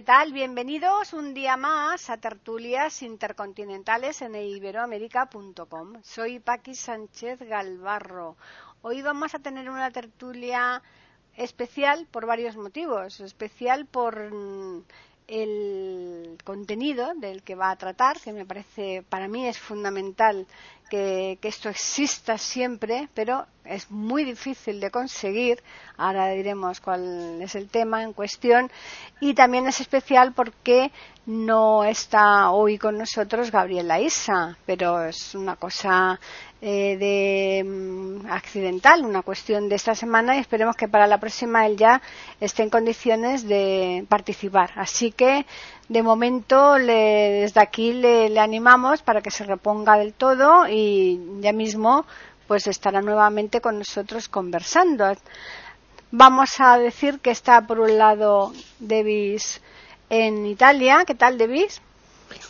¿Qué 0.00 0.06
tal? 0.06 0.32
Bienvenidos 0.32 1.12
un 1.12 1.34
día 1.34 1.58
más 1.58 2.08
a 2.08 2.16
Tertulias 2.16 3.02
Intercontinentales 3.02 4.22
en 4.22 4.34
iberoamérica.com. 4.34 6.00
Soy 6.02 6.38
Paqui 6.38 6.74
Sánchez 6.74 7.40
Galvarro. 7.40 8.38
Hoy 8.80 9.02
vamos 9.02 9.34
a 9.34 9.40
tener 9.40 9.68
una 9.68 9.90
tertulia 9.90 10.82
especial 11.36 12.06
por 12.10 12.24
varios 12.24 12.56
motivos. 12.56 13.20
Especial 13.20 13.84
por 13.84 14.32
mm, 14.32 14.84
el 15.28 16.38
contenido 16.44 17.12
del 17.16 17.42
que 17.42 17.54
va 17.54 17.70
a 17.70 17.76
tratar, 17.76 18.18
que 18.18 18.32
me 18.32 18.46
parece, 18.46 19.04
para 19.06 19.28
mí 19.28 19.46
es 19.46 19.58
fundamental 19.58 20.46
que, 20.90 21.38
esto 21.42 21.70
exista 21.70 22.36
siempre, 22.36 23.08
pero 23.14 23.46
es 23.64 23.90
muy 23.90 24.24
difícil 24.24 24.80
de 24.80 24.90
conseguir. 24.90 25.62
Ahora 25.96 26.28
diremos 26.28 26.80
cuál 26.80 27.40
es 27.40 27.54
el 27.54 27.68
tema 27.68 28.02
en 28.02 28.12
cuestión. 28.12 28.70
Y 29.20 29.32
también 29.32 29.66
es 29.66 29.80
especial 29.80 30.34
porque 30.34 30.90
no 31.26 31.84
está 31.84 32.50
hoy 32.50 32.78
con 32.78 32.96
nosotros 32.98 33.50
Gabriela 33.50 34.00
Isa, 34.00 34.56
pero 34.64 35.04
es 35.04 35.34
una 35.34 35.56
cosa 35.56 36.18
eh, 36.62 36.96
de 36.98 37.64
mm, 37.64 38.26
accidental, 38.30 39.04
una 39.04 39.22
cuestión 39.22 39.68
de 39.68 39.76
esta 39.76 39.94
semana 39.94 40.36
y 40.36 40.40
esperemos 40.40 40.76
que 40.76 40.88
para 40.88 41.06
la 41.06 41.18
próxima 41.18 41.66
él 41.66 41.76
ya 41.76 42.00
esté 42.40 42.62
en 42.62 42.70
condiciones 42.70 43.46
de 43.46 44.04
participar. 44.08 44.70
Así 44.76 45.12
que 45.12 45.46
de 45.88 46.02
momento 46.02 46.74
desde 46.74 47.60
aquí 47.60 47.92
le, 47.92 48.38
animamos 48.38 49.02
para 49.02 49.20
que 49.20 49.30
se 49.30 49.44
reponga 49.44 49.98
del 49.98 50.14
todo 50.14 50.68
y 50.68 51.20
ya 51.40 51.52
mismo 51.52 52.06
pues 52.46 52.66
estará 52.66 53.02
nuevamente 53.02 53.60
con 53.60 53.78
nosotros 53.78 54.28
conversando. 54.28 55.12
Vamos 56.10 56.50
a 56.58 56.78
decir 56.78 57.20
que 57.20 57.30
está 57.30 57.66
por 57.66 57.78
un 57.78 57.96
lado 57.96 58.52
Devis 58.80 59.60
en 60.10 60.44
Italia. 60.44 61.04
¿Qué 61.06 61.14
tal, 61.14 61.38
Devis? 61.38 61.80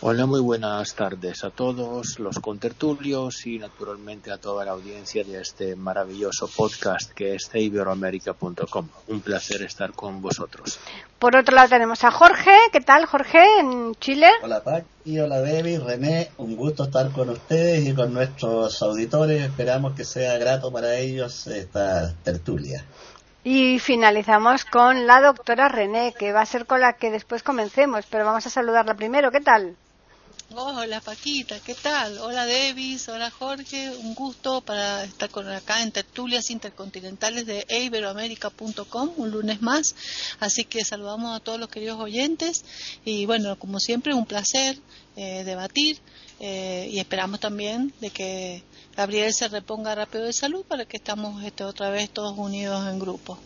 Hola, 0.02 0.26
muy 0.26 0.40
buenas 0.40 0.94
tardes 0.94 1.44
a 1.44 1.50
todos 1.50 2.18
los 2.18 2.38
contertulios 2.38 3.46
y 3.46 3.58
naturalmente 3.58 4.30
a 4.30 4.38
toda 4.38 4.64
la 4.64 4.72
audiencia 4.72 5.24
de 5.24 5.40
este 5.40 5.76
maravilloso 5.76 6.48
podcast 6.48 7.12
que 7.12 7.34
es 7.34 7.50
iberoamerica.com. 7.52 8.88
Un 9.08 9.20
placer 9.20 9.62
estar 9.62 9.92
con 9.92 10.20
vosotros. 10.20 10.78
Por 11.18 11.36
otro 11.36 11.54
lado 11.54 11.68
tenemos 11.68 12.02
a 12.04 12.10
Jorge. 12.10 12.50
¿Qué 12.72 12.80
tal, 12.80 13.06
Jorge, 13.06 13.42
en 13.60 13.94
Chile? 13.96 14.28
Hola, 14.42 14.62
Pac. 14.62 14.84
Y 15.04 15.18
hola, 15.18 15.40
Debbie, 15.40 15.78
René. 15.78 16.30
Un 16.38 16.56
gusto 16.56 16.84
estar 16.84 17.10
con 17.12 17.30
ustedes 17.30 17.86
y 17.86 17.94
con 17.94 18.12
nuestros 18.12 18.82
auditores. 18.82 19.42
Esperamos 19.42 19.94
que 19.94 20.04
sea 20.04 20.38
grato 20.38 20.72
para 20.72 20.96
ellos 20.96 21.46
esta 21.46 22.14
tertulia. 22.22 22.84
Y 23.42 23.78
finalizamos 23.78 24.66
con 24.66 25.06
la 25.06 25.20
doctora 25.22 25.68
René, 25.68 26.12
que 26.18 26.32
va 26.32 26.42
a 26.42 26.46
ser 26.46 26.66
con 26.66 26.80
la 26.80 26.94
que 26.94 27.10
después 27.10 27.42
comencemos, 27.42 28.04
pero 28.10 28.26
vamos 28.26 28.46
a 28.46 28.50
saludarla 28.50 28.94
primero. 28.94 29.30
¿Qué 29.30 29.40
tal? 29.40 29.76
Hola 30.52 31.00
Paquita, 31.00 31.60
¿qué 31.60 31.76
tal? 31.76 32.18
Hola 32.18 32.44
Davis, 32.44 33.08
hola 33.08 33.30
Jorge, 33.30 33.88
un 33.98 34.16
gusto 34.16 34.60
para 34.60 35.04
estar 35.04 35.30
con 35.30 35.48
acá 35.48 35.80
en 35.80 35.92
tertulias 35.92 36.50
intercontinentales 36.50 37.46
de 37.46 37.64
iberoamérica.com 37.68 39.12
un 39.16 39.30
lunes 39.30 39.62
más, 39.62 39.94
así 40.40 40.64
que 40.64 40.84
saludamos 40.84 41.36
a 41.36 41.40
todos 41.40 41.60
los 41.60 41.68
queridos 41.68 42.00
oyentes 42.00 42.64
y 43.04 43.26
bueno, 43.26 43.56
como 43.60 43.78
siempre 43.78 44.12
un 44.12 44.26
placer 44.26 44.76
eh, 45.14 45.44
debatir 45.44 46.00
eh, 46.40 46.88
y 46.90 46.98
esperamos 46.98 47.38
también 47.38 47.94
de 48.00 48.10
que 48.10 48.64
Gabriel 48.96 49.32
se 49.32 49.48
reponga 49.48 49.94
rápido 49.94 50.24
de 50.24 50.32
salud 50.32 50.64
para 50.66 50.84
que 50.84 50.96
estamos 50.96 51.42
este, 51.44 51.64
otra 51.64 51.90
vez 51.90 52.10
todos 52.10 52.36
unidos 52.36 52.88
en 52.88 52.98
grupo. 52.98 53.38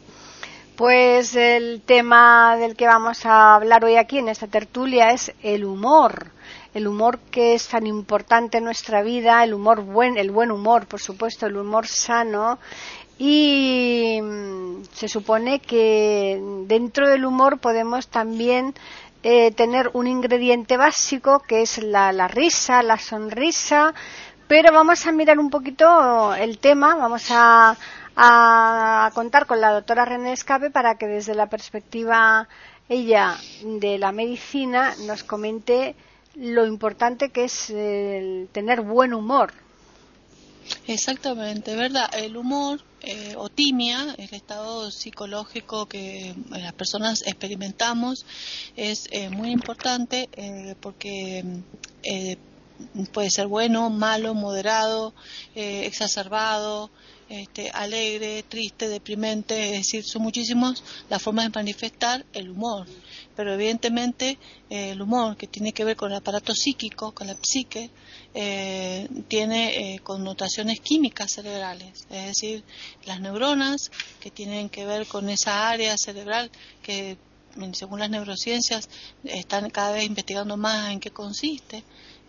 Pues 0.77 1.37
el 1.37 1.83
tema 1.83 2.57
del 2.57 2.75
que 2.75 2.87
vamos 2.87 3.25
a 3.27 3.55
hablar 3.55 3.85
hoy 3.85 3.97
aquí 3.97 4.19
en 4.19 4.29
esta 4.29 4.49
tertulia 4.49 5.11
es 5.11 5.33
el 5.43 5.65
humor. 5.65 6.33
El 6.75 6.89
humor 6.89 7.21
que 7.31 7.55
es 7.55 7.69
tan 7.69 7.87
importante 7.87 8.59
en 8.59 8.65
nuestra 8.65 9.03
vida, 9.03 9.45
el 9.45 9.55
humor 9.55 9.83
buen, 9.83 10.19
el 10.19 10.33
buen 10.33 10.51
humor, 10.51 10.87
por 10.87 11.01
supuesto, 11.01 11.47
el 11.47 11.57
humor 11.57 11.87
sano. 11.87 12.59
Y 13.17 14.19
mm, 14.21 14.83
se 14.93 15.07
supone 15.07 15.61
que 15.61 16.41
dentro 16.67 17.09
del 17.09 17.25
humor 17.25 17.59
podemos 17.59 18.09
también 18.09 18.75
eh, 19.23 19.53
tener 19.53 19.91
un 19.95 20.07
ingrediente 20.09 20.77
básico 20.77 21.39
que 21.39 21.63
es 21.63 21.79
la, 21.79 22.13
la 22.13 22.29
risa, 22.29 22.83
la 22.83 22.99
sonrisa, 22.99 23.95
pero 24.49 24.73
vamos 24.73 25.07
a 25.07 25.13
mirar 25.13 25.39
un 25.39 25.51
poquito 25.51 26.35
el 26.35 26.59
tema, 26.59 26.97
vamos 26.97 27.27
a, 27.31 27.77
contar 29.15 29.47
con 29.47 29.61
la 29.61 29.73
doctora 29.73 30.05
René 30.05 30.33
Escape 30.33 30.71
para 30.71 30.97
que 30.97 31.07
desde 31.07 31.35
la 31.35 31.49
perspectiva 31.49 32.49
ella 32.89 33.37
de 33.63 33.99
la 33.99 34.13
medicina 34.13 34.95
nos 35.07 35.25
comente 35.25 35.97
lo 36.37 36.65
importante 36.65 37.31
que 37.31 37.45
es 37.45 37.67
tener 38.53 38.83
buen 38.83 39.15
humor. 39.15 39.53
Exactamente, 40.87 41.77
¿verdad? 41.77 42.09
El 42.15 42.37
humor 42.37 42.81
eh, 43.03 43.35
o 43.37 43.51
timia, 43.51 44.15
el 44.17 44.33
estado 44.33 44.91
psicológico 44.91 45.87
que 45.87 46.35
las 46.49 46.73
personas 46.73 47.23
experimentamos, 47.27 48.25
es 48.77 49.09
eh, 49.11 49.29
muy 49.29 49.51
importante 49.51 50.29
eh, 50.33 50.75
porque 50.81 51.45
puede 53.13 53.31
ser 53.31 53.47
bueno, 53.47 53.91
malo, 53.91 54.35
moderado, 54.35 55.15
eh, 55.55 55.87
exacerbado, 55.87 56.91
este, 57.29 57.71
alegre, 57.71 58.45
triste, 58.49 58.89
deprimente, 58.89 59.71
es 59.71 59.79
decir, 59.79 60.05
son 60.05 60.23
muchísimas 60.23 60.83
las 61.09 61.23
formas 61.23 61.47
de 61.47 61.59
manifestar 61.59 62.25
el 62.33 62.51
humor. 62.51 62.87
Pero 63.35 63.55
evidentemente 63.55 64.39
eh, 64.71 64.91
el 64.91 65.03
humor, 65.03 65.37
que 65.37 65.47
tiene 65.47 65.73
que 65.73 65.85
ver 65.85 65.97
con 65.97 66.11
el 66.11 66.19
aparato 66.19 66.55
psíquico, 66.55 67.13
con 67.13 67.27
la 67.27 67.37
psique, 67.41 67.91
eh, 68.35 69.09
tiene 69.29 70.01
connotaciones 70.03 70.81
químicas 70.81 71.33
cerebrales, 71.33 72.07
es 72.11 72.27
decir, 72.27 72.65
las 73.07 73.21
neuronas 73.21 73.91
que 74.21 74.31
tienen 74.31 74.69
que 74.69 74.85
ver 74.85 75.07
con 75.07 75.29
esa 75.29 75.69
área 75.69 75.97
cerebral 75.97 76.51
que 76.83 77.17
según 77.73 78.01
las 78.01 78.11
neurociencias 78.11 78.89
están 79.23 79.71
cada 79.71 79.93
vez 79.93 80.05
investigando 80.05 80.57
más 80.57 80.91
en 80.91 81.01
qué 81.01 81.11
consiste 81.11 81.85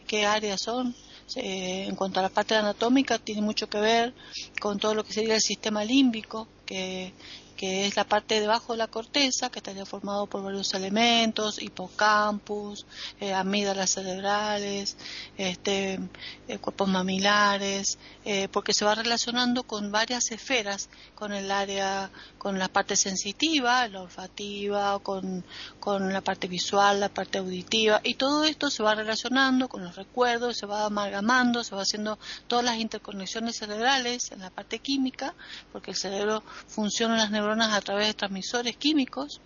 qué 0.07 0.25
áreas 0.25 0.61
son. 0.61 0.95
en 1.35 1.95
cuanto 1.95 2.19
a 2.19 2.23
la 2.23 2.29
parte 2.29 2.55
anatómica, 2.55 3.17
tiene 3.17 3.41
mucho 3.41 3.67
que 3.67 3.79
ver 3.79 4.13
con 4.61 4.79
todo 4.79 4.93
lo 4.93 5.03
que 5.03 5.13
sería 5.13 5.35
el 5.35 5.41
sistema 5.41 5.83
límbico, 5.83 6.47
que 6.65 7.11
que 7.55 7.87
es 7.87 7.95
la 7.95 8.03
parte 8.03 8.39
debajo 8.39 8.73
de 8.73 8.79
la 8.79 8.87
corteza, 8.87 9.49
que 9.49 9.59
estaría 9.59 9.85
formado 9.85 10.27
por 10.27 10.43
varios 10.43 10.73
elementos, 10.73 11.61
hipocampus, 11.61 12.85
eh, 13.19 13.33
amígdalas 13.33 13.91
cerebrales, 13.91 14.97
este, 15.37 15.99
eh, 16.47 16.57
cuerpos 16.59 16.89
mamilares, 16.89 17.97
eh, 18.25 18.49
porque 18.49 18.73
se 18.73 18.85
va 18.85 18.95
relacionando 18.95 19.63
con 19.63 19.91
varias 19.91 20.31
esferas, 20.31 20.89
con 21.15 21.31
el 21.31 21.49
área, 21.49 22.09
con 22.37 22.59
la 22.59 22.67
parte 22.67 22.95
sensitiva, 22.95 23.87
la 23.87 24.01
olfativa, 24.01 24.99
con, 24.99 25.45
con 25.79 26.11
la 26.11 26.21
parte 26.21 26.47
visual, 26.47 26.99
la 26.99 27.09
parte 27.09 27.37
auditiva, 27.37 28.01
y 28.03 28.15
todo 28.15 28.43
esto 28.43 28.69
se 28.69 28.83
va 28.83 28.95
relacionando 28.95 29.69
con 29.69 29.83
los 29.83 29.95
recuerdos, 29.95 30.57
se 30.57 30.65
va 30.65 30.85
amalgamando, 30.85 31.63
se 31.63 31.75
va 31.75 31.83
haciendo 31.83 32.19
todas 32.47 32.65
las 32.65 32.77
interconexiones 32.77 33.57
cerebrales 33.57 34.31
en 34.31 34.39
la 34.41 34.49
parte 34.49 34.79
química, 34.79 35.33
porque 35.71 35.91
el 35.91 35.97
cerebro 35.97 36.43
funciona 36.67 37.13
en 37.15 37.19
las 37.21 37.31
neuronas 37.31 37.44
a 37.51 37.81
través 37.81 38.07
de 38.07 38.13
transmisores 38.13 38.75
químicos, 38.75 39.39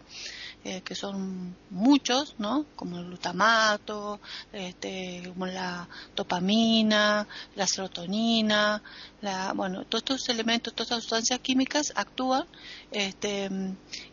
eh, 0.64 0.82
que 0.82 0.94
son 0.94 1.56
muchos, 1.70 2.36
¿no? 2.38 2.66
Como 2.76 2.98
el 2.98 3.06
glutamato, 3.06 4.20
este, 4.52 5.24
como 5.30 5.46
la 5.46 5.88
dopamina, 6.16 7.28
la 7.56 7.66
serotonina, 7.66 8.82
la, 9.22 9.54
bueno, 9.54 9.86
todos 9.86 10.04
estos 10.04 10.30
elementos, 10.30 10.74
todas 10.74 10.88
estas 10.88 11.04
sustancias 11.04 11.40
químicas 11.40 11.94
actúan, 11.96 12.46
este, 12.92 13.50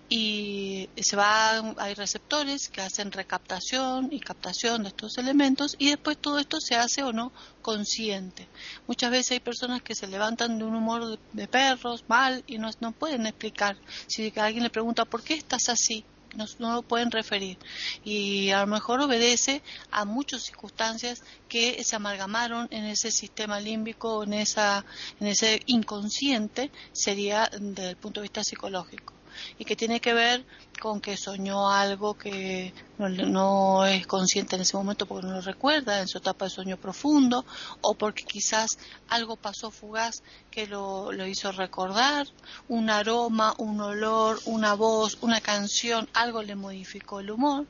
y 0.09 0.89
se 0.97 1.17
va, 1.17 1.75
hay 1.79 1.95
receptores 1.95 2.69
que 2.69 2.81
hacen 2.81 3.11
recaptación 3.11 4.09
y 4.13 4.21
captación 4.21 4.85
de 4.85 4.91
estos 4.91 5.19
elementos 5.19 5.75
y 5.79 5.91
después 5.91 6.17
todo 6.17 6.39
esto 6.39 6.61
se 6.61 6.77
hace 6.77 7.03
o 7.03 7.13
no 7.13 7.33
consciente. 7.61 8.47
Muchas 8.87 9.11
veces 9.11 9.33
hay 9.33 9.41
personas 9.41 9.83
que 9.83 9.97
se 9.97 10.07
levantan 10.07 10.59
de 10.59 10.65
un 10.65 10.77
humor 10.77 11.19
de, 11.33 11.49
perros 11.49 12.05
mal 12.07 12.45
y 12.47 12.59
no, 12.59 12.71
no 12.81 12.93
pueden 12.93 13.27
explicar. 13.27 13.77
Si 14.07 14.33
alguien 14.37 14.63
le 14.63 14.71
pregunta 14.71 15.05
¿por 15.05 15.23
qué 15.23 15.35
estás 15.35 15.69
así? 15.69 16.05
No, 16.37 16.75
lo 16.75 16.83
pueden 16.83 17.11
referir. 17.11 17.59
Y 18.05 18.51
a 18.51 18.61
lo 18.61 18.67
mejor 18.67 19.01
obedece 19.01 19.63
a 19.91 20.05
muchas 20.05 20.43
circunstancias 20.43 21.23
que 21.49 21.83
se 21.85 21.97
amalgamaron 21.97 22.69
en 22.71 22.85
ese 22.85 23.11
sistema 23.11 23.61
límbico, 23.61 24.25
en, 24.25 24.35
esa, 24.35 24.85
en 25.21 25.27
ese 25.27 25.63
inconsciente, 25.67 26.71
sería 26.93 27.51
desde 27.53 27.91
el 27.91 27.97
punto 27.97 28.21
de 28.21 28.25
vista 28.25 28.45
psicológico 28.45 29.16
y 29.59 29.65
que 29.65 29.77
tiene 29.77 30.01
que 30.01 30.15
ver 30.15 30.45
con 30.81 31.01
que 31.01 31.17
soñó 31.17 31.71
algo 31.71 32.15
que 32.15 32.73
no, 32.99 33.87
es 33.87 34.07
consciente 34.07 34.57
en 34.57 34.63
ese 34.63 34.77
momento 34.77 35.07
porque 35.07 35.27
no 35.27 35.35
lo 35.35 35.41
recuerda 35.41 36.01
en 36.01 36.09
su 36.09 36.19
etapa 36.19 36.47
de 36.47 36.51
sueño 36.51 36.77
profundo 36.77 37.45
o 37.81 37.95
porque 37.95 38.25
quizás 38.25 38.79
algo 39.09 39.37
pasó 39.37 39.71
fugaz 39.71 40.23
que 40.51 40.67
lo, 40.67 41.11
hizo 41.27 41.53
recordar, 41.53 42.27
un 42.69 42.91
aroma, 42.91 43.55
un 43.59 43.81
olor, 43.81 44.41
una 44.45 44.75
voz, 44.75 45.19
una 45.21 45.41
canción, 45.41 46.09
algo 46.13 46.43
le 46.43 46.55
modificó 46.55 47.21
el 47.21 47.31
humor. 47.31 47.67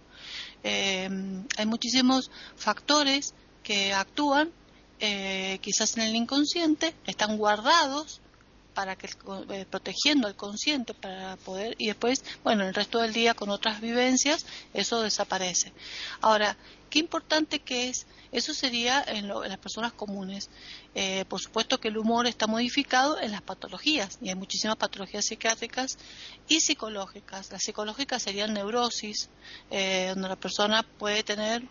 Eh, 0.65 1.09
hay 1.57 1.67
muchísimos 1.67 2.31
factores 2.57 3.35
que 3.63 3.93
actúan 3.93 4.51
eh, 4.99 5.59
quizás 5.61 5.97
en 5.97 6.05
el 6.05 6.17
inconsciente, 6.17 6.95
están 7.07 7.37
guardados 7.37 8.21
para 8.77 8.95
que 8.95 9.09
eh, 9.49 9.65
protegiendo 9.71 10.29
el 10.29 10.37
consciente 10.37 10.93
para 10.93 11.37
poder 11.39 11.75
y 11.79 11.87
después 11.87 12.23
bueno 12.45 12.63
el 12.63 12.75
resto 12.75 13.01
del 13.01 13.15
día 13.15 13.33
con 13.33 13.49
otras 13.49 13.81
vivencias 13.81 14.45
eso 14.75 15.01
desaparece. 15.01 15.73
Ahora 16.21 16.59
qué 16.91 16.99
importante 16.99 17.61
que 17.61 17.89
es 17.89 18.07
eso 18.33 18.53
sería 18.53 19.03
en, 19.07 19.29
las 19.29 19.57
personas 19.57 19.95
comunes. 19.95 20.51
Eh, 20.95 21.25
por 21.27 21.41
supuesto 21.41 21.81
que 21.81 21.89
el 21.89 21.97
humor 21.97 22.27
está 22.27 22.47
modificado 22.47 23.19
en 23.19 23.33
las 23.33 23.41
patologías 23.41 24.19
y 24.21 24.29
hay 24.29 24.35
muchísimas 24.35 24.77
patologías 24.77 25.25
psiquiátricas 25.25 25.97
y 26.47 26.61
psicológicas. 26.61 27.51
Las 27.51 27.63
psicológicas 27.63 28.23
serían 28.23 28.53
neurosis 28.53 29.31
eh, 29.71 30.09
donde 30.13 30.29
la 30.29 30.37
persona 30.37 30.83
puede 30.83 31.23
tener 31.23 31.63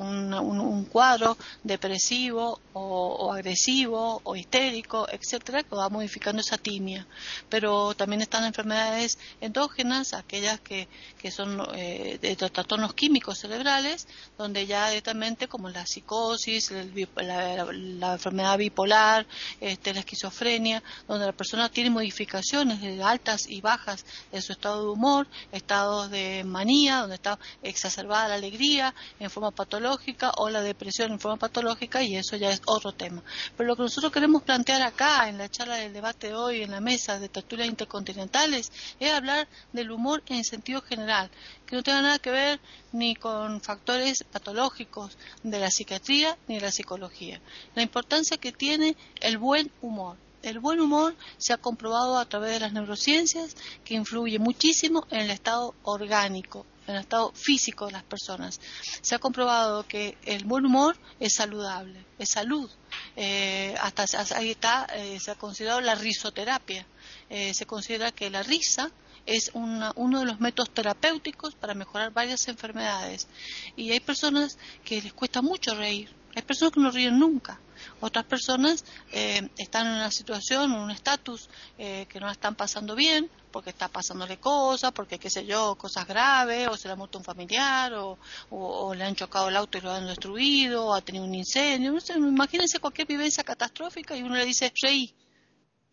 un, 0.00 0.84
cuadro 0.90 1.36
depresivo 1.62 2.60
o, 2.72 3.32
agresivo 3.32 4.20
o 4.24 4.36
histérico, 4.36 5.06
etcétera, 5.10 5.62
que 5.62 5.74
va 5.74 5.88
modificando 5.88 6.40
esa 6.40 6.58
timia. 6.58 7.06
Pero 7.48 7.94
también 7.94 8.22
están 8.22 8.44
enfermedades 8.44 9.18
endógenas, 9.40 10.14
aquellas 10.14 10.60
que, 10.60 10.88
que 11.18 11.30
son 11.30 11.60
eh, 11.74 12.18
de 12.20 12.36
trastornos 12.36 12.94
químicos 12.94 13.38
cerebrales, 13.38 14.06
donde 14.38 14.66
ya 14.66 14.88
directamente, 14.88 15.48
como 15.48 15.68
la 15.68 15.86
psicosis, 15.86 16.70
la, 16.70 18.12
enfermedad 18.12 18.58
bipolar, 18.58 19.26
este, 19.60 19.94
la 19.94 20.00
esquizofrenia, 20.00 20.82
donde 21.08 21.26
la 21.26 21.32
persona 21.32 21.68
tiene 21.68 21.90
modificaciones 21.90 22.80
de 22.80 23.02
altas 23.02 23.48
y 23.48 23.60
bajas 23.60 24.04
en 24.32 24.42
su 24.42 24.52
estado 24.52 24.84
de 24.84 24.90
humor, 24.90 25.26
estados 25.52 26.10
de 26.10 26.44
manía, 26.44 27.00
donde 27.00 27.16
está 27.16 27.38
exacerbada 27.62 28.28
la 28.28 28.34
alegría 28.34 28.94
en 29.18 29.30
forma 29.30 29.50
patológica, 29.50 30.32
o 30.36 30.48
la 30.50 30.62
depresión 30.62 31.12
en 31.12 31.20
forma 31.20 31.36
patológica 31.36 32.02
y 32.02 32.16
eso 32.16 32.36
ya 32.36 32.50
es 32.50 32.59
otro 32.66 32.92
tema. 32.92 33.22
Pero 33.56 33.68
lo 33.68 33.76
que 33.76 33.82
nosotros 33.82 34.12
queremos 34.12 34.42
plantear 34.42 34.82
acá 34.82 35.28
en 35.28 35.38
la 35.38 35.48
charla 35.48 35.76
del 35.76 35.92
debate 35.92 36.28
de 36.28 36.34
hoy 36.34 36.62
en 36.62 36.70
la 36.70 36.80
mesa 36.80 37.18
de 37.18 37.28
tertulias 37.28 37.68
intercontinentales 37.68 38.72
es 38.98 39.12
hablar 39.12 39.48
del 39.72 39.90
humor 39.90 40.22
en 40.26 40.44
sentido 40.44 40.80
general, 40.82 41.30
que 41.66 41.76
no 41.76 41.82
tenga 41.82 42.02
nada 42.02 42.18
que 42.18 42.30
ver 42.30 42.60
ni 42.92 43.14
con 43.14 43.60
factores 43.60 44.24
patológicos 44.24 45.16
de 45.42 45.60
la 45.60 45.70
psiquiatría 45.70 46.36
ni 46.48 46.56
de 46.56 46.62
la 46.62 46.72
psicología. 46.72 47.40
La 47.74 47.82
importancia 47.82 48.36
que 48.36 48.52
tiene 48.52 48.96
el 49.20 49.38
buen 49.38 49.70
humor. 49.82 50.16
El 50.42 50.58
buen 50.58 50.80
humor 50.80 51.14
se 51.36 51.52
ha 51.52 51.58
comprobado 51.58 52.18
a 52.18 52.24
través 52.24 52.52
de 52.52 52.60
las 52.60 52.72
neurociencias 52.72 53.54
que 53.84 53.94
influye 53.94 54.38
muchísimo 54.38 55.06
en 55.10 55.20
el 55.20 55.30
estado 55.30 55.74
orgánico, 55.82 56.64
en 56.90 56.96
el 56.96 57.02
estado 57.02 57.32
físico 57.32 57.86
de 57.86 57.92
las 57.92 58.02
personas. 58.02 58.60
Se 59.00 59.14
ha 59.14 59.18
comprobado 59.18 59.86
que 59.86 60.16
el 60.24 60.44
buen 60.44 60.66
humor 60.66 60.96
es 61.18 61.34
saludable, 61.34 62.04
es 62.18 62.30
salud. 62.30 62.70
Eh, 63.16 63.74
hasta 63.80 64.04
ahí 64.36 64.50
está, 64.50 64.86
eh, 64.94 65.18
se 65.20 65.30
ha 65.30 65.34
considerado 65.34 65.80
la 65.80 65.94
risoterapia. 65.94 66.86
Eh, 67.28 67.54
se 67.54 67.66
considera 67.66 68.12
que 68.12 68.30
la 68.30 68.42
risa 68.42 68.90
es 69.26 69.50
uno 69.54 70.20
de 70.20 70.26
los 70.26 70.40
métodos 70.40 70.70
terapéuticos 70.70 71.54
para 71.54 71.74
mejorar 71.74 72.12
varias 72.12 72.48
enfermedades. 72.48 73.28
Y 73.76 73.92
hay 73.92 74.00
personas 74.00 74.58
que 74.84 75.00
les 75.00 75.12
cuesta 75.12 75.42
mucho 75.42 75.74
reír, 75.74 76.10
hay 76.34 76.42
personas 76.42 76.72
que 76.72 76.80
no 76.80 76.90
ríen 76.90 77.18
nunca. 77.18 77.60
Otras 78.00 78.24
personas 78.24 78.84
eh, 79.12 79.48
están 79.56 79.86
en 79.86 79.92
una 79.94 80.10
situación, 80.10 80.72
en 80.72 80.78
un 80.78 80.90
estatus 80.90 81.48
eh, 81.78 82.06
que 82.08 82.20
no 82.20 82.26
la 82.26 82.32
están 82.32 82.54
pasando 82.54 82.94
bien, 82.94 83.30
porque 83.50 83.70
está 83.70 83.88
pasándole 83.88 84.38
cosas, 84.38 84.92
porque 84.92 85.18
qué 85.18 85.30
sé 85.30 85.44
yo, 85.44 85.74
cosas 85.76 86.06
graves, 86.06 86.68
o 86.68 86.76
se 86.76 86.88
le 86.88 86.92
ha 86.92 86.96
muerto 86.96 87.18
un 87.18 87.24
familiar, 87.24 87.92
o, 87.94 88.94
le 88.94 89.04
han 89.04 89.14
chocado 89.14 89.48
el 89.48 89.56
auto 89.56 89.78
y 89.78 89.80
lo 89.80 89.90
han 89.90 90.06
destruido, 90.06 90.86
o 90.86 90.94
ha 90.94 91.00
tenido 91.00 91.24
un 91.24 91.34
incendio. 91.34 91.92
No 91.92 92.00
sé, 92.00 92.14
imagínense 92.14 92.78
cualquier 92.78 93.06
vivencia 93.06 93.44
catastrófica 93.44 94.16
y 94.16 94.22
uno 94.22 94.36
le 94.36 94.44
dice, 94.44 94.72
reí. 94.82 95.14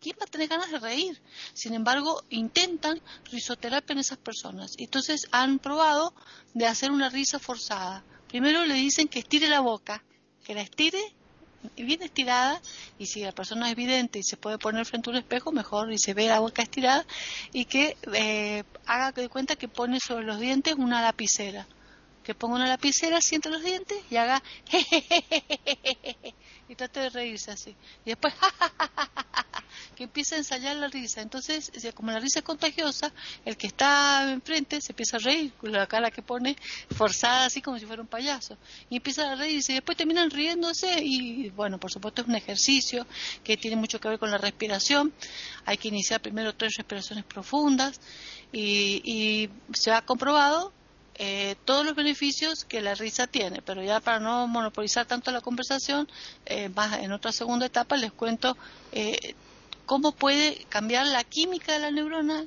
¿Quién 0.00 0.16
va 0.20 0.26
a 0.26 0.30
tener 0.30 0.46
ganas 0.46 0.70
de 0.70 0.78
reír? 0.78 1.20
Sin 1.54 1.74
embargo, 1.74 2.22
intentan 2.30 3.00
risoterapia 3.32 3.94
en 3.94 3.98
esas 3.98 4.18
personas. 4.18 4.74
Entonces 4.78 5.26
han 5.32 5.58
probado 5.58 6.14
de 6.54 6.66
hacer 6.66 6.92
una 6.92 7.08
risa 7.08 7.40
forzada. 7.40 8.04
Primero 8.28 8.64
le 8.64 8.74
dicen 8.74 9.08
que 9.08 9.18
estire 9.18 9.48
la 9.48 9.58
boca, 9.58 10.04
que 10.44 10.54
la 10.54 10.60
estire 10.60 11.00
bien 11.76 12.02
estirada 12.02 12.60
y 12.98 13.06
si 13.06 13.20
la 13.20 13.32
persona 13.32 13.70
es 13.70 13.76
vidente 13.76 14.18
y 14.18 14.22
se 14.22 14.36
puede 14.36 14.58
poner 14.58 14.84
frente 14.86 15.10
a 15.10 15.12
un 15.12 15.18
espejo 15.18 15.52
mejor 15.52 15.92
y 15.92 15.98
se 15.98 16.14
ve 16.14 16.28
la 16.28 16.40
boca 16.40 16.62
estirada 16.62 17.04
y 17.52 17.64
que 17.64 17.96
eh, 18.12 18.64
haga 18.86 19.12
de 19.12 19.28
cuenta 19.28 19.56
que 19.56 19.68
pone 19.68 20.00
sobre 20.00 20.24
los 20.24 20.40
dientes 20.40 20.74
una 20.74 21.02
lapicera 21.02 21.66
que 22.28 22.34
ponga 22.34 22.56
una 22.56 22.66
lapicera 22.68 23.22
siente 23.22 23.48
los 23.48 23.64
dientes 23.64 23.96
y 24.10 24.16
haga 24.16 24.42
y 26.68 26.74
trate 26.74 27.00
de 27.00 27.08
reírse 27.08 27.50
así 27.50 27.74
y 28.04 28.10
después 28.10 28.34
que 29.96 30.04
empieza 30.04 30.34
a 30.34 30.38
ensayar 30.38 30.76
la 30.76 30.88
risa. 30.88 31.22
Entonces, 31.22 31.72
como 31.94 32.12
la 32.12 32.20
risa 32.20 32.40
es 32.40 32.44
contagiosa, 32.44 33.12
el 33.46 33.56
que 33.56 33.66
está 33.66 34.30
enfrente 34.30 34.80
se 34.82 34.92
empieza 34.92 35.16
a 35.16 35.20
reír 35.20 35.52
con 35.54 35.72
la 35.72 35.86
cara 35.86 36.10
que 36.10 36.20
pone 36.22 36.54
forzada 36.94 37.46
así 37.46 37.62
como 37.62 37.78
si 37.78 37.86
fuera 37.86 38.02
un 38.02 38.08
payaso. 38.08 38.58
Y 38.90 38.96
empieza 38.96 39.32
a 39.32 39.34
reírse 39.34 39.72
y 39.72 39.76
después 39.76 39.96
terminan 39.96 40.30
riéndose 40.30 41.00
y 41.02 41.48
bueno, 41.50 41.80
por 41.80 41.90
supuesto 41.90 42.22
es 42.22 42.28
un 42.28 42.36
ejercicio 42.36 43.06
que 43.42 43.56
tiene 43.56 43.76
mucho 43.76 43.98
que 43.98 44.08
ver 44.08 44.18
con 44.18 44.30
la 44.30 44.38
respiración. 44.38 45.14
Hay 45.64 45.78
que 45.78 45.88
iniciar 45.88 46.20
primero 46.20 46.54
tres 46.54 46.76
respiraciones 46.76 47.24
profundas 47.24 48.00
y, 48.52 49.50
se 49.74 49.92
ha 49.92 50.02
comprobado 50.02 50.72
eh, 51.18 51.56
todos 51.64 51.84
los 51.84 51.96
beneficios 51.96 52.64
que 52.64 52.80
la 52.80 52.94
risa 52.94 53.26
tiene, 53.26 53.60
pero 53.62 53.82
ya 53.82 53.98
para 54.00 54.20
no 54.20 54.46
monopolizar 54.46 55.06
tanto 55.06 55.30
la 55.30 55.40
conversación, 55.40 56.08
eh, 56.46 56.68
más 56.68 56.98
en 57.00 57.10
otra 57.12 57.32
segunda 57.32 57.66
etapa 57.66 57.96
les 57.96 58.12
cuento 58.12 58.56
eh, 58.92 59.34
cómo 59.84 60.12
puede 60.12 60.64
cambiar 60.68 61.06
la 61.06 61.24
química 61.24 61.72
de 61.72 61.80
la 61.80 61.90
neurona, 61.90 62.44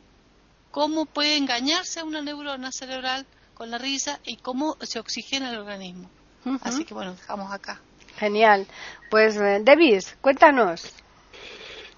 cómo 0.72 1.06
puede 1.06 1.36
engañarse 1.36 2.00
a 2.00 2.06
una 2.06 2.22
neurona 2.22 2.72
cerebral 2.72 3.26
con 3.54 3.72
la 3.72 3.78
risa 3.78 4.20
y 4.26 4.38
cómo 4.38 4.78
se 4.82 5.00
oxigena 5.00 5.52
el 5.52 5.60
organismo. 5.60 6.10
Así 6.62 6.86
que 6.86 6.94
bueno, 6.94 7.14
dejamos 7.14 7.52
acá. 7.52 7.82
Genial. 8.18 8.68
Pues, 9.10 9.36
eh, 9.36 9.60
Davis, 9.64 10.16
cuéntanos. 10.22 10.94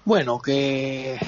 Bueno, 0.04 0.40
que 0.40 1.18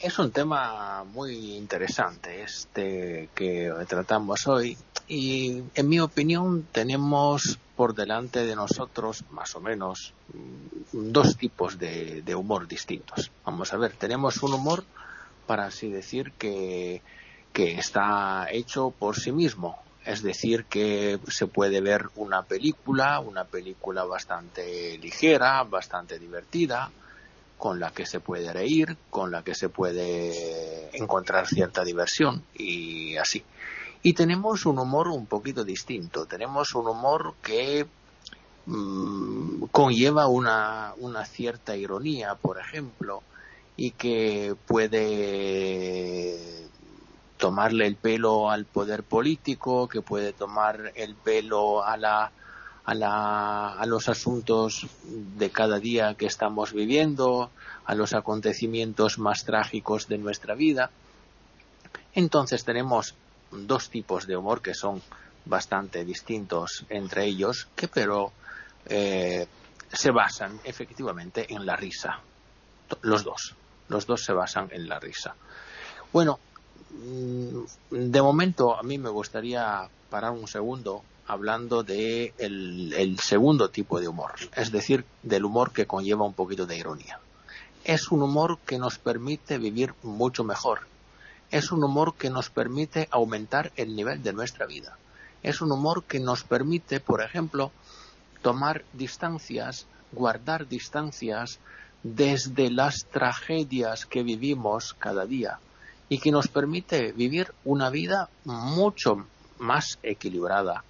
es 0.00 0.18
un 0.18 0.30
tema 0.30 1.04
muy 1.04 1.56
interesante 1.56 2.42
este 2.42 3.28
que 3.34 3.70
tratamos 3.86 4.46
hoy 4.46 4.76
y 5.06 5.62
en 5.74 5.88
mi 5.88 6.00
opinión 6.00 6.66
tenemos 6.72 7.58
por 7.76 7.94
delante 7.94 8.46
de 8.46 8.56
nosotros 8.56 9.24
más 9.30 9.54
o 9.56 9.60
menos 9.60 10.14
mm, 10.32 11.12
dos 11.12 11.36
tipos 11.36 11.78
de, 11.78 12.34
humor 12.34 12.66
distintos. 12.66 13.30
Vamos 13.44 13.72
a 13.72 13.76
ver, 13.76 13.92
tenemos 13.92 14.42
un 14.42 14.54
humor, 14.54 14.84
para 15.46 15.66
así 15.66 15.90
decir, 15.90 16.32
que, 16.32 17.02
que 17.52 17.72
está 17.72 18.46
hecho 18.50 18.90
por 18.90 19.18
sí 19.18 19.32
mismo. 19.32 19.82
Es 20.04 20.22
decir, 20.22 20.64
que 20.64 21.18
se 21.28 21.46
puede 21.46 21.80
ver 21.80 22.08
una 22.16 22.42
película, 22.42 23.20
una 23.20 23.44
película 23.44 24.04
bastante 24.04 24.96
ligera, 24.98 25.62
bastante 25.64 26.18
divertida, 26.18 26.90
con 27.60 27.78
la 27.78 27.90
que 27.90 28.06
se 28.06 28.20
puede 28.20 28.50
reír, 28.54 28.96
con 29.10 29.30
la 29.30 29.44
que 29.44 29.54
se 29.54 29.68
puede 29.68 30.96
encontrar 30.96 31.46
cierta 31.46 31.84
diversión 31.84 32.42
y 32.54 33.18
así. 33.18 33.44
Y 34.02 34.14
tenemos 34.14 34.64
un 34.64 34.78
humor 34.78 35.08
un 35.08 35.26
poquito 35.26 35.62
distinto. 35.62 36.24
Tenemos 36.24 36.74
un 36.74 36.88
humor 36.88 37.34
que 37.42 37.86
mm, 38.64 39.64
conlleva 39.70 40.26
una, 40.26 40.94
una 40.96 41.26
cierta 41.26 41.76
ironía, 41.76 42.34
por 42.34 42.58
ejemplo, 42.58 43.22
y 43.76 43.90
que 43.90 44.56
puede 44.66 46.38
tomarle 47.36 47.86
el 47.86 47.96
pelo 47.96 48.48
al 48.48 48.64
poder 48.64 49.02
político, 49.02 49.86
que 49.86 50.00
puede 50.00 50.32
tomar 50.32 50.92
el 50.94 51.14
pelo 51.14 51.84
a 51.84 51.98
la, 51.98 52.32
a, 52.90 52.94
la, 52.94 53.86
los 53.86 54.08
asuntos 54.08 54.88
de 55.04 55.50
cada 55.50 55.78
día 55.78 56.14
que 56.14 56.26
estamos 56.26 56.72
viviendo, 56.72 57.50
a 57.84 57.94
los 57.94 58.14
acontecimientos 58.14 59.18
más 59.18 59.44
trágicos 59.44 60.08
de 60.08 60.18
nuestra 60.18 60.56
vida. 60.56 60.90
Entonces 62.14 62.64
tenemos 62.64 63.14
dos 63.52 63.90
tipos 63.90 64.26
de 64.26 64.36
humor 64.36 64.60
que 64.60 64.74
son 64.74 65.00
bastante 65.44 66.04
distintos 66.04 66.84
entre 66.88 67.26
ellos, 67.26 67.68
que 67.76 67.86
pero 67.86 68.32
eh, 68.86 69.46
se 69.92 70.10
basan 70.10 70.58
efectivamente 70.64 71.46
en 71.54 71.64
la 71.64 71.76
risa. 71.76 72.18
Los 73.02 73.22
dos. 73.22 73.54
Los 73.88 74.06
dos 74.06 74.24
se 74.24 74.32
basan 74.32 74.68
en 74.72 74.88
la 74.88 74.98
risa. 74.98 75.36
Bueno, 76.12 76.40
mm, 76.90 77.62
de 77.90 78.20
momento 78.22 78.76
a 78.76 78.82
mí 78.82 78.98
me 78.98 79.10
gustaría 79.10 79.88
parar 80.10 80.32
un 80.32 80.48
segundo 80.48 81.04
hablando 81.30 81.84
de 81.84 82.34
el, 82.38 83.18
segundo 83.20 83.70
tipo 83.70 84.00
de 84.00 84.08
humor, 84.08 84.32
es 84.56 84.72
decir, 84.72 85.04
del 85.22 85.44
humor 85.44 85.72
que 85.72 85.86
conlleva 85.86 86.24
un 86.24 86.34
poquito 86.34 86.66
de 86.66 86.76
ironía. 86.76 87.20
Es 87.84 88.10
un 88.10 88.22
humor 88.22 88.58
que 88.66 88.78
nos 88.78 88.98
permite 88.98 89.58
vivir 89.58 89.94
mucho 90.02 90.42
mejor. 90.42 90.80
Es 91.52 91.70
un 91.70 91.84
humor 91.84 92.14
que 92.14 92.30
nos 92.30 92.50
permite 92.50 93.08
aumentar 93.12 93.70
el 93.76 93.94
nivel 93.94 94.22
de 94.24 94.32
nuestra 94.32 94.66
vida. 94.66 94.98
Es 95.42 95.60
un 95.60 95.70
humor 95.70 96.02
que 96.02 96.18
nos 96.18 96.42
permite, 96.42 96.98
por 96.98 97.22
ejemplo, 97.22 97.70
tomar 98.42 98.84
distancias, 98.92 99.86
guardar 100.12 100.66
distancias 100.66 101.60
desde 102.02 102.70
las 102.70 103.06
tragedias 103.06 104.04
que 104.04 104.24
vivimos 104.24 104.94
cada 104.94 105.26
día 105.26 105.60
y 106.08 106.18
que 106.18 106.32
nos 106.32 106.48
permite 106.48 107.12
vivir 107.12 107.52
una 107.64 107.88
vida 107.88 108.28
mucho 108.44 109.26
más 109.60 109.98
equilibrada, 110.02 110.82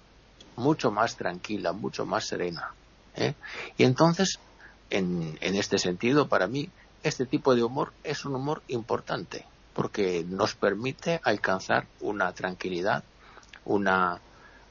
mucho 0.55 0.91
más 0.91 1.15
tranquila, 1.15 1.73
mucho 1.73 2.05
más 2.05 2.25
serena. 2.27 2.73
¿eh? 3.15 3.33
Y 3.77 3.83
entonces, 3.83 4.39
en, 4.89 5.37
en 5.41 5.55
este 5.55 5.77
sentido, 5.77 6.27
para 6.27 6.47
mí, 6.47 6.69
este 7.03 7.25
tipo 7.25 7.55
de 7.55 7.63
humor 7.63 7.93
es 8.03 8.25
un 8.25 8.35
humor 8.35 8.61
importante, 8.67 9.45
porque 9.73 10.23
nos 10.27 10.55
permite 10.55 11.19
alcanzar 11.23 11.87
una 11.99 12.31
tranquilidad, 12.33 13.03
una, 13.65 14.19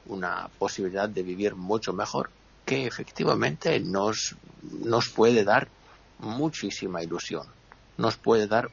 una 0.05 0.49
posibilidad 0.57 1.09
de 1.09 1.23
vivir 1.23 1.55
mucho 1.55 1.93
mejor, 1.93 2.29
que 2.65 2.87
efectivamente 2.87 3.79
nos, 3.79 4.35
nos 4.61 5.09
puede 5.09 5.43
dar 5.43 5.67
muchísima 6.19 7.03
ilusión, 7.03 7.47
nos 7.97 8.15
puede 8.15 8.47
dar, 8.47 8.69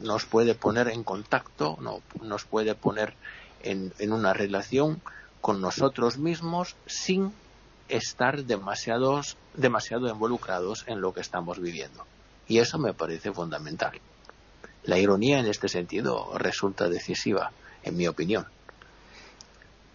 nos 0.00 0.24
puede 0.24 0.54
poner 0.54 0.88
en 0.88 1.02
contacto, 1.02 1.76
no, 1.80 2.00
nos 2.22 2.44
puede 2.44 2.74
poner 2.74 3.14
en, 3.62 3.92
en 3.98 4.12
una 4.12 4.32
relación 4.32 5.02
con 5.44 5.60
nosotros 5.60 6.16
mismos 6.16 6.74
sin 6.86 7.30
estar 7.90 8.44
demasiados, 8.44 9.36
demasiado 9.52 10.08
involucrados 10.08 10.84
en 10.86 11.02
lo 11.02 11.12
que 11.12 11.20
estamos 11.20 11.60
viviendo. 11.60 12.06
Y 12.48 12.60
eso 12.60 12.78
me 12.78 12.94
parece 12.94 13.30
fundamental. 13.30 14.00
La 14.84 14.96
ironía 14.96 15.40
en 15.40 15.46
este 15.46 15.68
sentido 15.68 16.30
resulta 16.38 16.88
decisiva, 16.88 17.52
en 17.82 17.94
mi 17.94 18.06
opinión. 18.08 18.46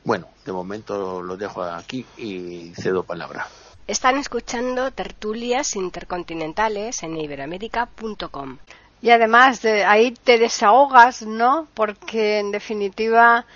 Bueno, 0.04 0.28
de 0.46 0.52
momento 0.52 1.24
lo 1.24 1.36
dejo 1.36 1.64
aquí 1.64 2.06
y 2.16 2.72
cedo 2.76 3.02
palabra. 3.02 3.48
Están 3.88 4.18
escuchando 4.18 4.92
tertulias 4.92 5.76
intercontinentales 5.76 7.02
en 7.02 7.18
iberoamérica.com. 7.18 8.60
Y 9.02 9.10
además 9.10 9.64
de 9.64 9.84
ahí 9.84 10.12
te 10.12 10.38
desahogas, 10.38 11.24
¿no? 11.24 11.68
Porque 11.74 12.38
en 12.38 12.52
definitiva 12.52 13.48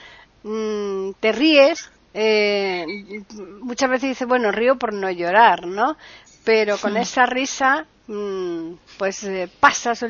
Mm, 0.44 1.12
te 1.20 1.32
ríes, 1.32 1.90
eh, 2.14 2.86
muchas 3.62 3.90
veces 3.90 4.10
dices, 4.10 4.28
bueno, 4.28 4.52
río 4.52 4.78
por 4.78 4.94
no 4.94 5.10
llorar, 5.10 5.66
¿no? 5.66 5.98
Pero 6.44 6.78
con 6.78 6.98
esa 6.98 7.26
risa, 7.26 7.86
mm, 8.08 8.74
pues 8.98 9.24
eh, 9.24 9.50
pasas 9.62 10.04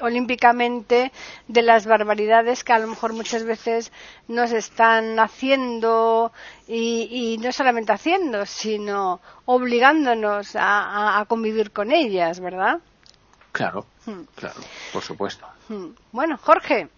olímpicamente 0.00 1.12
de 1.46 1.62
las 1.62 1.86
barbaridades 1.86 2.64
que 2.64 2.72
a 2.72 2.80
lo 2.80 2.88
mejor 2.88 3.12
muchas 3.12 3.44
veces 3.44 3.92
nos 4.26 4.50
están 4.50 5.20
haciendo 5.20 6.32
y, 6.66 7.38
no 7.40 7.52
solamente 7.52 7.92
haciendo, 7.92 8.44
sino 8.44 9.20
obligándonos 9.46 10.56
a, 10.58 11.24
convivir 11.28 11.70
con 11.70 11.92
ellas, 11.92 12.40
¿verdad? 12.40 12.80
Claro, 13.52 13.86
hmm. 14.06 14.22
claro, 14.34 14.60
por 14.92 15.02
supuesto. 15.02 15.46
Hmm. 15.68 15.90
Bueno, 16.10 16.36
Jorge, 16.36 16.88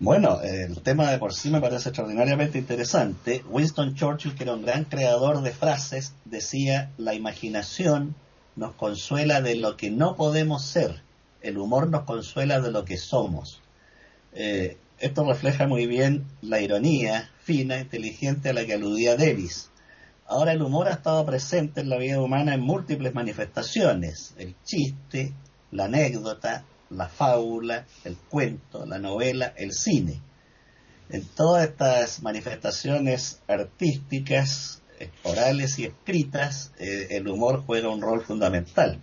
bueno, 0.00 0.40
el 0.42 0.80
tema 0.82 1.10
de 1.10 1.18
por 1.18 1.34
sí 1.34 1.50
me 1.50 1.60
parece 1.60 1.88
extraordinariamente 1.88 2.58
interesante. 2.58 3.44
Winston 3.48 3.94
Churchill, 3.94 4.34
que 4.34 4.44
era 4.44 4.54
un 4.54 4.64
gran 4.64 4.84
creador 4.84 5.42
de 5.42 5.50
frases, 5.50 6.12
decía, 6.24 6.90
la 6.98 7.14
imaginación 7.14 8.14
nos 8.54 8.74
consuela 8.74 9.40
de 9.40 9.56
lo 9.56 9.76
que 9.76 9.90
no 9.90 10.16
podemos 10.16 10.64
ser, 10.64 11.02
el 11.42 11.58
humor 11.58 11.88
nos 11.88 12.04
consuela 12.04 12.60
de 12.60 12.70
lo 12.70 12.84
que 12.84 12.96
somos. 12.96 13.60
Eh, 14.32 14.76
esto 14.98 15.24
refleja 15.24 15.66
muy 15.66 15.86
bien 15.86 16.26
la 16.42 16.60
ironía 16.60 17.30
fina, 17.42 17.78
inteligente 17.80 18.50
a 18.50 18.52
la 18.52 18.66
que 18.66 18.74
aludía 18.74 19.16
Davis. 19.16 19.70
Ahora 20.26 20.52
el 20.52 20.62
humor 20.62 20.88
ha 20.88 20.92
estado 20.92 21.24
presente 21.24 21.80
en 21.80 21.88
la 21.88 21.96
vida 21.96 22.20
humana 22.20 22.54
en 22.54 22.60
múltiples 22.60 23.14
manifestaciones, 23.14 24.34
el 24.36 24.54
chiste, 24.64 25.32
la 25.70 25.84
anécdota, 25.84 26.64
la 26.90 27.08
fábula, 27.08 27.86
el 28.04 28.16
cuento, 28.16 28.86
la 28.86 28.98
novela, 28.98 29.52
el 29.56 29.72
cine. 29.72 30.20
En 31.10 31.24
todas 31.24 31.68
estas 31.68 32.22
manifestaciones 32.22 33.40
artísticas, 33.46 34.82
orales 35.22 35.78
y 35.78 35.84
escritas, 35.84 36.72
eh, 36.78 37.08
el 37.10 37.28
humor 37.28 37.62
juega 37.64 37.88
un 37.88 38.02
rol 38.02 38.22
fundamental. 38.24 39.00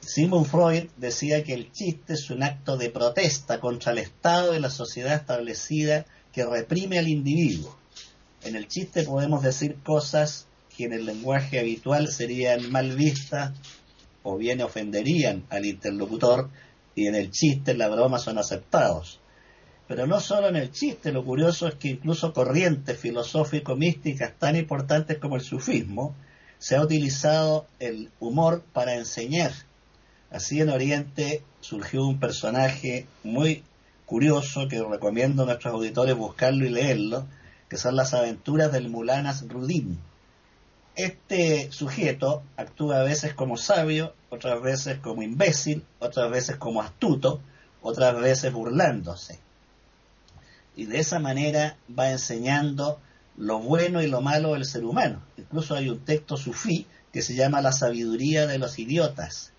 Sigmund 0.00 0.46
Freud 0.46 0.90
decía 0.96 1.42
que 1.44 1.54
el 1.54 1.72
chiste 1.72 2.12
es 2.12 2.30
un 2.30 2.42
acto 2.42 2.76
de 2.76 2.90
protesta 2.90 3.58
contra 3.58 3.92
el 3.92 3.98
Estado 3.98 4.54
y 4.54 4.60
la 4.60 4.70
sociedad 4.70 5.14
establecida 5.14 6.04
que 6.32 6.44
reprime 6.44 6.98
al 6.98 7.08
individuo. 7.08 7.76
En 8.42 8.54
el 8.54 8.68
chiste 8.68 9.04
podemos 9.04 9.42
decir 9.42 9.76
cosas 9.82 10.46
que 10.76 10.84
en 10.84 10.92
el 10.92 11.06
lenguaje 11.06 11.58
habitual 11.58 12.08
serían 12.08 12.70
mal 12.70 12.94
vistas 12.96 13.52
o 14.22 14.36
bien 14.36 14.60
ofenderían 14.60 15.46
al 15.48 15.64
interlocutor, 15.64 16.50
y 16.94 17.06
en 17.06 17.14
el 17.14 17.30
chiste, 17.30 17.72
en 17.72 17.78
la 17.78 17.88
broma 17.88 18.18
son 18.18 18.38
aceptados. 18.38 19.20
Pero 19.86 20.06
no 20.06 20.20
solo 20.20 20.48
en 20.48 20.56
el 20.56 20.72
chiste, 20.72 21.12
lo 21.12 21.24
curioso 21.24 21.68
es 21.68 21.74
que 21.74 21.88
incluso 21.88 22.32
corrientes 22.32 22.98
filosófico-místicas 22.98 24.38
tan 24.38 24.56
importantes 24.56 25.18
como 25.18 25.36
el 25.36 25.42
sufismo, 25.42 26.14
se 26.58 26.76
ha 26.76 26.82
utilizado 26.82 27.66
el 27.78 28.10
humor 28.20 28.62
para 28.72 28.94
enseñar. 28.94 29.52
Así 30.30 30.60
en 30.60 30.70
Oriente 30.70 31.42
surgió 31.60 32.06
un 32.06 32.18
personaje 32.18 33.06
muy 33.22 33.62
curioso 34.06 34.68
que 34.68 34.82
recomiendo 34.82 35.42
a 35.42 35.46
nuestros 35.46 35.74
auditores 35.74 36.16
buscarlo 36.16 36.64
y 36.64 36.70
leerlo, 36.70 37.26
que 37.68 37.76
son 37.76 37.96
las 37.96 38.14
aventuras 38.14 38.72
del 38.72 38.88
Mulanas 38.88 39.46
Rudin. 39.48 39.98
Este 40.96 41.72
sujeto 41.72 42.44
actúa 42.56 43.00
a 43.00 43.02
veces 43.02 43.34
como 43.34 43.56
sabio, 43.56 44.14
otras 44.30 44.62
veces 44.62 44.98
como 45.00 45.22
imbécil, 45.22 45.84
otras 45.98 46.30
veces 46.30 46.56
como 46.56 46.82
astuto, 46.82 47.40
otras 47.82 48.20
veces 48.20 48.52
burlándose. 48.52 49.40
Y 50.76 50.86
de 50.86 50.98
esa 50.98 51.18
manera 51.18 51.76
va 51.96 52.10
enseñando 52.10 53.00
lo 53.36 53.58
bueno 53.58 54.02
y 54.02 54.06
lo 54.06 54.20
malo 54.20 54.54
del 54.54 54.64
ser 54.64 54.84
humano. 54.84 55.20
Incluso 55.36 55.74
hay 55.74 55.88
un 55.88 56.04
texto 56.04 56.36
sufí 56.36 56.86
que 57.12 57.22
se 57.22 57.34
llama 57.34 57.60
La 57.60 57.72
sabiduría 57.72 58.46
de 58.46 58.58
los 58.58 58.78
idiotas. 58.78 59.52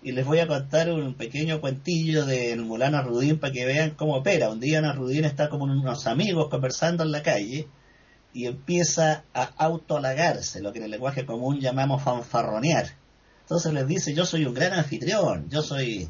Y 0.00 0.12
les 0.12 0.24
voy 0.24 0.38
a 0.38 0.46
contar 0.46 0.92
un 0.92 1.14
pequeño 1.14 1.60
cuentillo 1.60 2.24
del 2.24 2.62
Mulano 2.62 3.02
Rudín 3.02 3.40
para 3.40 3.52
que 3.52 3.64
vean 3.64 3.90
cómo 3.90 4.14
opera. 4.14 4.48
Un 4.48 4.60
día 4.60 4.80
Rudín 4.92 5.24
está 5.24 5.48
como 5.48 5.64
unos 5.64 6.06
amigos 6.06 6.48
conversando 6.48 7.02
en 7.02 7.10
la 7.10 7.22
calle 7.24 7.66
y 8.32 8.46
empieza 8.46 9.24
a 9.32 9.44
autolagarse, 9.56 10.60
lo 10.60 10.72
que 10.72 10.78
en 10.78 10.84
el 10.84 10.90
lenguaje 10.90 11.26
común 11.26 11.60
llamamos 11.60 12.02
fanfarronear. 12.02 12.86
Entonces 13.42 13.72
les 13.72 13.86
dice, 13.86 14.14
yo 14.14 14.26
soy 14.26 14.44
un 14.44 14.54
gran 14.54 14.74
anfitrión, 14.74 15.48
yo 15.48 15.62
soy, 15.62 16.08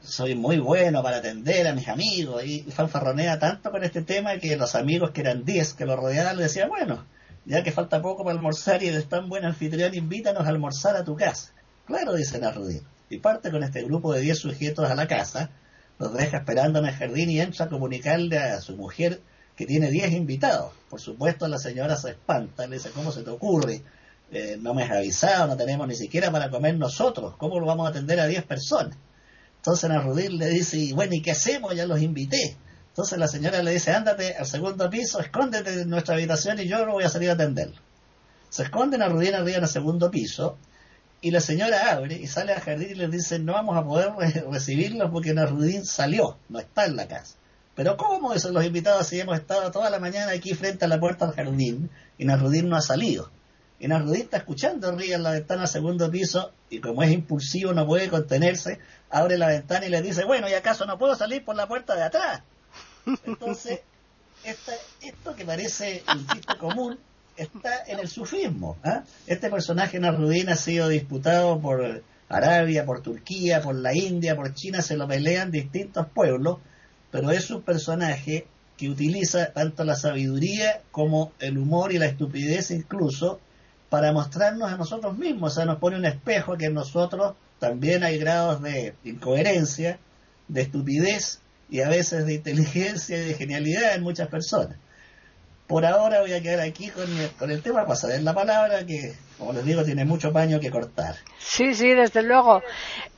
soy 0.00 0.34
muy 0.34 0.58
bueno 0.58 1.02
para 1.02 1.16
atender 1.16 1.66
a 1.66 1.74
mis 1.74 1.88
amigos, 1.88 2.44
y 2.44 2.62
fanfarronea 2.62 3.38
tanto 3.38 3.70
con 3.70 3.82
este 3.82 4.02
tema 4.02 4.38
que 4.38 4.56
los 4.56 4.74
amigos 4.74 5.10
que 5.10 5.22
eran 5.22 5.44
10 5.44 5.74
que 5.74 5.84
lo 5.84 5.96
rodeaban 5.96 6.36
le 6.36 6.44
decían, 6.44 6.68
bueno, 6.68 7.04
ya 7.44 7.62
que 7.62 7.72
falta 7.72 8.00
poco 8.00 8.24
para 8.24 8.36
almorzar 8.36 8.82
y 8.82 8.88
eres 8.88 9.08
tan 9.08 9.28
buen 9.28 9.44
anfitrión, 9.44 9.94
invítanos 9.94 10.46
a 10.46 10.48
almorzar 10.48 10.96
a 10.96 11.04
tu 11.04 11.16
casa. 11.16 11.52
Claro, 11.86 12.14
dice 12.14 12.38
Narudín. 12.38 12.82
Y 13.10 13.18
parte 13.18 13.50
con 13.50 13.62
este 13.62 13.82
grupo 13.82 14.12
de 14.14 14.20
10 14.20 14.38
sujetos 14.38 14.90
a 14.90 14.94
la 14.94 15.06
casa, 15.06 15.50
los 15.98 16.14
deja 16.14 16.38
esperando 16.38 16.78
en 16.78 16.86
el 16.86 16.94
jardín 16.94 17.30
y 17.30 17.40
entra 17.40 17.66
a 17.66 17.68
comunicarle 17.68 18.38
a 18.38 18.60
su 18.60 18.76
mujer 18.76 19.20
que 19.56 19.66
tiene 19.66 19.90
10 19.90 20.12
invitados. 20.12 20.72
Por 20.88 21.00
supuesto, 21.00 21.46
la 21.48 21.58
señora 21.58 21.96
se 21.96 22.10
espanta, 22.10 22.66
le 22.66 22.76
dice, 22.76 22.90
¿cómo 22.90 23.12
se 23.12 23.22
te 23.22 23.30
ocurre? 23.30 23.82
Eh, 24.30 24.58
no 24.60 24.74
me 24.74 24.82
has 24.82 24.90
avisado, 24.90 25.46
no 25.46 25.56
tenemos 25.56 25.86
ni 25.86 25.94
siquiera 25.94 26.30
para 26.30 26.50
comer 26.50 26.76
nosotros, 26.76 27.36
¿cómo 27.36 27.60
lo 27.60 27.66
vamos 27.66 27.86
a 27.86 27.90
atender 27.90 28.18
a 28.20 28.26
10 28.26 28.44
personas? 28.44 28.96
Entonces 29.56 29.88
Narudín 29.88 30.38
le 30.38 30.48
dice, 30.48 30.92
bueno, 30.94 31.14
¿y 31.14 31.22
qué 31.22 31.30
hacemos? 31.30 31.74
Ya 31.74 31.86
los 31.86 32.00
invité. 32.02 32.56
Entonces 32.88 33.18
la 33.18 33.28
señora 33.28 33.62
le 33.62 33.72
dice, 33.72 33.92
ándate 33.92 34.36
al 34.36 34.46
segundo 34.46 34.90
piso, 34.90 35.20
escóndete 35.20 35.82
en 35.82 35.88
nuestra 35.88 36.14
habitación 36.14 36.60
y 36.60 36.68
yo 36.68 36.84
no 36.84 36.92
voy 36.92 37.04
a 37.04 37.08
salir 37.08 37.30
a 37.30 37.32
atenderlo. 37.32 37.80
Se 38.50 38.64
esconde 38.64 38.98
Narudín 38.98 39.34
arriba 39.34 39.58
en 39.58 39.64
el 39.64 39.68
segundo 39.68 40.10
piso 40.10 40.58
y 41.20 41.30
la 41.30 41.40
señora 41.40 41.92
abre 41.92 42.16
y 42.16 42.26
sale 42.26 42.52
al 42.52 42.60
jardín 42.60 42.90
y 42.90 42.94
le 42.94 43.08
dice, 43.08 43.38
no 43.38 43.54
vamos 43.54 43.76
a 43.76 43.84
poder 43.84 44.12
recibirlo 44.50 45.10
porque 45.10 45.32
Narudín 45.32 45.84
salió, 45.84 46.38
no 46.48 46.58
está 46.58 46.84
en 46.84 46.96
la 46.96 47.08
casa. 47.08 47.36
Pero 47.74 47.96
¿cómo 47.96 48.32
eso? 48.32 48.52
Los 48.52 48.64
invitados 48.64 49.08
si 49.08 49.20
hemos 49.20 49.36
estado 49.36 49.70
toda 49.70 49.90
la 49.90 49.98
mañana 49.98 50.32
aquí 50.32 50.54
frente 50.54 50.84
a 50.84 50.88
la 50.88 51.00
puerta 51.00 51.26
del 51.26 51.34
jardín 51.34 51.90
y 52.18 52.24
Nasrudin 52.24 52.68
no 52.68 52.76
ha 52.76 52.80
salido. 52.80 53.30
Y 53.80 53.88
Nasrudin 53.88 54.22
está 54.22 54.36
escuchando 54.36 54.92
ríe 54.92 55.14
en 55.14 55.22
la 55.22 55.32
ventana 55.32 55.66
segundo 55.66 56.10
piso 56.10 56.52
y 56.70 56.80
como 56.80 57.02
es 57.02 57.10
impulsivo 57.10 57.72
no 57.72 57.86
puede 57.86 58.08
contenerse, 58.08 58.78
abre 59.10 59.36
la 59.36 59.48
ventana 59.48 59.86
y 59.86 59.90
le 59.90 60.02
dice, 60.02 60.24
bueno, 60.24 60.48
¿y 60.48 60.54
acaso 60.54 60.86
no 60.86 60.98
puedo 60.98 61.16
salir 61.16 61.44
por 61.44 61.56
la 61.56 61.66
puerta 61.66 61.96
de 61.96 62.04
atrás? 62.04 62.42
Entonces, 63.26 63.80
esto 64.44 65.34
que 65.36 65.44
parece 65.44 66.02
un 66.12 66.26
chiste 66.28 66.56
común 66.58 66.98
está 67.36 67.84
en 67.86 67.98
el 67.98 68.08
sufismo. 68.08 68.76
¿ah? 68.84 69.02
Este 69.26 69.50
personaje 69.50 69.98
Nasrudin 69.98 70.48
ha 70.50 70.56
sido 70.56 70.88
disputado 70.88 71.60
por 71.60 72.02
Arabia, 72.28 72.84
por 72.84 73.02
Turquía, 73.02 73.60
por 73.60 73.74
la 73.74 73.94
India, 73.94 74.36
por 74.36 74.54
China, 74.54 74.82
se 74.82 74.96
lo 74.96 75.06
pelean 75.06 75.50
distintos 75.50 76.06
pueblos, 76.08 76.58
pero 77.14 77.30
es 77.30 77.48
un 77.52 77.62
personaje 77.62 78.48
que 78.76 78.90
utiliza 78.90 79.52
tanto 79.52 79.84
la 79.84 79.94
sabiduría 79.94 80.80
como 80.90 81.30
el 81.38 81.58
humor 81.58 81.92
y 81.92 81.98
la 81.98 82.06
estupidez 82.06 82.72
incluso 82.72 83.38
para 83.88 84.12
mostrarnos 84.12 84.72
a 84.72 84.76
nosotros 84.76 85.16
mismos, 85.16 85.52
o 85.52 85.54
sea, 85.54 85.64
nos 85.64 85.78
pone 85.78 85.96
un 85.96 86.06
espejo 86.06 86.56
que 86.56 86.64
en 86.64 86.74
nosotros 86.74 87.36
también 87.60 88.02
hay 88.02 88.18
grados 88.18 88.60
de 88.62 88.96
incoherencia, 89.04 90.00
de 90.48 90.62
estupidez 90.62 91.38
y 91.70 91.82
a 91.82 91.88
veces 91.88 92.26
de 92.26 92.34
inteligencia 92.34 93.16
y 93.16 93.26
de 93.26 93.34
genialidad 93.34 93.94
en 93.94 94.02
muchas 94.02 94.26
personas. 94.26 94.76
Por 95.66 95.86
ahora 95.86 96.20
voy 96.20 96.34
a 96.34 96.42
quedar 96.42 96.60
aquí 96.60 96.90
con 96.90 97.04
el, 97.04 97.30
con 97.32 97.50
el 97.50 97.62
tema 97.62 97.84
para 97.84 97.96
saber 97.96 98.22
la 98.22 98.34
palabra 98.34 98.84
que, 98.84 99.14
como 99.38 99.54
les 99.54 99.64
digo, 99.64 99.82
tiene 99.82 100.04
mucho 100.04 100.30
paño 100.30 100.60
que 100.60 100.70
cortar. 100.70 101.16
Sí, 101.38 101.74
sí, 101.74 101.94
desde 101.94 102.22
luego. 102.22 102.62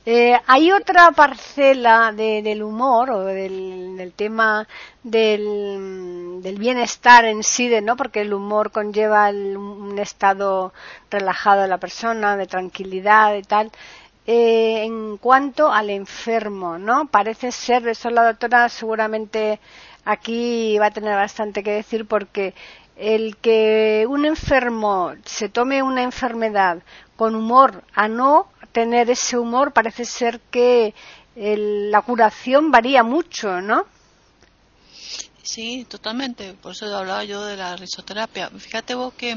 Eh, 0.05 0.33
hay 0.47 0.71
otra 0.71 1.11
parcela 1.11 2.13
del 2.13 2.63
humor 2.63 3.11
o 3.11 3.25
del, 3.25 4.13
tema 4.15 4.65
del, 5.03 6.39
bienestar 6.57 7.25
en 7.25 7.43
sí, 7.43 7.67
de, 7.67 7.81
¿no? 7.81 7.97
porque 7.97 8.21
el 8.21 8.33
humor 8.33 8.71
conlleva 8.71 9.29
un 9.29 9.99
estado 9.99 10.71
relajado 11.11 11.63
de 11.63 11.67
la 11.67 11.79
persona, 11.79 12.37
de 12.37 12.47
tranquilidad 12.47 13.35
y 13.35 13.41
tal. 13.41 13.71
Eh, 14.25 14.83
en 14.83 15.17
cuanto 15.17 15.71
al 15.71 15.89
enfermo, 15.89 16.77
¿no? 16.77 17.07
Parece 17.07 17.51
ser, 17.51 17.87
eso 17.87 18.09
la 18.09 18.25
doctora 18.25 18.67
seguramente 18.67 19.59
aquí 20.07 20.77
va 20.79 20.87
a 20.87 20.91
tener 20.91 21.15
bastante 21.15 21.63
que 21.63 21.71
decir 21.71 22.07
porque 22.07 22.53
el 22.95 23.35
que 23.37 24.05
un 24.09 24.25
enfermo 24.25 25.13
se 25.25 25.49
tome 25.49 25.83
una 25.83 26.01
enfermedad 26.01 26.79
con 27.17 27.35
humor 27.35 27.83
a 27.93 28.07
no 28.07 28.47
tener 28.71 29.09
ese 29.09 29.37
humor 29.37 29.73
parece 29.73 30.05
ser 30.05 30.39
que 30.49 30.93
la 31.35 32.01
curación 32.01 32.71
varía 32.71 33.03
mucho, 33.03 33.61
¿no? 33.61 33.85
Sí, 35.47 35.85
totalmente. 35.87 36.53
Por 36.55 36.73
eso 36.73 36.93
hablaba 36.93 37.23
yo 37.23 37.45
de 37.45 37.55
la 37.55 37.77
risoterapia. 37.77 38.49
Fíjate 38.49 38.95
vos 38.95 39.13
que 39.13 39.31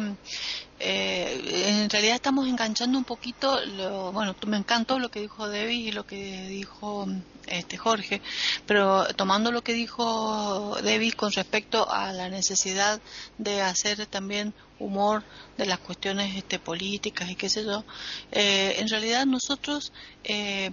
eh, 0.81 1.63
en 1.69 1.89
realidad 1.89 2.17
estamos 2.17 2.49
enganchando 2.49 2.99
un 2.99 3.05
poquito, 3.05 3.65
lo, 3.65 4.11
bueno, 4.11 4.35
me 4.49 4.57
encantó 4.57 4.99
lo 4.99 5.09
que 5.09 5.21
dijo 5.21 5.49
David 5.49 5.87
y 5.87 5.93
lo 5.93 6.05
que 6.05 6.49
dijo 6.49 7.07
este 7.47 7.77
Jorge, 7.77 8.21
pero 8.67 9.07
tomando 9.15 9.53
lo 9.53 9.63
que 9.63 9.73
dijo 9.73 10.77
David 10.83 11.13
con 11.15 11.31
respecto 11.31 11.89
a 11.89 12.13
la 12.13 12.29
necesidad 12.29 13.01
de 13.39 13.63
hacer 13.63 14.05
también 14.07 14.53
humor 14.81 15.23
de 15.59 15.67
las 15.67 15.79
cuestiones 15.79 16.37
este, 16.37 16.59
políticas 16.59 17.31
y 17.31 17.37
qué 17.37 17.49
sé 17.49 17.65
yo, 17.65 17.85
eh, 18.33 18.75
en 18.79 18.89
realidad 18.89 19.27
nosotros 19.27 19.93
eh, 20.25 20.73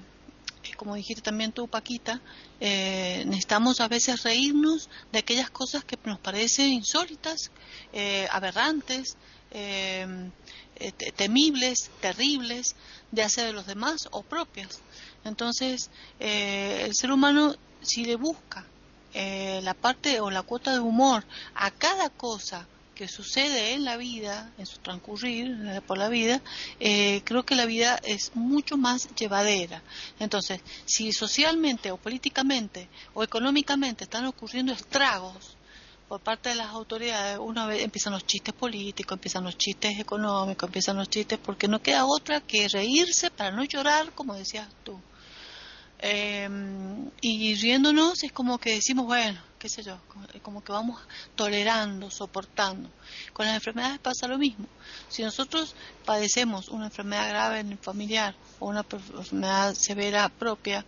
como 0.76 0.96
dijiste 0.96 1.22
también 1.22 1.52
tú, 1.52 1.68
Paquita, 1.68 2.22
eh, 2.60 3.24
necesitamos 3.26 3.80
a 3.80 3.88
veces 3.88 4.24
reírnos 4.24 4.90
de 5.12 5.20
aquellas 5.20 5.50
cosas 5.50 5.84
que 5.84 5.98
nos 6.06 6.20
parecen 6.20 6.72
insólitas, 6.72 7.52
eh, 7.94 8.28
aberrantes, 8.32 9.18
eh, 9.52 10.30
temibles, 11.16 11.90
terribles, 12.02 12.76
de 13.12 13.24
hacer 13.24 13.46
de 13.46 13.54
los 13.54 13.66
demás 13.66 14.08
o 14.12 14.22
propias. 14.24 14.80
Entonces, 15.24 15.90
el 16.20 16.94
ser 16.94 17.12
humano, 17.12 17.56
si 17.82 18.06
le 18.06 18.16
busca 18.16 18.66
la 19.14 19.74
parte 19.74 20.20
o 20.20 20.30
la 20.30 20.44
cuota 20.44 20.74
de 20.74 20.80
humor 20.80 21.26
a 21.56 21.72
cada 21.72 22.10
cosa, 22.10 22.68
que 22.98 23.08
sucede 23.08 23.74
en 23.74 23.86
la 23.86 23.96
vida, 23.96 24.52
en 24.58 24.66
su 24.66 24.80
transcurrir 24.80 25.56
eh, 25.68 25.82
por 25.86 26.00
la 26.00 26.10
vida, 26.10 26.42
eh, 26.80 27.22
creo 27.24 27.46
que 27.46 27.56
la 27.56 27.66
vida 27.66 28.00
es 28.04 28.32
mucho 28.36 28.76
más 28.76 29.08
llevadera. 29.16 29.84
Entonces, 30.20 30.62
si 30.86 31.14
socialmente 31.14 31.92
o 31.92 31.98
políticamente 31.98 32.90
o 33.14 33.24
económicamente 33.24 34.06
están 34.06 34.26
ocurriendo 34.26 34.74
estragos 34.74 35.56
por 36.08 36.22
parte 36.22 36.50
de 36.50 36.56
las 36.56 36.70
autoridades, 36.70 37.38
una 37.38 37.68
vez 37.68 37.84
empiezan 37.84 38.14
los 38.14 38.26
chistes 38.26 38.56
políticos, 38.56 39.16
empiezan 39.16 39.44
los 39.44 39.58
chistes 39.58 40.00
económicos, 40.00 40.68
empiezan 40.68 40.98
los 40.98 41.08
chistes 41.08 41.38
porque 41.38 41.68
no 41.68 41.84
queda 41.84 42.06
otra 42.06 42.42
que 42.42 42.68
reírse 42.68 43.30
para 43.30 43.52
no 43.52 43.64
llorar, 43.64 44.12
como 44.14 44.34
decías 44.34 44.68
tú. 44.84 45.00
Eh, 46.00 46.50
y 47.22 47.56
riéndonos 47.56 48.24
es 48.24 48.32
como 48.32 48.58
que 48.58 48.74
decimos, 48.74 49.06
bueno, 49.06 49.40
qué 49.60 49.70
sé 49.70 49.84
yo, 49.84 49.98
como 50.42 50.64
que 50.64 50.72
vamos 50.72 51.00
tolerando, 51.36 52.10
soportando. 52.12 52.90
Con 53.34 53.46
las 53.46 53.56
enfermedades 53.56 54.00
pasa 54.00 54.28
lo 54.28 54.38
mismo. 54.38 54.66
Si 55.10 55.24
nosotros 55.24 55.76
padecemos 56.06 56.70
una 56.70 56.86
enfermedad 56.86 57.30
grave 57.30 57.60
en 57.60 57.72
el 57.72 57.78
familiar 57.78 58.36
o 58.60 58.68
una 58.68 58.86
enfermedad 58.90 59.74
severa 59.74 60.30
propia, 60.30 60.86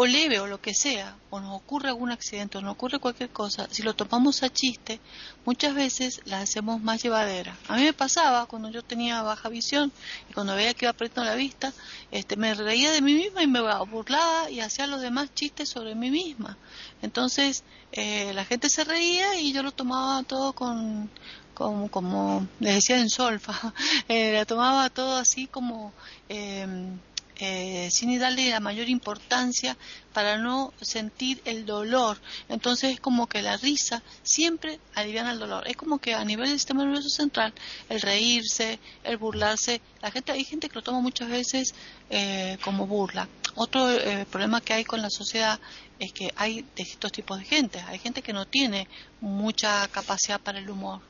o 0.00 0.06
leve 0.06 0.38
o 0.38 0.46
lo 0.46 0.60
que 0.60 0.74
sea, 0.74 1.16
o 1.28 1.40
nos 1.40 1.56
ocurre 1.56 1.88
algún 1.88 2.12
accidente 2.12 2.56
o 2.56 2.60
nos 2.60 2.74
ocurre 2.74 3.00
cualquier 3.00 3.30
cosa, 3.30 3.66
si 3.68 3.82
lo 3.82 3.96
tomamos 3.96 4.44
a 4.44 4.48
chiste, 4.48 5.00
muchas 5.44 5.74
veces 5.74 6.20
la 6.24 6.38
hacemos 6.38 6.80
más 6.80 7.02
llevadera. 7.02 7.58
A 7.66 7.74
mí 7.74 7.82
me 7.82 7.92
pasaba 7.92 8.46
cuando 8.46 8.70
yo 8.70 8.84
tenía 8.84 9.22
baja 9.22 9.48
visión 9.48 9.90
y 10.30 10.34
cuando 10.34 10.54
veía 10.54 10.72
que 10.72 10.84
iba 10.84 10.92
perdiendo 10.92 11.24
la 11.24 11.34
vista, 11.34 11.72
este, 12.12 12.36
me 12.36 12.54
reía 12.54 12.92
de 12.92 13.02
mí 13.02 13.14
misma 13.14 13.42
y 13.42 13.48
me 13.48 13.60
burlaba 13.86 14.48
y 14.48 14.60
hacía 14.60 14.86
los 14.86 15.00
demás 15.00 15.34
chistes 15.34 15.68
sobre 15.68 15.96
mí 15.96 16.12
misma. 16.12 16.56
Entonces 17.02 17.64
eh, 17.90 18.32
la 18.34 18.44
gente 18.44 18.68
se 18.68 18.84
reía 18.84 19.40
y 19.40 19.52
yo 19.52 19.64
lo 19.64 19.72
tomaba 19.72 20.22
todo 20.22 20.52
con, 20.52 21.10
como, 21.54 21.90
como 21.90 22.46
les 22.60 22.76
decía 22.76 23.00
en 23.00 23.10
solfa, 23.10 23.74
eh, 24.08 24.34
la 24.34 24.44
tomaba 24.44 24.90
todo 24.90 25.16
así 25.16 25.48
como... 25.48 25.92
Eh, 26.28 26.68
eh, 27.40 27.88
sin 27.92 28.18
darle 28.18 28.50
la 28.50 28.58
mayor 28.58 28.88
importancia 28.88 29.76
para 30.12 30.38
no 30.38 30.72
sentir 30.80 31.40
el 31.44 31.66
dolor. 31.66 32.18
Entonces 32.48 32.94
es 32.94 33.00
como 33.00 33.28
que 33.28 33.42
la 33.42 33.56
risa 33.56 34.02
siempre 34.24 34.80
aliviana 34.96 35.30
el 35.30 35.38
dolor. 35.38 35.68
Es 35.68 35.76
como 35.76 35.98
que 35.98 36.14
a 36.14 36.24
nivel 36.24 36.48
del 36.48 36.58
sistema 36.58 36.84
nervioso 36.84 37.10
central, 37.10 37.54
el 37.88 38.00
reírse, 38.00 38.80
el 39.04 39.18
burlarse, 39.18 39.80
la 40.02 40.10
gente, 40.10 40.32
hay 40.32 40.42
gente 40.42 40.68
que 40.68 40.74
lo 40.74 40.82
toma 40.82 41.00
muchas 41.00 41.28
veces 41.28 41.74
eh, 42.10 42.58
como 42.64 42.88
burla. 42.88 43.28
Otro 43.54 43.88
eh, 43.88 44.26
problema 44.28 44.60
que 44.60 44.72
hay 44.72 44.84
con 44.84 45.00
la 45.00 45.10
sociedad 45.10 45.60
es 46.00 46.12
que 46.12 46.32
hay 46.34 46.64
distintos 46.74 47.12
tipos 47.12 47.38
de 47.38 47.44
gente. 47.44 47.80
Hay 47.86 48.00
gente 48.00 48.20
que 48.20 48.32
no 48.32 48.46
tiene 48.46 48.88
mucha 49.20 49.86
capacidad 49.88 50.40
para 50.40 50.58
el 50.58 50.68
humor. 50.68 51.00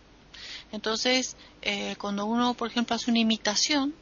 Entonces, 0.72 1.36
cuando 1.96 2.26
uno, 2.26 2.52
por 2.52 2.68
ejemplo, 2.68 2.94
hace 2.94 3.10
una 3.10 3.20
imitación, 3.20 3.94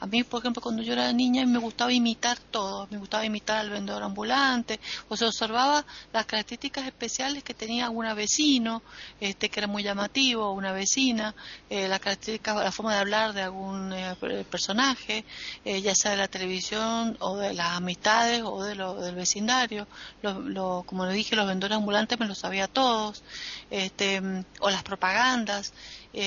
a 0.00 0.06
mí, 0.06 0.24
por 0.24 0.40
ejemplo, 0.40 0.62
cuando 0.62 0.82
yo 0.82 0.94
era 0.94 1.12
niña 1.12 1.44
me 1.46 1.58
gustaba 1.58 1.92
imitar 1.92 2.38
todo, 2.38 2.88
me 2.90 2.98
gustaba 2.98 3.24
imitar 3.24 3.58
al 3.58 3.70
vendedor 3.70 4.02
ambulante, 4.02 4.80
o 5.08 5.16
se 5.16 5.26
observaba 5.26 5.84
las 6.12 6.26
características 6.26 6.86
especiales 6.86 7.44
que 7.44 7.54
tenía 7.54 7.84
algún 7.84 8.06
vecino, 8.14 8.82
este, 9.20 9.50
que 9.50 9.60
era 9.60 9.66
muy 9.66 9.82
llamativo, 9.82 10.52
una 10.52 10.72
vecina, 10.72 11.34
eh, 11.68 11.86
la 11.86 11.98
característica, 11.98 12.54
la 12.54 12.72
forma 12.72 12.94
de 12.94 13.00
hablar 13.00 13.34
de 13.34 13.42
algún 13.42 13.92
eh, 13.92 14.16
personaje, 14.50 15.24
eh, 15.64 15.82
ya 15.82 15.94
sea 15.94 16.12
de 16.12 16.16
la 16.16 16.28
televisión 16.28 17.16
o 17.20 17.36
de 17.36 17.52
las 17.52 17.72
amistades 17.72 18.42
o 18.42 18.62
de 18.64 18.74
lo, 18.74 18.94
del 18.94 19.14
vecindario. 19.14 19.86
Lo, 20.22 20.82
como 20.86 21.06
le 21.06 21.12
dije, 21.12 21.36
los 21.36 21.46
vendedores 21.46 21.76
ambulantes 21.76 22.18
me 22.18 22.26
lo 22.26 22.34
sabía 22.34 22.68
todos, 22.68 23.22
este, 23.70 24.22
o 24.60 24.70
las 24.70 24.82
propagandas. 24.82 25.72
Y 26.12 26.20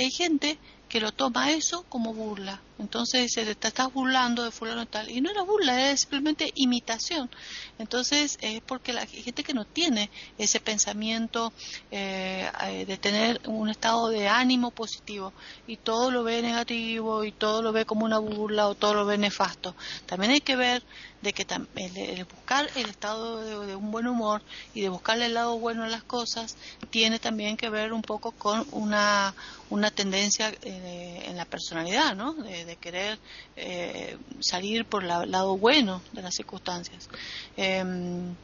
hay 0.00 0.10
gente 0.10 0.58
que 0.88 1.00
lo 1.00 1.12
toma 1.12 1.50
eso 1.52 1.84
como 1.88 2.14
burla. 2.14 2.60
Entonces 2.78 3.32
se 3.32 3.44
te 3.54 3.68
estás 3.68 3.92
burlando 3.92 4.44
de 4.44 4.50
fulano 4.50 4.86
tal. 4.86 5.10
Y 5.10 5.20
no 5.20 5.30
era 5.30 5.42
burla, 5.42 5.90
es 5.90 6.00
simplemente 6.00 6.52
imitación. 6.54 7.28
Entonces 7.78 8.38
es 8.40 8.60
porque 8.62 8.92
la 8.92 9.06
gente 9.06 9.42
que 9.42 9.54
no 9.54 9.64
tiene 9.64 10.10
ese 10.38 10.60
pensamiento 10.60 11.52
eh, 11.90 12.50
eh, 12.64 12.86
de 12.86 12.96
tener 12.96 13.40
un 13.46 13.68
estado 13.68 14.08
de 14.08 14.28
ánimo 14.28 14.70
positivo 14.70 15.32
y 15.66 15.76
todo 15.76 16.10
lo 16.10 16.22
ve 16.22 16.40
negativo 16.42 17.24
y 17.24 17.32
todo 17.32 17.62
lo 17.62 17.72
ve 17.72 17.84
como 17.84 18.04
una 18.04 18.18
burla 18.18 18.68
o 18.68 18.74
todo 18.74 18.94
lo 18.94 19.06
ve 19.06 19.18
nefasto. 19.18 19.74
También 20.06 20.32
hay 20.32 20.40
que 20.40 20.56
ver 20.56 20.82
de 21.22 21.32
que 21.32 21.46
el, 21.76 22.24
buscar 22.24 22.68
el 22.76 22.88
estado 22.88 23.66
de, 23.66 23.74
un 23.74 23.90
buen 23.90 24.06
humor 24.06 24.42
y 24.74 24.82
de 24.82 24.88
buscarle 24.88 25.26
el 25.26 25.34
lado 25.34 25.58
bueno 25.58 25.84
a 25.84 25.88
las 25.88 26.02
cosas 26.02 26.56
tiene 26.90 27.18
también 27.18 27.56
que 27.56 27.68
ver 27.70 27.92
un 27.92 28.02
poco 28.02 28.32
con 28.32 28.66
una, 28.70 29.34
una 29.70 29.90
tendencia 29.90 30.52
eh, 30.62 31.24
en 31.26 31.36
la 31.36 31.44
personalidad, 31.44 32.14
¿no? 32.14 32.34
De, 32.34 32.76
querer 32.76 33.18
eh, 33.56 34.16
salir 34.40 34.84
por 34.84 35.02
el 35.02 35.30
lado 35.30 35.56
bueno 35.56 36.00
de 36.12 36.22
las 36.22 36.34
circunstancias. 36.34 37.08
Em, 37.56 38.34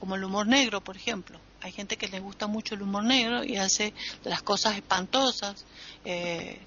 como 0.00 0.16
el 0.16 0.24
humor 0.24 0.46
negro, 0.46 0.80
por 0.80 0.96
ejemplo. 0.96 1.38
Hay 1.60 1.72
gente 1.72 1.96
que 1.96 2.08
le 2.08 2.20
gusta 2.20 2.46
mucho 2.46 2.74
el 2.74 2.82
humor 2.82 3.04
negro 3.04 3.44
y 3.44 3.56
hace 3.56 3.94
las 4.24 4.42
cosas 4.42 4.76
espantosas. 4.76 5.64
Eh, 6.04 6.58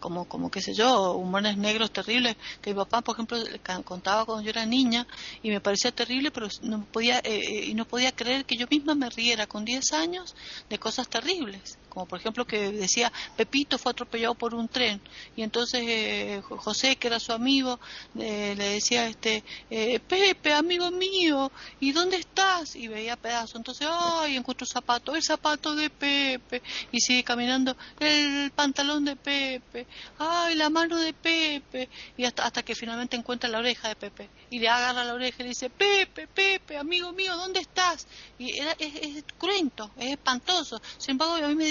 como, 0.00 0.26
como 0.26 0.50
qué 0.50 0.60
sé 0.60 0.74
yo, 0.74 1.12
humores 1.12 1.56
negros 1.56 1.90
terribles, 1.90 2.36
que 2.60 2.70
mi 2.70 2.76
papá, 2.76 3.00
por 3.02 3.14
ejemplo, 3.16 3.38
contaba 3.84 4.24
cuando 4.24 4.42
yo 4.44 4.50
era 4.50 4.66
niña 4.66 5.06
y 5.42 5.50
me 5.50 5.60
parecía 5.60 5.92
terrible, 5.92 6.30
pero 6.30 6.48
no 6.62 6.84
podía, 6.92 7.18
eh, 7.18 7.22
eh, 7.24 7.64
y 7.66 7.74
no 7.74 7.84
podía 7.84 8.12
creer 8.12 8.44
que 8.44 8.56
yo 8.56 8.66
misma 8.70 8.94
me 8.94 9.10
riera 9.10 9.46
con 9.46 9.64
10 9.64 9.92
años 9.92 10.34
de 10.68 10.78
cosas 10.78 11.08
terribles 11.08 11.78
como 11.92 12.06
por 12.06 12.18
ejemplo 12.18 12.46
que 12.46 12.72
decía 12.72 13.12
Pepito 13.36 13.76
fue 13.76 13.92
atropellado 13.92 14.34
por 14.34 14.54
un 14.54 14.66
tren 14.66 14.98
y 15.36 15.42
entonces 15.42 15.82
eh, 15.86 16.42
José 16.42 16.96
que 16.96 17.08
era 17.08 17.20
su 17.20 17.32
amigo 17.32 17.78
eh, 18.18 18.54
le 18.56 18.64
decía 18.70 19.06
este 19.06 19.44
eh, 19.68 20.00
Pepe 20.00 20.54
amigo 20.54 20.90
mío 20.90 21.52
y 21.80 21.92
dónde 21.92 22.16
estás 22.16 22.76
y 22.76 22.88
veía 22.88 23.16
pedazos. 23.16 23.56
Entonces 23.56 23.86
ay 23.90 24.36
encuentro 24.36 24.66
zapato 24.66 25.14
el 25.14 25.22
zapato 25.22 25.74
de 25.74 25.90
Pepe 25.90 26.62
y 26.92 27.00
sigue 27.00 27.24
caminando 27.24 27.76
el 28.00 28.50
pantalón 28.52 29.04
de 29.04 29.16
Pepe 29.16 29.86
ay 30.18 30.54
la 30.54 30.70
mano 30.70 30.96
de 30.96 31.12
Pepe 31.12 31.90
y 32.16 32.24
hasta, 32.24 32.46
hasta 32.46 32.62
que 32.62 32.74
finalmente 32.74 33.16
encuentra 33.16 33.50
la 33.50 33.58
oreja 33.58 33.88
de 33.88 33.96
Pepe 33.96 34.30
y 34.52 34.58
le 34.58 34.68
agarra 34.68 35.02
la 35.04 35.14
oreja 35.14 35.36
y 35.40 35.42
le 35.44 35.48
dice 35.48 35.70
Pepe 35.70 36.26
Pepe 36.26 36.76
amigo 36.76 37.12
mío 37.12 37.36
dónde 37.36 37.60
estás 37.60 38.06
y 38.38 38.58
era 38.58 38.72
es, 38.78 39.24
cruento 39.38 39.90
es 39.96 40.12
espantoso 40.12 40.80
sin 40.98 41.12
embargo 41.12 41.34
a 41.34 41.48
mí 41.48 41.54
me 41.54 41.64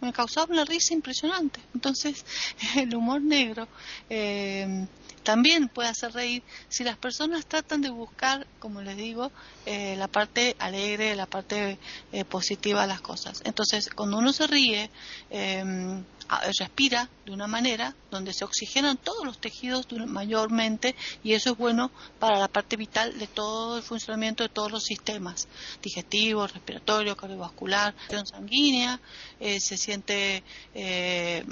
me 0.00 0.12
causaba 0.12 0.52
una 0.52 0.64
risa 0.64 0.94
impresionante. 0.94 1.60
Entonces, 1.74 2.24
el 2.76 2.94
humor 2.94 3.20
negro 3.20 3.68
eh, 4.08 4.86
también 5.22 5.68
puede 5.68 5.88
hacer 5.88 6.12
reír 6.12 6.42
si 6.68 6.84
las 6.84 6.96
personas 6.96 7.46
tratan 7.46 7.82
de 7.82 7.90
buscar, 7.90 8.46
como 8.58 8.80
les 8.80 8.96
digo, 8.96 9.30
eh, 9.66 9.94
la 9.96 10.08
parte 10.08 10.56
alegre, 10.58 11.14
la 11.14 11.26
parte 11.26 11.78
eh, 12.12 12.24
positiva 12.24 12.82
de 12.82 12.88
las 12.88 13.00
cosas. 13.00 13.42
Entonces, 13.44 13.90
cuando 13.94 14.18
uno 14.18 14.32
se 14.32 14.46
ríe, 14.46 14.90
respira 16.58 17.08
de 17.24 17.32
una 17.32 17.46
manera 17.46 17.94
donde 18.10 18.32
se 18.32 18.44
oxigenan 18.44 18.96
todos 18.96 19.24
los 19.24 19.38
tejidos 19.38 19.86
mayormente 20.06 20.94
y 21.24 21.32
eso 21.32 21.52
es 21.52 21.58
bueno 21.58 21.90
para 22.18 22.38
la 22.38 22.48
parte 22.48 22.76
vital 22.76 23.18
de 23.18 23.26
todo 23.26 23.78
el 23.78 23.82
funcionamiento 23.82 24.42
de 24.42 24.48
todos 24.48 24.70
los 24.70 24.84
sistemas 24.84 25.48
digestivo, 25.82 26.46
respiratorio, 26.46 27.16
cardiovascular, 27.16 27.94
sanguínea, 28.24 29.00
eh, 29.40 29.60
se 29.60 29.76
siente 29.76 30.42
eh, 30.74 31.44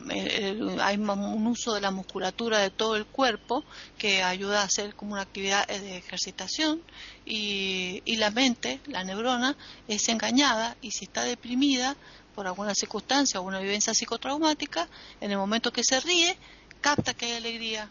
hay 0.80 0.96
un 0.96 1.46
uso 1.46 1.74
de 1.74 1.80
la 1.80 1.90
musculatura 1.90 2.58
de 2.58 2.70
todo 2.70 2.96
el 2.96 3.06
cuerpo 3.06 3.64
que 3.96 4.22
ayuda 4.22 4.62
a 4.62 4.64
hacer 4.64 4.94
como 4.94 5.14
una 5.14 5.22
actividad 5.22 5.66
de 5.66 5.96
ejercitación 5.96 6.82
y, 7.24 8.02
y 8.04 8.16
la 8.16 8.30
mente, 8.30 8.80
la 8.86 9.04
neurona, 9.04 9.56
es 9.86 10.08
engañada 10.08 10.76
y 10.80 10.92
si 10.92 11.04
está 11.04 11.24
deprimida 11.24 11.96
por 12.38 12.46
alguna 12.46 12.72
circunstancia 12.72 13.40
o 13.40 13.42
una 13.42 13.58
vivencia 13.58 13.92
psicotraumática, 13.92 14.88
en 15.20 15.32
el 15.32 15.38
momento 15.38 15.72
que 15.72 15.82
se 15.82 15.98
ríe, 15.98 16.38
capta 16.80 17.12
que 17.12 17.26
hay 17.26 17.32
alegría, 17.32 17.90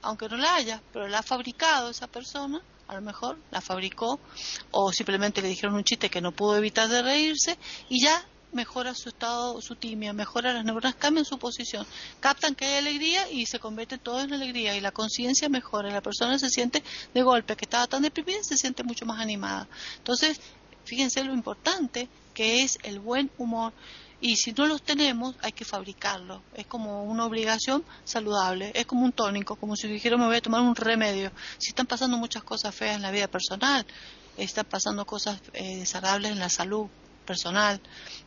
aunque 0.00 0.28
no 0.28 0.36
la 0.36 0.54
haya, 0.54 0.80
pero 0.92 1.08
la 1.08 1.18
ha 1.18 1.22
fabricado 1.24 1.90
esa 1.90 2.06
persona, 2.06 2.62
a 2.86 2.94
lo 2.94 3.00
mejor 3.00 3.36
la 3.50 3.60
fabricó, 3.60 4.20
o 4.70 4.92
simplemente 4.92 5.42
le 5.42 5.48
dijeron 5.48 5.74
un 5.74 5.82
chiste 5.82 6.08
que 6.08 6.20
no 6.20 6.30
pudo 6.30 6.56
evitar 6.56 6.88
de 6.88 7.02
reírse, 7.02 7.58
y 7.88 8.00
ya 8.00 8.24
mejora 8.52 8.94
su 8.94 9.08
estado, 9.08 9.60
su 9.60 9.74
timia, 9.74 10.12
mejora 10.12 10.52
las 10.52 10.64
neuronas, 10.64 10.94
cambian 10.94 11.24
su 11.24 11.36
posición, 11.40 11.84
captan 12.20 12.54
que 12.54 12.66
hay 12.66 12.76
alegría 12.76 13.28
y 13.28 13.46
se 13.46 13.58
convierte 13.58 13.98
todo 13.98 14.20
en 14.20 14.32
alegría 14.32 14.76
y 14.76 14.80
la 14.80 14.92
conciencia 14.92 15.48
mejora, 15.48 15.90
la 15.90 16.00
persona 16.00 16.38
se 16.38 16.48
siente 16.48 16.84
de 17.12 17.22
golpe, 17.22 17.56
que 17.56 17.64
estaba 17.64 17.88
tan 17.88 18.02
deprimida, 18.02 18.38
se 18.42 18.56
siente 18.56 18.84
mucho 18.84 19.04
más 19.04 19.20
animada. 19.20 19.66
Entonces, 19.98 20.40
fíjense 20.84 21.24
lo 21.24 21.34
importante 21.34 22.08
que 22.32 22.62
es 22.62 22.78
el 22.82 23.00
buen 23.00 23.30
humor. 23.38 23.72
Y 24.20 24.36
si 24.36 24.52
no 24.52 24.66
los 24.66 24.82
tenemos, 24.82 25.36
hay 25.42 25.52
que 25.52 25.64
fabricarlo. 25.64 26.42
Es 26.54 26.66
como 26.66 27.04
una 27.04 27.26
obligación 27.26 27.84
saludable. 28.04 28.72
Es 28.74 28.86
como 28.86 29.04
un 29.04 29.12
tónico, 29.12 29.56
como 29.56 29.76
si 29.76 29.86
dijera 29.86 30.16
me 30.16 30.26
voy 30.26 30.36
a 30.36 30.40
tomar 30.40 30.62
un 30.62 30.74
remedio. 30.74 31.30
Si 31.58 31.68
están 31.68 31.86
pasando 31.86 32.16
muchas 32.16 32.42
cosas 32.42 32.74
feas 32.74 32.96
en 32.96 33.02
la 33.02 33.10
vida 33.10 33.28
personal, 33.28 33.84
están 34.36 34.64
pasando 34.64 35.04
cosas 35.04 35.40
eh, 35.52 35.76
desagradables 35.76 36.32
en 36.32 36.38
la 36.38 36.48
salud 36.48 36.88
personal 37.24 37.80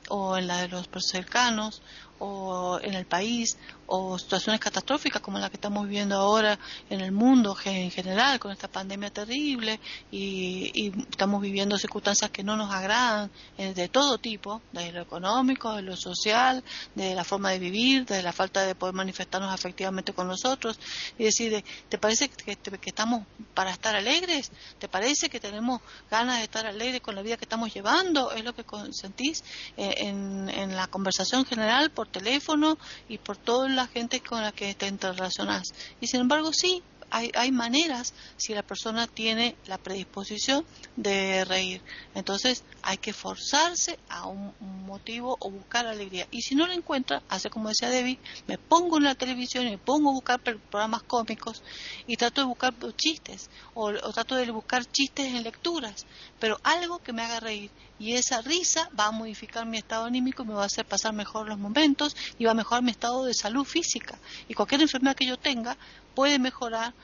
o 0.10 0.38
en 0.38 0.48
la 0.48 0.62
de 0.62 0.68
los 0.68 0.88
cercanos 1.00 1.82
o 2.20 2.80
en 2.82 2.94
el 2.94 3.06
país 3.06 3.58
o 3.88 4.20
situaciones 4.20 4.60
catastróficas 4.60 5.22
como 5.22 5.40
la 5.40 5.50
que 5.50 5.56
estamos 5.56 5.84
viviendo 5.86 6.16
ahora 6.16 6.60
en 6.90 7.02
el 7.02 7.12
mundo 7.12 7.58
en 7.66 7.90
general 7.90 8.40
con 8.40 8.52
esta 8.52 8.68
pandemia 8.68 9.10
terrible 9.10 9.80
y, 10.12 10.92
estamos 11.10 11.42
viviendo 11.42 11.78
circunstancias 11.78 12.30
que 12.32 12.44
no 12.44 12.56
nos 12.56 12.72
agradan 12.72 13.32
eh, 13.58 13.74
de 13.74 13.88
todo 13.88 14.18
tipo, 14.18 14.62
desde 14.72 14.92
lo 14.92 15.02
económico, 15.02 15.74
de 15.74 15.82
lo 15.82 15.96
social, 15.96 16.64
de 16.96 17.16
la 17.16 17.24
forma 17.24 17.52
de 17.52 17.60
vivir, 17.60 18.06
de 18.06 18.22
la 18.22 18.34
falta 18.34 18.64
de 18.64 18.76
poder 18.76 18.94
manifestarnos 18.94 19.52
afectivamente 19.52 20.14
con 20.14 20.28
nosotros 20.28 20.80
y 21.18 21.24
decir, 21.24 21.64
¿te 21.90 21.98
parece 21.98 22.30
que, 22.30 22.56
que 22.56 22.90
estamos 22.90 23.26
para 23.54 23.72
estar 23.72 23.96
alegres? 23.96 24.52
¿Te 24.80 24.88
parece 24.88 25.30
que 25.30 25.40
tenemos 25.40 25.82
ganas 26.12 26.38
de 26.38 26.44
estar 26.44 26.66
alegres 26.66 27.02
con 27.02 27.16
la 27.16 27.22
vida 27.22 27.38
que 27.38 27.46
estamos 27.46 27.74
llevando? 27.74 28.32
¿Es 28.32 28.44
lo 28.44 28.54
que 28.54 28.66
sentís 28.92 29.44
eh, 29.78 29.94
en, 29.98 30.50
en 30.50 30.76
la 30.76 30.88
conversación 30.88 31.46
general 31.46 31.92
por 31.92 32.08
teléfono 32.08 32.78
y 33.08 33.18
por 33.18 33.38
toda 33.38 33.77
la 33.78 33.88
gente 33.88 34.20
con 34.22 34.42
la 34.42 34.52
que 34.52 34.76
te 34.76 34.88
interrelacionas. 34.88 35.64
Y 36.02 36.08
sin 36.08 36.22
embargo, 36.22 36.52
sí, 36.52 36.84
hay, 37.10 37.32
hay, 37.36 37.52
maneras 37.52 38.14
si 38.38 38.54
la 38.54 38.64
persona 38.64 39.08
tiene 39.08 39.56
la 39.66 39.78
predisposición 39.78 40.66
de 40.96 41.46
reír. 41.46 41.82
Entonces 42.16 42.64
hay 42.82 42.98
que 42.98 43.14
forzarse 43.14 44.00
a 44.10 44.28
un, 44.28 44.54
motivo 44.86 45.38
o 45.40 45.52
buscar 45.52 45.86
alegría. 45.86 46.28
Y 46.32 46.42
si 46.42 46.56
no 46.56 46.66
lo 46.66 46.74
encuentra, 46.74 47.22
hace 47.30 47.50
como 47.50 47.70
decía 47.70 47.90
Debbie, 47.90 48.20
me 48.48 48.58
pongo 48.58 48.98
en 48.98 49.04
la 49.04 49.16
televisión 49.16 49.68
y 49.68 49.72
me 49.72 49.78
pongo 49.78 50.10
a 50.10 50.14
buscar 50.14 50.40
programas 50.42 51.04
cómicos 51.04 51.62
y 52.08 52.16
trato 52.16 52.42
de 52.42 52.48
buscar 52.48 52.74
chistes 52.96 53.50
o, 53.74 53.88
o 53.88 54.14
trato 54.14 54.36
de 54.36 54.50
buscar 54.52 54.86
chistes 54.86 55.28
en 55.28 55.44
lecturas, 55.44 56.06
pero 56.40 56.58
algo 56.64 57.00
que 57.00 57.14
me 57.14 57.22
haga 57.22 57.40
reír 57.40 57.70
y 58.00 58.14
esa 58.14 58.42
risa 58.42 58.90
va 58.98 59.08
a 59.08 59.12
modificar 59.12 59.66
mi 59.66 59.78
estado 59.78 60.06
anímico 60.06 60.44
y 60.44 60.48
me 60.48 60.54
va 60.54 60.64
a 60.64 60.68
hacer 60.68 60.86
pasar 60.86 61.14
mejor 61.14 61.48
los 61.48 61.58
momentos 61.58 62.16
y 62.38 62.46
va 62.46 62.52
a 62.52 62.56
mejorar 62.56 62.84
mi 62.84 62.92
estado 62.92 63.26
de 63.26 63.34
salud 63.34 63.66
física. 63.66 64.20
Y 64.48 64.54
cualquier 64.54 64.82
enfermedad 64.82 65.16
que 65.16 65.26
yo 65.26 65.38
tenga 65.38 65.78
puede 66.18 66.40
mejorar 66.40 66.96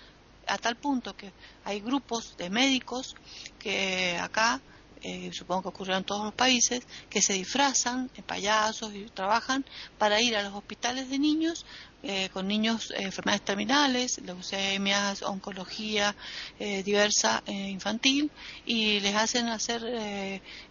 a 0.47 0.57
tal 0.57 0.75
punto 0.75 1.15
que 1.15 1.31
hay 1.65 1.81
grupos 1.81 2.35
de 2.35 2.49
médicos 2.49 3.13
que 3.59 4.17
acá 4.19 4.59
eh, 5.03 5.29
supongo 5.31 5.61
que 5.61 5.67
ocurrió 5.67 5.95
en 5.95 6.03
todos 6.03 6.23
los 6.23 6.33
países, 6.33 6.81
que 7.11 7.21
se 7.21 7.33
disfrazan 7.33 8.09
en 8.15 8.23
payasos 8.23 8.91
y 8.95 9.05
trabajan 9.13 9.65
para 9.99 10.19
ir 10.19 10.35
a 10.35 10.41
los 10.41 10.55
hospitales 10.55 11.11
de 11.11 11.19
niños 11.19 11.63
eh, 12.05 12.29
con 12.33 12.47
niños 12.49 12.91
eh, 12.91 13.03
enfermedades 13.03 13.45
terminales, 13.45 14.21
leucemias, 14.25 15.23
oncología 15.23 16.15
diversa 16.59 17.43
infantil 17.47 18.31
y 18.65 18.99
les 18.99 19.15
hacen 19.15 19.47
hacer, 19.47 19.81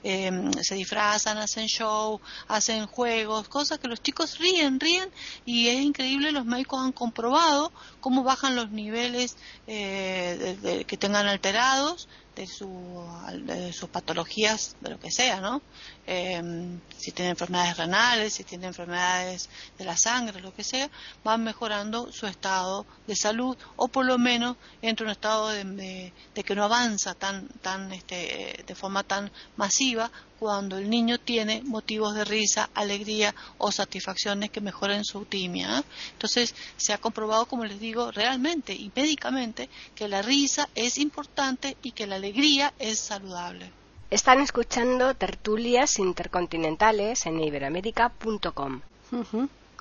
em, 0.02 0.52
se 0.52 0.74
disfrazan, 0.74 1.38
hacen 1.38 1.66
show, 1.66 2.20
hacen 2.48 2.86
juegos, 2.86 3.48
cosas 3.48 3.78
que 3.78 3.88
los 3.88 4.02
chicos 4.02 4.38
ríen, 4.38 4.80
ríen 4.80 5.10
y 5.44 5.68
es 5.68 5.80
increíble, 5.80 6.32
los 6.32 6.46
médicos 6.46 6.80
han 6.82 6.92
comprobado 6.92 7.72
cómo 8.00 8.22
bajan 8.22 8.56
los 8.56 8.70
niveles 8.70 9.36
que 9.66 10.98
tengan 10.98 11.26
alterados 11.26 12.08
de, 12.34 12.46
su, 12.46 13.04
de 13.44 13.72
sus 13.72 13.88
patologías, 13.88 14.76
de 14.80 14.90
lo 14.90 15.00
que 15.00 15.10
sea, 15.10 15.40
¿no? 15.40 15.62
Em, 16.06 16.80
si 16.96 17.12
tiene 17.12 17.30
enfermedades 17.30 17.76
renales, 17.76 18.34
si 18.34 18.44
tiene 18.44 18.66
enfermedades 18.66 19.48
de 19.78 19.84
la 19.84 19.96
sangre, 19.96 20.40
lo 20.40 20.54
que 20.54 20.64
sea, 20.64 20.90
van 21.24 21.44
mejorando 21.44 22.10
su 22.12 22.26
estado 22.26 22.86
de 23.06 23.16
salud 23.16 23.56
o 23.76 23.88
por 23.88 24.06
lo 24.06 24.18
menos 24.18 24.56
entra 24.80 25.04
en 25.04 25.08
un 25.08 25.12
estado 25.12 25.48
de, 25.48 26.12
que 26.44 26.54
no 26.54 26.64
avanza 26.64 27.14
tan, 27.14 27.48
tan, 27.60 27.92
este, 27.92 28.64
de 28.66 28.74
forma 28.74 29.02
tan 29.02 29.30
masiva 29.56 30.10
cuando 30.42 30.76
el 30.76 30.90
niño 30.90 31.20
tiene 31.20 31.62
motivos 31.62 32.16
de 32.16 32.24
risa, 32.24 32.68
alegría 32.74 33.32
o 33.58 33.70
satisfacciones 33.70 34.50
que 34.50 34.60
mejoren 34.60 35.04
su 35.04 35.24
timia. 35.24 35.78
¿eh? 35.78 35.82
Entonces 36.14 36.56
se 36.76 36.92
ha 36.92 36.98
comprobado, 36.98 37.46
como 37.46 37.64
les 37.64 37.78
digo, 37.78 38.10
realmente 38.10 38.72
y 38.72 38.90
médicamente 38.92 39.68
que 39.94 40.08
la 40.08 40.20
risa 40.20 40.68
es 40.74 40.98
importante 40.98 41.76
y 41.84 41.92
que 41.92 42.08
la 42.08 42.16
alegría 42.16 42.74
es 42.80 42.98
saludable. 42.98 43.70
Están 44.10 44.40
escuchando 44.40 45.14
tertulias 45.14 46.00
intercontinentales 46.00 47.24
en 47.26 47.38
iberoamérica.com. 47.38 48.80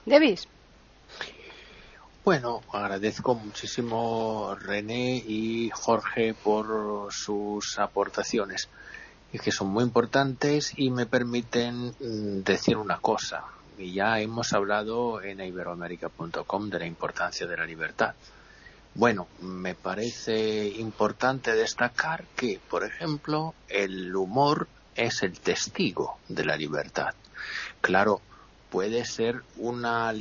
¿Debis? 0.06 0.48
Bueno, 2.24 2.62
agradezco 2.72 3.34
muchísimo 3.34 4.56
René 4.62 5.24
y 5.26 5.72
Jorge 5.74 6.36
por 6.36 7.12
sus 7.12 7.80
aportaciones, 7.80 8.70
que 9.40 9.52
son 9.52 9.68
muy 9.68 9.84
importantes 9.84 10.74
y 10.76 10.90
me 10.92 11.06
permiten 11.06 11.96
mm, 12.00 12.44
decir 12.44 12.78
una 12.78 13.00
cosa. 13.00 13.44
Y 13.78 13.94
ya 13.94 14.20
hemos 14.20 14.54
hablado 14.54 15.22
en 15.22 15.40
iberoamérica.com 15.42 16.70
de 16.70 16.80
la 16.80 16.86
importancia 16.86 17.48
de 17.48 17.58
la 17.58 17.66
libertad. 17.66 18.14
Bueno, 18.94 19.28
me 19.40 19.74
parece 19.74 20.68
importante 20.68 21.56
destacar 21.56 22.26
que, 22.36 22.60
por 22.70 22.84
ejemplo, 22.84 23.56
el 23.70 24.14
humor 24.16 24.68
es 24.96 25.24
el 25.24 25.40
testigo 25.40 26.18
de 26.28 26.44
la 26.44 26.58
libertad. 26.58 27.14
Claro, 27.80 28.22
puede 28.72 29.04
ser 29.04 29.42
una 29.58 30.14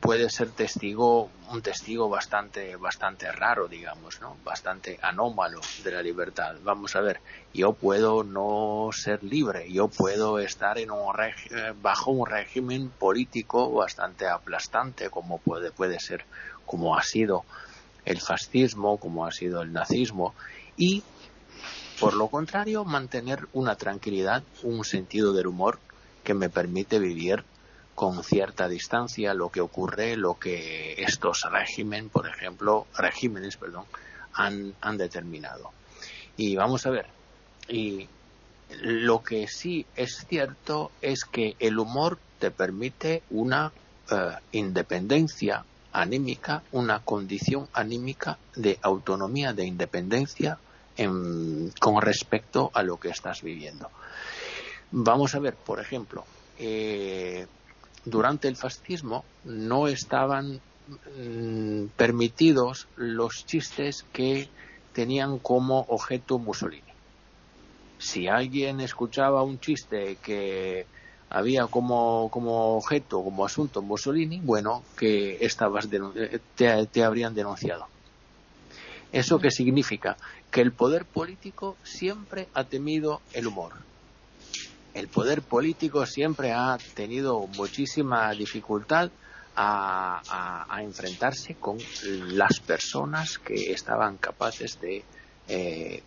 puede 0.00 0.30
ser 0.30 0.48
testigo 0.50 1.28
un 1.52 1.60
testigo 1.60 2.08
bastante 2.08 2.76
bastante 2.76 3.30
raro 3.30 3.68
digamos 3.68 4.22
no 4.22 4.38
bastante 4.42 4.98
anómalo 5.02 5.60
de 5.84 5.92
la 5.92 6.02
libertad. 6.02 6.56
Vamos 6.64 6.96
a 6.96 7.02
ver 7.02 7.20
yo 7.52 7.74
puedo 7.74 8.24
no 8.24 8.88
ser 8.92 9.22
libre 9.22 9.70
yo 9.70 9.88
puedo 9.88 10.38
estar 10.38 10.78
en 10.78 10.90
un 10.90 11.12
bajo 11.82 12.10
un 12.10 12.26
régimen 12.26 12.88
político 12.88 13.70
bastante 13.70 14.26
aplastante 14.26 15.10
como 15.10 15.38
puede 15.38 15.70
puede 15.70 16.00
ser 16.00 16.24
como 16.64 16.96
ha 16.96 17.02
sido 17.02 17.44
el 18.06 18.18
fascismo 18.18 18.96
como 18.96 19.26
ha 19.26 19.30
sido 19.30 19.60
el 19.60 19.74
nazismo 19.74 20.34
y 20.78 21.02
por 22.00 22.14
lo 22.14 22.28
contrario 22.28 22.86
mantener 22.86 23.46
una 23.52 23.76
tranquilidad 23.76 24.42
un 24.62 24.86
sentido 24.86 25.34
del 25.34 25.48
humor 25.48 25.78
que 26.24 26.32
me 26.32 26.48
permite 26.48 26.98
vivir 26.98 27.44
con 27.94 28.24
cierta 28.24 28.68
distancia 28.68 29.34
lo 29.34 29.50
que 29.50 29.60
ocurre, 29.60 30.16
lo 30.16 30.38
que 30.38 30.94
estos 30.98 31.42
régimen, 31.50 32.08
por 32.08 32.28
ejemplo, 32.28 32.86
regímenes, 32.96 33.56
perdón, 33.56 33.84
han, 34.32 34.74
han 34.80 34.96
determinado. 34.96 35.70
Y 36.36 36.56
vamos 36.56 36.86
a 36.86 36.90
ver, 36.90 37.06
y 37.68 38.08
lo 38.82 39.22
que 39.22 39.46
sí 39.46 39.86
es 39.96 40.26
cierto 40.28 40.90
es 41.00 41.24
que 41.24 41.56
el 41.60 41.78
humor 41.78 42.18
te 42.38 42.50
permite 42.50 43.22
una 43.30 43.72
eh, 44.10 44.30
independencia 44.52 45.64
anímica, 45.92 46.62
una 46.72 47.00
condición 47.00 47.68
anímica 47.72 48.38
de 48.56 48.78
autonomía, 48.82 49.52
de 49.52 49.64
independencia 49.64 50.58
con 51.80 52.02
respecto 52.02 52.70
a 52.72 52.82
lo 52.82 52.98
que 52.98 53.08
estás 53.08 53.42
viviendo. 53.42 53.90
Vamos 54.92 55.34
a 55.34 55.40
ver, 55.40 55.54
por 55.54 55.80
ejemplo, 55.80 56.24
eh, 56.58 57.46
durante 58.04 58.48
el 58.48 58.56
fascismo 58.56 59.24
no 59.44 59.88
estaban 59.88 60.60
mm, 61.16 61.86
permitidos 61.96 62.86
los 62.96 63.46
chistes 63.46 64.04
que 64.12 64.48
tenían 64.92 65.38
como 65.38 65.80
objeto 65.88 66.38
Mussolini. 66.38 66.82
Si 67.98 68.28
alguien 68.28 68.80
escuchaba 68.80 69.42
un 69.42 69.58
chiste 69.58 70.18
que 70.22 70.86
había 71.30 71.66
como, 71.66 72.28
como 72.30 72.76
objeto, 72.76 73.22
como 73.22 73.44
asunto 73.44 73.82
Mussolini, 73.82 74.40
bueno, 74.40 74.82
que 74.96 75.38
estabas 75.44 75.88
eh, 75.90 76.38
te, 76.54 76.86
te 76.86 77.02
habrían 77.02 77.34
denunciado. 77.34 77.86
¿Eso 79.12 79.38
qué 79.38 79.50
significa? 79.50 80.16
Que 80.50 80.60
el 80.60 80.72
poder 80.72 81.04
político 81.04 81.76
siempre 81.82 82.48
ha 82.52 82.64
temido 82.64 83.20
el 83.32 83.46
humor 83.46 83.72
el 84.94 85.08
poder 85.08 85.42
político 85.42 86.06
siempre 86.06 86.52
ha 86.52 86.78
tenido 86.94 87.46
muchísima 87.48 88.30
dificultad 88.32 89.10
a, 89.56 90.80
enfrentarse 90.80 91.54
con 91.54 91.78
las 92.04 92.60
personas 92.60 93.38
que 93.38 93.72
estaban 93.72 94.16
capaces 94.18 94.80
de 94.80 95.04
eh, 95.48 96.02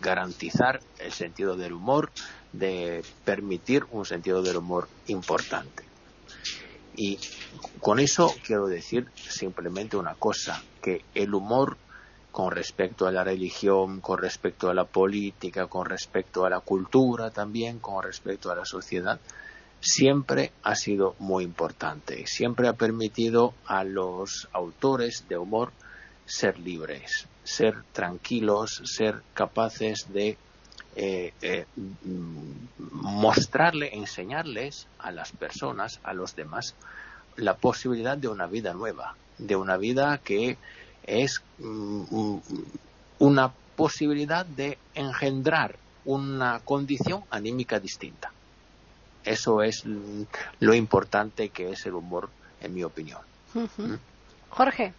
garantizar 0.00 0.80
el 0.98 1.12
sentido 1.12 1.56
del 1.56 1.74
humor, 1.74 2.10
de 2.52 3.04
permitir 3.24 3.84
un 3.90 4.04
sentido 4.04 4.42
del 4.42 4.56
humor 4.56 4.88
importante. 5.06 5.84
Y 6.96 7.18
con 7.80 8.00
eso 8.00 8.34
quiero 8.44 8.66
decir 8.66 9.06
simplemente 9.16 9.96
una 9.96 10.14
cosa, 10.14 10.62
que 10.82 11.04
el 11.14 11.34
humor 11.34 11.76
con 12.38 12.52
respecto 12.52 13.08
a 13.08 13.10
la 13.10 13.24
religión, 13.24 14.00
con 14.00 14.16
respecto 14.16 14.70
a 14.70 14.74
la 14.74 14.84
política, 14.84 15.66
con 15.66 15.86
respecto 15.86 16.44
a 16.44 16.48
la 16.48 16.60
cultura 16.60 17.32
también, 17.32 17.80
con 17.80 18.00
respecto 18.00 18.52
a 18.52 18.54
la 18.54 18.64
sociedad, 18.64 19.18
siempre 19.80 20.52
ha 20.62 20.76
sido 20.76 21.16
muy 21.18 21.42
importante. 21.42 22.28
Siempre 22.28 22.68
ha 22.68 22.74
permitido 22.74 23.54
a 23.66 23.82
los 23.82 24.48
autores 24.52 25.24
de 25.28 25.36
humor 25.36 25.72
ser 26.26 26.60
libres, 26.60 27.26
ser 27.42 27.82
tranquilos, 27.90 28.82
ser 28.84 29.20
capaces 29.34 30.06
de 30.12 30.38
eh, 30.94 31.32
eh, 31.42 31.66
mostrarle, 33.02 33.96
enseñarles 33.96 34.86
a 35.00 35.10
las 35.10 35.32
personas, 35.32 35.98
a 36.04 36.14
los 36.14 36.36
demás, 36.36 36.76
la 37.34 37.56
posibilidad 37.56 38.16
de 38.16 38.28
una 38.28 38.46
vida 38.46 38.74
nueva, 38.74 39.16
de 39.38 39.56
una 39.56 39.76
vida 39.76 40.20
que 40.22 40.56
es 41.08 41.42
mm, 41.58 42.36
una 43.18 43.52
posibilidad 43.76 44.44
de 44.44 44.78
engendrar 44.94 45.76
una 46.04 46.60
condición 46.64 47.22
anímica 47.30 47.80
distinta. 47.80 48.32
Eso 49.24 49.62
es 49.62 49.84
lo 49.84 50.74
importante 50.74 51.50
que 51.50 51.70
es 51.72 51.86
el 51.86 51.94
humor, 51.94 52.30
en 52.60 52.74
mi 52.74 52.82
opinión. 52.84 53.20
¿Mm? 53.54 53.94
Jorge. 54.50 54.94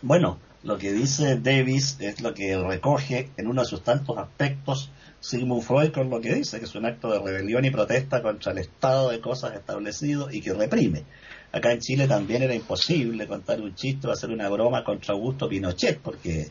Bueno, 0.00 0.38
lo 0.62 0.78
que 0.78 0.92
dice 0.92 1.36
Davis 1.36 1.96
es 2.00 2.20
lo 2.20 2.34
que 2.34 2.56
recoge 2.56 3.30
en 3.36 3.48
uno 3.48 3.62
de 3.62 3.68
sus 3.68 3.82
tantos 3.82 4.16
aspectos 4.18 4.90
Sigmund 5.22 5.62
Freud 5.62 5.92
con 5.92 6.10
lo 6.10 6.20
que 6.20 6.34
dice, 6.34 6.58
que 6.58 6.64
es 6.64 6.74
un 6.74 6.84
acto 6.84 7.10
de 7.10 7.20
rebelión 7.20 7.64
y 7.64 7.70
protesta 7.70 8.22
contra 8.22 8.52
el 8.52 8.58
estado 8.58 9.10
de 9.10 9.20
cosas 9.20 9.54
establecido 9.54 10.28
y 10.30 10.40
que 10.40 10.52
reprime. 10.52 11.04
Acá 11.52 11.72
en 11.72 11.80
Chile 11.80 12.08
también 12.08 12.42
era 12.42 12.54
imposible 12.54 13.26
contar 13.26 13.60
un 13.60 13.74
chiste 13.74 14.08
o 14.08 14.10
hacer 14.10 14.30
una 14.30 14.48
broma 14.48 14.82
contra 14.82 15.14
Augusto 15.14 15.48
Pinochet 15.48 16.00
porque 16.00 16.50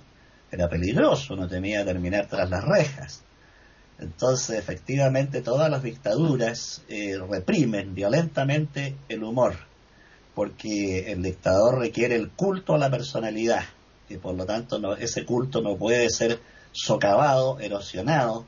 era 0.51 0.69
peligroso, 0.69 1.35
no 1.35 1.47
temía 1.47 1.83
terminar 1.83 2.27
tras 2.27 2.49
las 2.49 2.63
rejas. 2.63 3.23
Entonces, 3.97 4.59
efectivamente, 4.59 5.41
todas 5.41 5.69
las 5.69 5.83
dictaduras 5.83 6.83
eh, 6.89 7.17
reprimen 7.29 7.95
violentamente 7.95 8.95
el 9.09 9.23
humor, 9.23 9.55
porque 10.35 11.11
el 11.11 11.21
dictador 11.21 11.79
requiere 11.79 12.15
el 12.15 12.29
culto 12.31 12.73
a 12.73 12.79
la 12.79 12.89
personalidad, 12.89 13.63
y 14.09 14.17
por 14.17 14.35
lo 14.35 14.45
tanto 14.45 14.79
no, 14.79 14.95
ese 14.95 15.23
culto 15.23 15.61
no 15.61 15.77
puede 15.77 16.09
ser 16.09 16.39
socavado, 16.71 17.59
erosionado 17.59 18.45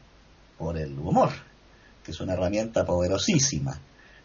por 0.58 0.78
el 0.78 0.98
humor, 0.98 1.30
que 2.04 2.12
es 2.12 2.20
una 2.20 2.34
herramienta 2.34 2.86
poderosísima. 2.86 3.80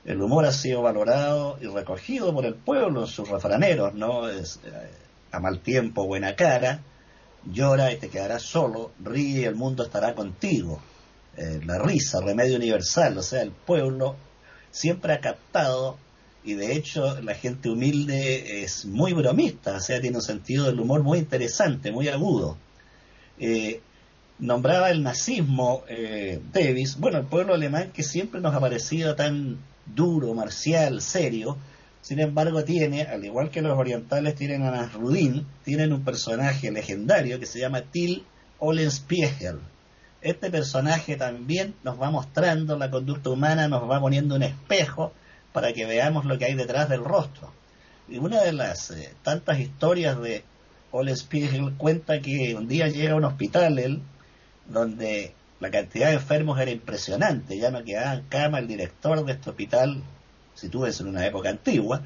El 0.05 0.23
humor 0.23 0.47
ha 0.47 0.53
sido 0.53 0.83
valorado 0.83 1.59
y 1.61 1.67
recogido 1.67 2.33
por 2.33 2.47
el 2.47 2.55
pueblo 2.55 3.03
en 3.03 3.07
sus 3.07 3.29
refraneros, 3.29 3.95
¿no? 3.95 4.29
Es, 4.29 4.61
eh, 4.65 4.91
a 5.33 5.41
mal 5.41 5.61
tiempo, 5.61 6.07
buena 6.07 6.35
cara, 6.35 6.81
llora 7.45 7.93
y 7.93 7.97
te 7.97 8.09
quedarás 8.09 8.43
solo, 8.43 8.93
ríe 9.03 9.41
y 9.41 9.45
el 9.45 9.55
mundo 9.55 9.85
estará 9.85 10.15
contigo. 10.15 10.81
Eh, 11.37 11.61
la 11.65 11.79
risa, 11.79 12.21
remedio 12.21 12.57
universal, 12.57 13.17
o 13.19 13.23
sea, 13.23 13.43
el 13.43 13.53
pueblo 13.53 14.17
siempre 14.71 15.13
ha 15.13 15.21
captado 15.21 15.99
y 16.43 16.55
de 16.55 16.75
hecho 16.75 17.21
la 17.21 17.35
gente 17.35 17.69
humilde 17.69 18.63
es 18.65 18.87
muy 18.87 19.13
bromista, 19.13 19.77
o 19.77 19.81
sea, 19.81 20.01
tiene 20.01 20.17
un 20.17 20.23
sentido 20.23 20.67
del 20.67 20.81
humor 20.81 21.03
muy 21.03 21.19
interesante, 21.19 21.93
muy 21.93 22.09
agudo. 22.09 22.57
Eh, 23.39 23.81
nombraba 24.39 24.91
el 24.91 25.03
nazismo 25.03 25.85
eh, 25.89 26.41
Davis, 26.53 26.99
bueno, 26.99 27.19
el 27.19 27.27
pueblo 27.27 27.55
alemán 27.55 27.93
que 27.93 28.03
siempre 28.03 28.41
nos 28.41 28.55
ha 28.55 28.61
parecido 28.61 29.15
tan 29.15 29.59
duro, 29.95 30.35
marcial, 30.35 31.01
serio, 31.01 31.57
sin 32.01 32.21
embargo 32.21 32.65
tiene, 32.65 33.03
al 33.03 33.25
igual 33.25 33.51
que 33.51 33.61
los 33.61 33.77
orientales 33.77 34.35
tienen 34.35 34.63
a 34.63 34.71
Nasrudin, 34.71 35.47
tienen 35.65 35.93
un 35.93 36.05
personaje 36.05 36.71
legendario 36.71 37.39
que 37.39 37.47
se 37.47 37.61
llama 37.61 37.83
Till 37.83 38.25
Olenspiegel. 38.59 39.59
Este 40.21 40.51
personaje 40.51 41.17
también 41.17 41.75
nos 41.85 42.01
va 42.01 42.11
mostrando 42.11 42.77
la 42.77 42.91
conducta 42.91 43.31
humana, 43.31 43.69
nos 43.69 43.89
va 43.89 44.01
poniendo 44.01 44.37
un 44.37 44.43
espejo 44.43 45.13
para 45.53 45.73
que 45.73 45.87
veamos 45.87 46.25
lo 46.25 46.39
que 46.39 46.47
hay 46.47 46.55
detrás 46.55 46.89
del 46.89 47.05
rostro. 47.05 47.53
Y 48.09 48.19
una 48.19 48.43
de 48.43 48.53
las 48.53 48.91
eh, 48.91 49.15
tantas 49.23 49.61
historias 49.61 50.21
de 50.21 50.43
Olenspiegel 50.91 51.75
cuenta 51.77 52.21
que 52.21 52.55
un 52.55 52.69
día 52.69 52.89
llega 52.89 53.13
a 53.13 53.17
un 53.17 53.25
hospital 53.25 53.79
él, 53.79 54.01
donde 54.67 55.35
la 55.61 55.71
cantidad 55.71 56.09
de 56.09 56.15
enfermos 56.15 56.61
era 56.61 56.71
impresionante, 56.71 57.59
ya 57.59 57.71
no 57.71 57.83
quedaba 57.85 58.15
en 58.15 58.23
cama 58.29 58.59
el 58.59 58.69
director 58.69 59.25
de 59.25 59.33
este 59.33 59.51
hospital, 59.51 60.03
si 60.55 60.69
tú 60.69 60.81
ves 60.81 61.01
en 61.01 61.09
una 61.09 61.27
época 61.27 61.49
antigua, 61.49 62.03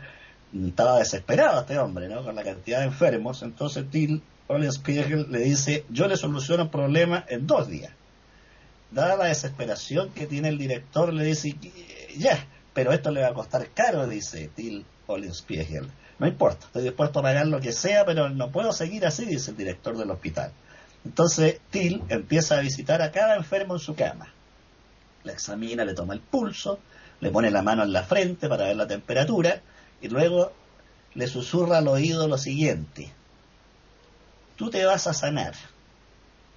estaba 0.67 0.99
desesperado 0.99 1.61
este 1.61 1.79
hombre, 1.79 2.09
¿no? 2.09 2.23
Con 2.23 2.35
la 2.35 2.43
cantidad 2.43 2.81
de 2.81 2.87
enfermos, 2.87 3.43
entonces 3.43 3.89
Till 3.91 4.23
Spiegel 4.71 5.27
le 5.31 5.39
dice, 5.41 5.85
yo 5.89 6.07
le 6.09 6.17
soluciono 6.17 6.65
el 6.65 6.71
problema 6.71 7.25
en 7.29 7.47
dos 7.47 7.69
días. 7.69 7.93
Dada 8.91 9.17
la 9.17 9.25
desesperación 9.27 10.11
que 10.11 10.27
tiene 10.27 10.49
el 10.49 10.59
director, 10.59 11.13
le 11.13 11.25
dice, 11.25 11.57
ya, 12.17 12.47
pero 12.75 12.93
esto 12.93 13.11
le 13.11 13.23
va 13.23 13.29
a 13.29 13.35
costar 13.35 13.67
caro, 13.75 14.07
dice 14.07 14.51
Till 14.55 14.85
Olenspiegel. 15.07 15.89
No 16.19 16.27
importa, 16.27 16.67
estoy 16.67 16.85
dispuesto 16.85 17.19
a 17.19 17.23
pagar 17.23 17.47
lo 17.47 17.61
que 17.61 17.73
sea, 17.73 18.05
pero 18.05 18.29
no 18.29 18.51
puedo 18.51 18.73
seguir 18.73 19.07
así, 19.07 19.25
dice 19.25 19.51
el 19.51 19.57
director 19.57 19.97
del 19.97 20.11
hospital. 20.11 20.53
Entonces 21.05 21.61
Till 21.71 22.03
empieza 22.09 22.57
a 22.57 22.61
visitar 22.61 23.03
a 23.03 23.11
cada 23.11 23.37
enfermo 23.37 23.75
en 23.75 23.81
su 23.81 23.95
cama. 23.95 24.33
Le 25.25 25.33
examina, 25.33 25.85
le 25.85 25.95
toma 25.95 26.15
el 26.15 26.21
pulso, 26.21 26.79
le 27.21 27.31
pone 27.31 27.51
la 27.51 27.63
mano 27.63 27.83
en 27.83 27.93
la 27.93 28.03
frente 28.03 28.49
para 28.49 28.65
ver 28.65 28.77
la 28.77 28.87
temperatura 28.87 29.61
y 30.01 30.09
luego 30.09 30.53
le 31.15 31.27
susurra 31.27 31.79
al 31.79 31.89
oído 31.89 32.29
lo 32.29 32.39
siguiente. 32.39 33.13
Tú 34.57 34.71
te 34.71 34.85
vas 34.85 35.07
a 35.07 35.15
sanar. 35.15 35.55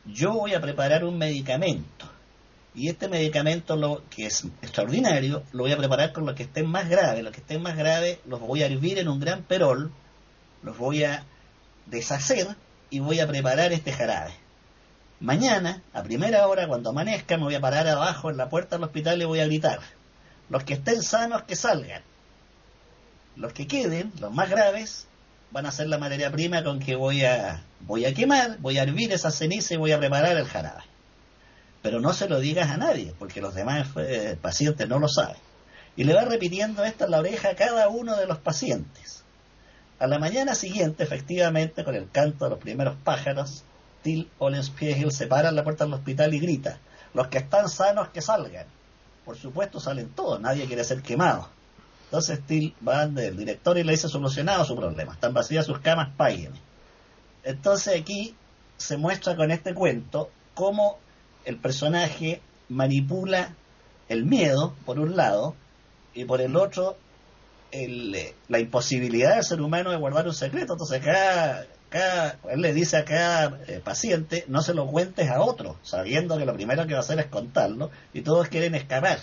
Yo 0.05 0.33
voy 0.33 0.53
a 0.53 0.61
preparar 0.61 1.03
un 1.03 1.17
medicamento 1.17 2.15
y 2.75 2.89
este 2.89 3.07
medicamento, 3.07 3.77
lo 3.77 4.03
que 4.09 4.25
es 4.25 4.43
extraordinario, 4.61 5.43
lo 5.53 5.63
voy 5.63 5.71
a 5.71 5.77
preparar 5.77 6.11
con 6.11 6.25
los 6.25 6.35
que 6.35 6.43
estén 6.43 6.67
más 6.67 6.89
graves. 6.89 7.23
Los 7.23 7.31
que 7.31 7.39
estén 7.39 7.61
más 7.61 7.77
graves 7.77 8.19
los 8.25 8.41
voy 8.41 8.63
a 8.63 8.65
hervir 8.65 8.99
en 8.99 9.07
un 9.07 9.19
gran 9.19 9.43
perol, 9.43 9.91
los 10.61 10.77
voy 10.77 11.05
a 11.05 11.23
deshacer 11.85 12.55
y 12.95 12.99
voy 12.99 13.19
a 13.19 13.27
preparar 13.27 13.73
este 13.73 13.91
jarabe. 13.91 14.33
Mañana, 15.19 15.81
a 15.93 16.03
primera 16.03 16.47
hora, 16.47 16.67
cuando 16.67 16.89
amanezca, 16.89 17.37
me 17.37 17.43
voy 17.43 17.55
a 17.55 17.61
parar 17.61 17.87
abajo 17.87 18.29
en 18.29 18.37
la 18.37 18.49
puerta 18.49 18.75
del 18.75 18.83
hospital 18.83 19.21
y 19.21 19.25
voy 19.25 19.39
a 19.39 19.45
gritar. 19.45 19.79
Los 20.49 20.63
que 20.63 20.75
estén 20.75 21.01
sanos, 21.01 21.43
que 21.43 21.55
salgan. 21.55 22.03
Los 23.35 23.53
que 23.53 23.67
queden, 23.67 24.11
los 24.19 24.33
más 24.33 24.49
graves, 24.49 25.07
van 25.51 25.65
a 25.65 25.71
ser 25.71 25.87
la 25.87 25.97
materia 25.97 26.31
prima 26.31 26.63
con 26.63 26.79
que 26.79 26.95
voy 26.95 27.23
a, 27.23 27.63
voy 27.81 28.05
a 28.05 28.13
quemar, 28.13 28.57
voy 28.59 28.77
a 28.77 28.83
hervir 28.83 29.11
esa 29.11 29.31
ceniza 29.31 29.73
y 29.73 29.77
voy 29.77 29.91
a 29.91 29.99
preparar 29.99 30.37
el 30.37 30.45
jarabe 30.45 30.83
pero 31.85 31.99
no 31.99 32.13
se 32.13 32.27
lo 32.27 32.39
digas 32.39 32.71
a 32.71 32.77
nadie, 32.77 33.13
porque 33.19 33.41
los 33.41 33.53
demás 33.53 33.89
eh, 33.97 34.35
pacientes 34.41 34.89
no 34.89 34.97
lo 34.97 35.07
saben. 35.07 35.37
Y 35.95 36.03
le 36.03 36.15
va 36.15 36.25
repitiendo 36.25 36.83
esto 36.83 37.05
en 37.05 37.11
la 37.11 37.19
oreja 37.19 37.49
a 37.49 37.55
cada 37.55 37.89
uno 37.89 38.17
de 38.17 38.25
los 38.25 38.39
pacientes. 38.39 39.23
A 39.97 40.07
la 40.07 40.19
mañana 40.19 40.55
siguiente, 40.55 41.03
efectivamente, 41.03 41.83
con 41.83 41.95
el 41.95 42.09
canto 42.11 42.45
de 42.45 42.51
los 42.51 42.59
primeros 42.59 42.95
pájaros, 43.03 43.63
Till 44.03 44.29
Olenspiegel 44.39 45.11
se 45.11 45.25
para 45.25 45.49
en 45.49 45.55
la 45.55 45.63
puerta 45.63 45.85
del 45.85 45.93
hospital 45.93 46.33
y 46.33 46.39
grita, 46.39 46.79
los 47.13 47.27
que 47.27 47.37
están 47.37 47.69
sanos 47.69 48.09
que 48.09 48.21
salgan. 48.21 48.67
Por 49.23 49.37
supuesto 49.37 49.79
salen 49.79 50.09
todos, 50.09 50.39
nadie 50.41 50.65
quiere 50.65 50.83
ser 50.83 51.01
quemado. 51.01 51.49
Entonces 52.05 52.41
Till 52.45 52.75
va 52.87 53.07
del 53.07 53.37
director 53.37 53.77
y 53.77 53.83
le 53.83 53.93
dice 53.93 54.09
solucionado 54.09 54.65
su 54.65 54.75
problema, 54.75 55.13
están 55.13 55.33
vacías 55.33 55.65
sus 55.65 55.79
camas, 55.79 56.09
páguenme. 56.15 56.59
Entonces 57.43 57.99
aquí 57.99 58.35
se 58.77 58.97
muestra 58.97 59.35
con 59.35 59.49
este 59.49 59.73
cuento 59.73 60.29
cómo 60.53 60.99
el 61.45 61.57
personaje 61.57 62.41
manipula 62.69 63.55
el 64.09 64.25
miedo, 64.25 64.75
por 64.85 64.99
un 64.99 65.15
lado, 65.15 65.55
y 66.13 66.25
por 66.25 66.41
el 66.41 66.55
otro, 66.55 66.97
eh, 67.71 68.35
la 68.47 68.59
imposibilidad 68.59 69.35
del 69.35 69.43
ser 69.43 69.61
humano 69.61 69.91
de 69.91 69.97
guardar 69.97 70.27
un 70.27 70.33
secreto. 70.33 70.73
Entonces, 70.73 71.01
cada, 71.03 71.65
cada, 71.89 72.39
él 72.49 72.61
le 72.61 72.73
dice 72.73 72.97
a 72.97 73.05
cada 73.05 73.59
eh, 73.67 73.81
paciente, 73.83 74.45
no 74.47 74.61
se 74.61 74.73
lo 74.73 74.87
cuentes 74.87 75.29
a 75.29 75.41
otro, 75.41 75.77
sabiendo 75.83 76.37
que 76.37 76.45
lo 76.45 76.53
primero 76.53 76.85
que 76.87 76.93
va 76.93 76.99
a 76.99 77.03
hacer 77.03 77.19
es 77.19 77.27
contarlo, 77.27 77.91
y 78.13 78.21
todos 78.21 78.47
quieren 78.47 78.75
escapar. 78.75 79.19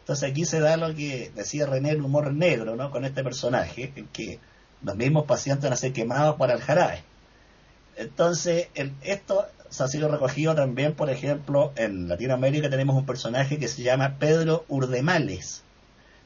Entonces 0.00 0.30
aquí 0.30 0.44
se 0.44 0.60
da 0.60 0.76
lo 0.76 0.94
que 0.94 1.32
decía 1.34 1.66
René, 1.66 1.90
el 1.90 2.00
humor 2.00 2.32
negro, 2.32 2.76
¿no? 2.76 2.92
Con 2.92 3.04
este 3.04 3.24
personaje, 3.24 3.92
en 3.96 4.06
que 4.08 4.38
los 4.82 4.96
mismos 4.96 5.24
pacientes 5.24 5.64
van 5.64 5.72
a 5.72 5.76
ser 5.76 5.92
quemados 5.92 6.36
para 6.36 6.54
el 6.54 6.60
jarabe. 6.60 7.02
Entonces, 7.96 8.68
el, 8.74 8.92
esto 9.02 9.46
se 9.68 9.82
ha 9.82 9.88
sido 9.88 10.08
recogido 10.08 10.54
también, 10.54 10.94
por 10.94 11.10
ejemplo, 11.10 11.72
en 11.76 12.08
Latinoamérica 12.08 12.70
tenemos 12.70 12.94
un 12.94 13.06
personaje 13.06 13.58
que 13.58 13.68
se 13.68 13.82
llama 13.82 14.16
Pedro 14.18 14.64
Urdemales. 14.68 15.64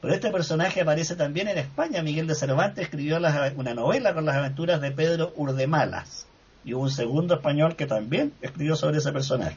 Pero 0.01 0.15
este 0.15 0.31
personaje 0.31 0.81
aparece 0.81 1.15
también 1.15 1.49
en 1.49 1.59
España. 1.59 2.03
Miguel 2.03 2.27
de 2.27 2.35
Cervantes 2.35 2.85
escribió 2.85 3.19
una 3.19 3.75
novela 3.75 4.15
con 4.15 4.25
las 4.25 4.37
aventuras 4.37 4.81
de 4.81 4.91
Pedro 4.93 5.33
Urdemalas. 5.37 6.27
Y 6.65 6.75
hubo 6.75 6.83
un 6.83 6.91
segundo 6.91 7.35
español 7.35 7.77
que 7.77 7.87
también 7.87 8.33
escribió 8.41 8.77
sobre 8.77 8.99
ese 8.99 9.13
personaje. 9.13 9.57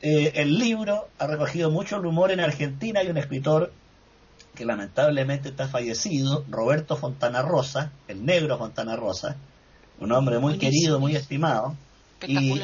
Eh, 0.00 0.32
el 0.36 0.58
libro 0.58 1.08
ha 1.18 1.26
recogido 1.26 1.70
mucho 1.70 1.96
el 1.96 2.06
humor 2.06 2.30
en 2.30 2.40
Argentina. 2.40 3.00
Hay 3.00 3.08
un 3.08 3.18
escritor 3.18 3.72
que 4.54 4.64
lamentablemente 4.64 5.48
está 5.48 5.68
fallecido, 5.68 6.44
Roberto 6.50 6.96
Fontana 6.96 7.42
Rosa, 7.42 7.90
el 8.08 8.24
negro 8.24 8.58
Fontana 8.58 8.96
Rosa, 8.96 9.36
un 9.98 10.12
hombre 10.12 10.38
muy 10.38 10.58
querido, 10.58 11.00
muy 11.00 11.16
estimado 11.16 11.76
y 12.26 12.60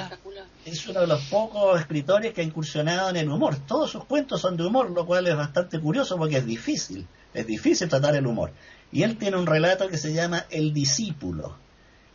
es 0.69 0.87
uno 0.87 1.01
de 1.01 1.07
los 1.07 1.23
pocos 1.25 1.81
escritores 1.81 2.33
que 2.33 2.41
ha 2.41 2.45
incursionado 2.45 3.11
en 3.11 3.17
el 3.17 3.31
humor. 3.31 3.57
Todos 3.67 3.91
sus 3.91 4.05
cuentos 4.05 4.41
son 4.41 4.57
de 4.57 4.67
humor, 4.67 4.91
lo 4.91 5.07
cual 5.07 5.27
es 5.27 5.37
bastante 5.37 5.81
curioso 5.81 6.17
porque 6.17 6.39
es 6.39 6.47
difícil, 6.47 7.07
es 7.35 7.47
difícil 7.47 7.89
tratar 7.89 8.15
el 8.17 8.27
humor. 8.27 8.53
Y 8.93 9.03
él 9.03 9.17
tiene 9.17 9.37
un 9.37 9.47
relato 9.47 9.89
que 9.89 9.99
se 9.99 10.13
llama 10.13 10.47
El 10.51 10.73
discípulo. 10.73 11.57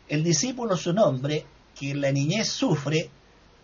El 0.07 0.23
discípulo 0.23 0.75
es 0.75 0.85
un 0.87 0.99
hombre 0.99 1.45
que 1.77 1.91
en 1.91 2.01
la 2.01 2.11
niñez 2.11 2.49
sufre 2.49 3.09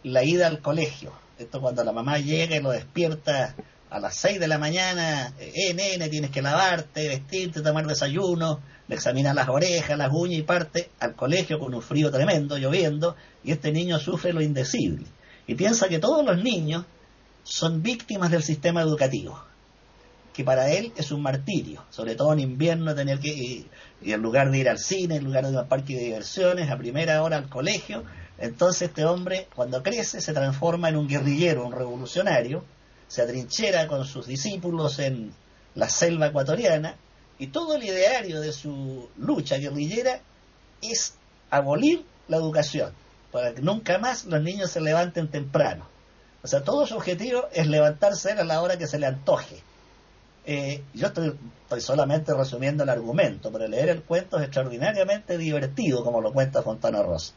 la 0.04 0.23
ida 0.23 0.47
al 0.47 0.62
colegio. 0.62 1.13
Esto 1.38 1.62
cuando 1.62 1.84
la 1.84 1.91
mamá 1.91 2.17
llega 2.19 2.56
y 2.56 2.62
lo 2.62 2.71
despierta 2.71 3.56
a 3.89 3.99
las 3.99 4.15
6 4.15 4.39
de 4.39 4.47
la 4.47 4.60
mañana, 4.60 5.34
eh, 5.39 5.73
nene, 5.73 6.10
tienes 6.10 6.30
que 6.30 6.41
lavarte, 6.41 7.08
vestirte, 7.08 7.62
tomar 7.62 7.88
desayuno, 7.88 8.60
le 8.88 8.95
examina 8.95 9.34
las 9.34 9.49
orejas, 9.49 9.97
las 9.97 10.12
uñas 10.12 10.39
y 10.39 10.43
parte 10.43 10.89
al 10.99 11.15
colegio 11.15 11.60
con 11.60 11.73
un 11.73 11.82
frío 11.82 12.12
tremendo, 12.12 12.58
lloviendo, 12.58 13.15
y 13.43 13.52
este 13.52 13.71
niño 13.71 13.99
sufre 13.99 14.32
lo 14.32 14.41
indecible. 14.41 15.06
Y 15.47 15.56
piensa 15.56 15.89
que 15.89 15.97
todos 15.97 16.23
los 16.23 16.43
niños 16.43 16.86
son 17.43 17.82
víctimas 17.82 18.30
del 18.30 18.43
sistema 18.43 18.82
educativo, 18.82 19.43
que 20.34 20.43
para 20.43 20.69
él 20.71 20.93
es 20.95 21.12
un 21.12 21.23
martirio, 21.23 21.84
sobre 21.89 22.15
todo 22.15 22.34
en 22.34 22.39
invierno 22.39 22.93
tener 22.93 23.19
que 23.19 23.30
ir, 23.30 23.67
y 24.04 24.12
en 24.12 24.21
lugar 24.21 24.52
de 24.52 24.60
ir 24.60 24.69
al 24.69 24.78
cine, 24.78 25.15
en 25.15 25.23
lugar 25.23 25.45
de 25.45 25.52
ir 25.52 25.58
al 25.58 25.67
parque 25.67 25.95
de 25.95 26.04
diversiones, 26.04 26.69
a 26.69 26.78
primera 26.78 27.23
hora 27.23 27.38
al 27.38 27.49
colegio, 27.49 28.04
entonces 28.38 28.89
este 28.89 29.04
hombre 29.04 29.47
cuando 29.56 29.82
crece 29.82 30.21
se 30.21 30.34
transforma 30.34 30.89
en 30.89 30.95
un 30.95 31.08
guerrillero, 31.08 31.65
un 31.65 31.73
revolucionario, 31.73 32.63
se 33.10 33.24
atrinchera 33.24 33.88
con 33.88 34.06
sus 34.06 34.28
discípulos 34.28 35.00
en 35.00 35.34
la 35.76 35.89
selva 35.89 36.28
ecuatoriana, 36.28 36.95
y 37.39 37.48
todo 37.48 37.76
el 37.76 37.84
ideario 37.84 38.39
de 38.39 38.54
su 38.54 39.10
lucha 39.17 39.58
guerrillera 39.58 40.22
es 40.82 41.15
abolir 41.50 42.06
la 42.28 42.38
educación, 42.38 42.93
para 43.32 43.54
que 43.54 43.62
nunca 43.62 43.98
más 43.98 44.26
los 44.26 44.41
niños 44.41 44.72
se 44.72 44.80
levanten 44.80 45.30
temprano. 45.30 45.88
O 46.43 46.48
sea, 46.48 46.63
todo 46.63 46.86
su 46.86 46.95
objetivo 46.95 47.48
es 47.52 47.67
levantarse 47.67 48.32
a 48.32 48.43
la 48.43 48.62
hora 48.62 48.78
que 48.78 48.88
se 48.88 49.00
le 49.00 49.08
antoje. 49.08 49.62
Eh, 50.45 50.84
yo 50.93 51.08
estoy, 51.08 51.36
solamente 51.80 52.34
resumiendo 52.34 52.84
el 52.84 52.89
argumento, 52.89 53.52
pero 53.52 53.67
leer 53.67 53.89
el 53.89 54.04
cuento 54.04 54.38
es 54.38 54.43
extraordinariamente 54.43 55.38
divertido, 55.38 56.04
como 56.04 56.22
lo 56.22 56.32
cuenta 56.32 56.62
Fontana 56.62 57.02
Rosa. 57.04 57.34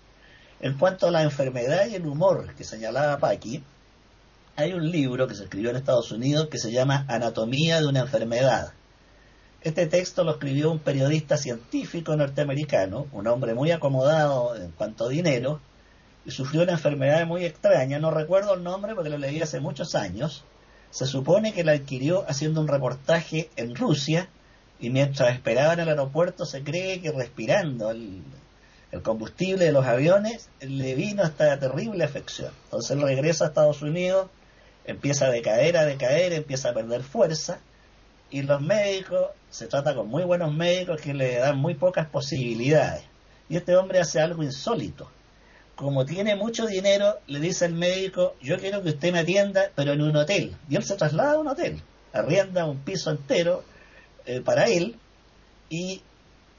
En 0.60 0.78
cuanto 0.78 1.08
a 1.08 1.10
la 1.10 1.22
enfermedad 1.22 1.86
y 1.88 1.96
el 1.96 2.06
humor 2.06 2.54
que 2.54 2.64
señalaba 2.64 3.18
Paqui, 3.18 3.62
hay 4.56 4.72
un 4.72 4.90
libro 4.90 5.26
que 5.26 5.34
se 5.34 5.44
escribió 5.44 5.70
en 5.70 5.76
Estados 5.76 6.10
Unidos 6.12 6.48
que 6.50 6.58
se 6.58 6.72
llama 6.72 7.04
Anatomía 7.08 7.80
de 7.80 7.86
una 7.86 8.00
enfermedad 8.00 8.72
este 9.64 9.86
texto 9.86 10.24
lo 10.24 10.32
escribió 10.32 10.72
un 10.72 10.80
periodista 10.80 11.36
científico 11.36 12.16
norteamericano, 12.16 13.06
un 13.12 13.28
hombre 13.28 13.54
muy 13.54 13.70
acomodado 13.70 14.56
en 14.56 14.72
cuanto 14.72 15.04
a 15.04 15.08
dinero, 15.08 15.60
y 16.24 16.32
sufrió 16.32 16.62
una 16.62 16.72
enfermedad 16.72 17.24
muy 17.26 17.44
extraña, 17.44 18.00
no 18.00 18.10
recuerdo 18.10 18.54
el 18.54 18.64
nombre 18.64 18.96
porque 18.96 19.10
lo 19.10 19.18
leí 19.18 19.40
hace 19.40 19.60
muchos 19.60 19.94
años. 19.94 20.44
Se 20.90 21.06
supone 21.06 21.52
que 21.52 21.62
la 21.62 21.72
adquirió 21.72 22.24
haciendo 22.28 22.60
un 22.60 22.66
reportaje 22.66 23.50
en 23.54 23.76
Rusia 23.76 24.28
y 24.80 24.90
mientras 24.90 25.32
esperaba 25.32 25.74
en 25.74 25.80
el 25.80 25.88
aeropuerto 25.90 26.44
se 26.44 26.64
cree 26.64 27.00
que 27.00 27.12
respirando 27.12 27.92
el, 27.92 28.20
combustible 29.02 29.64
de 29.64 29.72
los 29.72 29.86
aviones 29.86 30.48
le 30.60 30.94
vino 30.96 31.22
esta 31.22 31.58
terrible 31.58 32.02
afección. 32.02 32.50
Entonces 32.64 32.90
él 32.90 33.02
regresa 33.02 33.44
a 33.44 33.48
Estados 33.48 33.80
Unidos, 33.80 34.28
empieza 34.84 35.26
a 35.26 35.30
decaer, 35.30 35.76
a 35.76 35.84
decaer, 35.84 36.32
empieza 36.32 36.70
a 36.70 36.74
perder 36.74 37.02
fuerza 37.02 37.60
y 38.30 38.42
los 38.42 38.60
médicos, 38.62 39.28
se 39.50 39.66
trata 39.66 39.94
con 39.94 40.08
muy 40.08 40.24
buenos 40.24 40.52
médicos 40.52 41.00
que 41.00 41.12
le 41.12 41.36
dan 41.36 41.58
muy 41.58 41.74
pocas 41.74 42.06
posibilidades. 42.08 43.04
Y 43.48 43.56
este 43.56 43.76
hombre 43.76 44.00
hace 44.00 44.20
algo 44.20 44.42
insólito. 44.42 45.10
Como 45.74 46.06
tiene 46.06 46.34
mucho 46.34 46.66
dinero, 46.66 47.18
le 47.26 47.40
dice 47.40 47.66
al 47.66 47.74
médico, 47.74 48.34
yo 48.40 48.58
quiero 48.58 48.82
que 48.82 48.90
usted 48.90 49.12
me 49.12 49.18
atienda, 49.18 49.70
pero 49.74 49.92
en 49.92 50.00
un 50.00 50.16
hotel. 50.16 50.56
Y 50.70 50.76
él 50.76 50.84
se 50.84 50.96
traslada 50.96 51.32
a 51.32 51.38
un 51.38 51.48
hotel, 51.48 51.82
arrienda 52.14 52.64
un 52.64 52.78
piso 52.78 53.10
entero 53.10 53.64
eh, 54.24 54.40
para 54.40 54.64
él 54.64 54.96
y 55.68 56.02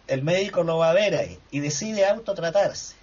el 0.07 0.21
médico 0.21 0.63
lo 0.63 0.77
va 0.77 0.89
a 0.89 0.93
ver 0.93 1.15
ahí 1.15 1.39
y 1.49 1.59
decide 1.59 2.05
autotratarse. 2.05 2.95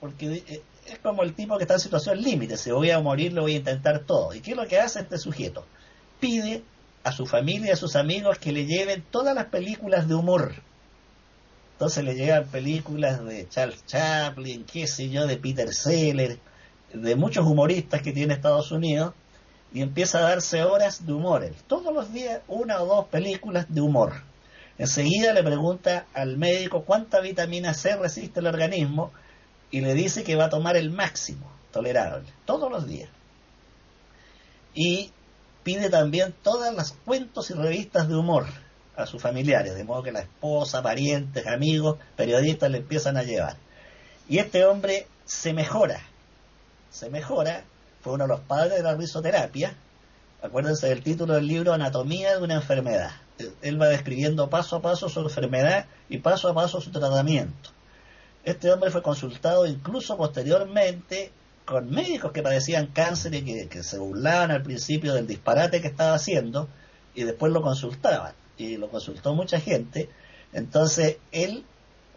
Porque 0.00 0.44
eh, 0.46 0.62
es 0.86 0.98
como 0.98 1.22
el 1.22 1.34
tipo 1.34 1.56
que 1.56 1.64
está 1.64 1.74
en 1.74 1.80
situación 1.80 2.20
límite, 2.20 2.56
si 2.56 2.70
voy 2.70 2.90
a 2.90 3.00
morir, 3.00 3.32
lo 3.32 3.42
voy 3.42 3.54
a 3.54 3.58
intentar 3.58 4.00
todo. 4.00 4.34
¿Y 4.34 4.40
qué 4.40 4.52
es 4.52 4.56
lo 4.56 4.66
que 4.66 4.78
hace 4.78 5.00
este 5.00 5.18
sujeto? 5.18 5.64
Pide 6.20 6.62
a 7.04 7.12
su 7.12 7.26
familia 7.26 7.68
y 7.68 7.72
a 7.72 7.76
sus 7.76 7.96
amigos 7.96 8.38
que 8.38 8.52
le 8.52 8.66
lleven 8.66 9.04
todas 9.10 9.34
las 9.34 9.46
películas 9.46 10.08
de 10.08 10.14
humor. 10.14 10.54
Entonces 11.72 12.04
le 12.04 12.14
llevan 12.14 12.46
películas 12.46 13.24
de 13.24 13.48
Charles 13.48 13.84
Chaplin, 13.86 14.64
qué 14.64 14.86
sé 14.86 15.08
yo, 15.08 15.26
de 15.26 15.36
Peter 15.36 15.72
Seller, 15.72 16.38
de 16.92 17.16
muchos 17.16 17.44
humoristas 17.46 18.02
que 18.02 18.12
tiene 18.12 18.34
Estados 18.34 18.70
Unidos, 18.70 19.14
y 19.72 19.80
empieza 19.80 20.18
a 20.18 20.22
darse 20.22 20.62
horas 20.62 21.06
de 21.06 21.12
humor. 21.12 21.48
Todos 21.66 21.92
los 21.92 22.12
días 22.12 22.42
una 22.46 22.80
o 22.82 22.86
dos 22.86 23.06
películas 23.06 23.66
de 23.68 23.80
humor. 23.80 24.12
Enseguida 24.78 25.32
le 25.32 25.42
pregunta 25.42 26.06
al 26.12 26.36
médico 26.36 26.84
cuánta 26.84 27.20
vitamina 27.20 27.72
C 27.74 27.96
resiste 27.96 28.40
el 28.40 28.46
organismo 28.46 29.12
y 29.72 29.80
le 29.80 29.94
dice 29.94 30.22
que 30.22 30.36
va 30.36 30.44
a 30.44 30.50
tomar 30.50 30.76
el 30.76 30.90
máximo 30.90 31.50
tolerable, 31.72 32.28
todos 32.44 32.70
los 32.70 32.86
días. 32.86 33.08
Y 34.74 35.10
pide 35.64 35.90
también 35.90 36.34
todas 36.42 36.72
las 36.74 36.92
cuentos 36.92 37.50
y 37.50 37.54
revistas 37.54 38.08
de 38.08 38.14
humor 38.14 38.46
a 38.94 39.06
sus 39.06 39.20
familiares, 39.20 39.74
de 39.74 39.84
modo 39.84 40.02
que 40.02 40.12
la 40.12 40.20
esposa, 40.20 40.82
parientes, 40.82 41.46
amigos, 41.46 41.98
periodistas 42.14 42.70
le 42.70 42.78
empiezan 42.78 43.16
a 43.16 43.22
llevar. 43.22 43.56
Y 44.28 44.38
este 44.38 44.64
hombre 44.66 45.06
se 45.24 45.54
mejora, 45.54 46.00
se 46.90 47.08
mejora, 47.08 47.64
fue 48.02 48.12
uno 48.12 48.24
de 48.24 48.28
los 48.28 48.40
padres 48.40 48.76
de 48.76 48.82
la 48.82 48.94
risoterapia, 48.94 49.74
acuérdense 50.42 50.88
del 50.88 51.02
título 51.02 51.34
del 51.34 51.46
libro 51.46 51.72
Anatomía 51.72 52.36
de 52.36 52.42
una 52.42 52.54
enfermedad. 52.54 53.12
Él 53.62 53.80
va 53.80 53.88
describiendo 53.88 54.50
paso 54.50 54.76
a 54.76 54.82
paso 54.82 55.08
su 55.08 55.20
enfermedad 55.20 55.86
y 56.10 56.18
paso 56.18 56.50
a 56.50 56.54
paso 56.54 56.80
su 56.80 56.90
tratamiento. 56.90 57.70
Este 58.44 58.72
hombre 58.72 58.90
fue 58.90 59.02
consultado 59.02 59.66
incluso 59.66 60.16
posteriormente 60.16 61.30
con 61.64 61.90
médicos 61.90 62.32
que 62.32 62.42
padecían 62.42 62.88
cáncer 62.88 63.34
y 63.34 63.68
que, 63.68 63.82
se 63.82 63.98
burlaban 63.98 64.50
al 64.50 64.62
principio 64.62 65.14
del 65.14 65.26
disparate 65.26 65.80
que 65.80 65.88
estaba 65.88 66.14
haciendo 66.14 66.68
y 67.14 67.22
después 67.22 67.52
lo 67.52 67.62
consultaban 67.62 68.34
y 68.56 68.76
lo 68.76 68.90
consultó 68.90 69.34
mucha 69.34 69.60
gente. 69.60 70.08
Entonces, 70.52 71.18
él 71.30 71.64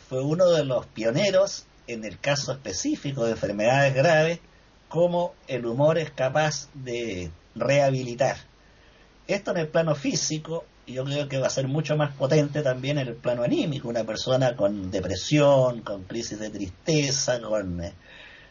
fue 0.09 0.23
uno 0.23 0.49
de 0.49 0.65
los 0.65 0.87
pioneros 0.87 1.65
en 1.87 2.03
el 2.03 2.19
caso 2.19 2.51
específico 2.51 3.25
de 3.25 3.31
enfermedades 3.31 3.93
graves, 3.93 4.39
como 4.89 5.33
el 5.47 5.65
humor 5.65 5.97
es 5.97 6.09
capaz 6.11 6.69
de 6.73 7.31
rehabilitar. 7.53 8.37
Esto 9.27 9.51
en 9.51 9.57
el 9.57 9.67
plano 9.67 9.95
físico, 9.95 10.65
yo 10.87 11.03
creo 11.03 11.27
que 11.27 11.37
va 11.37 11.47
a 11.47 11.51
ser 11.51 11.67
mucho 11.67 11.97
más 11.97 12.13
potente 12.15 12.61
también 12.61 12.97
en 12.97 13.07
el 13.07 13.15
plano 13.15 13.43
anímico. 13.43 13.89
Una 13.89 14.03
persona 14.03 14.55
con 14.55 14.91
depresión, 14.91 15.81
con 15.81 16.03
crisis 16.03 16.39
de 16.39 16.49
tristeza, 16.49 17.41
con... 17.41 17.81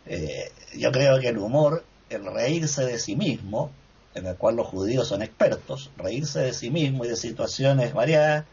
Eh, 0.06 0.52
yo 0.76 0.92
creo 0.92 1.18
que 1.20 1.28
el 1.28 1.38
humor, 1.38 1.84
el 2.10 2.26
reírse 2.26 2.84
de 2.84 2.98
sí 2.98 3.16
mismo, 3.16 3.70
en 4.14 4.26
el 4.26 4.36
cual 4.36 4.56
los 4.56 4.66
judíos 4.66 5.08
son 5.08 5.22
expertos, 5.22 5.90
reírse 5.96 6.40
de 6.40 6.52
sí 6.52 6.70
mismo 6.70 7.04
y 7.04 7.08
de 7.08 7.16
situaciones 7.16 7.92
variadas, 7.94 8.44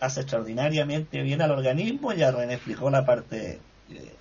hace 0.00 0.20
extraordinariamente 0.20 1.22
bien 1.22 1.42
al 1.42 1.50
organismo, 1.50 2.12
ya 2.12 2.30
René 2.30 2.54
explicó 2.54 2.88
la 2.90 3.04
parte 3.04 3.60
eh, 3.90 4.14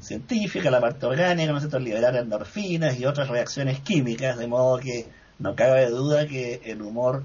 científica, 0.00 0.70
la 0.70 0.80
parte 0.80 1.06
orgánica, 1.06 1.52
¿no 1.52 1.78
liberar 1.78 2.16
endorfinas 2.16 2.98
y 2.98 3.06
otras 3.06 3.28
reacciones 3.28 3.80
químicas, 3.80 4.38
de 4.38 4.46
modo 4.46 4.78
que 4.78 5.06
no 5.38 5.54
cabe 5.54 5.88
duda 5.88 6.26
que 6.26 6.60
el 6.64 6.82
humor 6.82 7.24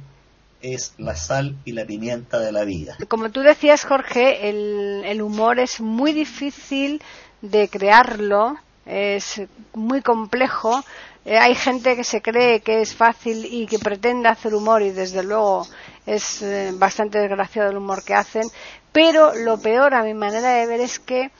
es 0.74 0.94
la 0.98 1.16
sal 1.16 1.56
y 1.66 1.72
la 1.72 1.86
pimienta 1.86 2.40
de 2.40 2.52
la 2.52 2.64
vida. 2.64 2.98
Como 3.08 3.30
tú 3.30 3.42
decías, 3.42 3.86
Jorge, 3.86 4.50
el, 4.50 5.04
el 5.06 5.22
humor 5.22 5.60
es 5.60 5.80
muy 5.80 6.14
difícil 6.14 7.02
de 7.42 7.70
crearlo, 7.70 8.58
es 8.86 9.42
muy 9.74 10.02
complejo, 10.02 10.84
eh, 11.26 11.38
hay 11.38 11.56
gente 11.56 11.98
que 11.98 12.06
se 12.06 12.22
cree 12.22 12.62
que 12.62 12.82
es 12.82 12.96
fácil 12.96 13.46
y 13.46 13.68
que 13.68 13.80
pretende 13.80 14.30
hacer 14.30 14.56
humor 14.56 14.82
y 14.82 14.92
desde 14.92 15.24
luego 15.24 15.68
es 16.06 16.42
eh, 16.42 16.72
bastante 16.74 17.20
desgraciado 17.20 17.70
el 17.70 17.78
humor 17.78 18.02
que 18.06 18.14
hacen, 18.14 18.48
pero 18.94 19.36
lo 19.36 19.60
peor 19.60 19.94
a 19.94 20.04
mi 20.04 20.14
manera 20.14 20.54
de 20.54 20.66
ver 20.66 20.80
es 20.80 21.00
que 21.00 21.32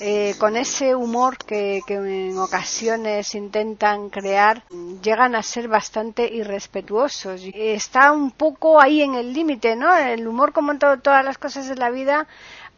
eh, 0.00 0.34
con 0.38 0.56
ese 0.56 0.94
humor 0.94 1.38
que, 1.38 1.82
en 1.88 2.38
ocasiones 2.38 3.34
intentan 3.34 4.10
crear 4.10 4.62
llegan 5.02 5.34
a 5.34 5.42
ser 5.42 5.68
bastante 5.68 6.32
irrespetuosos. 6.32 7.42
Está 7.54 8.12
un 8.12 8.30
poco 8.30 8.80
ahí 8.80 9.02
en 9.02 9.14
el 9.14 9.32
límite, 9.32 9.76
¿no? 9.76 9.94
El 9.94 10.26
humor 10.26 10.52
como 10.52 10.72
en 10.72 10.78
todas 10.78 11.24
las 11.24 11.38
cosas 11.38 11.68
de 11.68 11.76
la 11.76 11.90
vida 11.90 12.26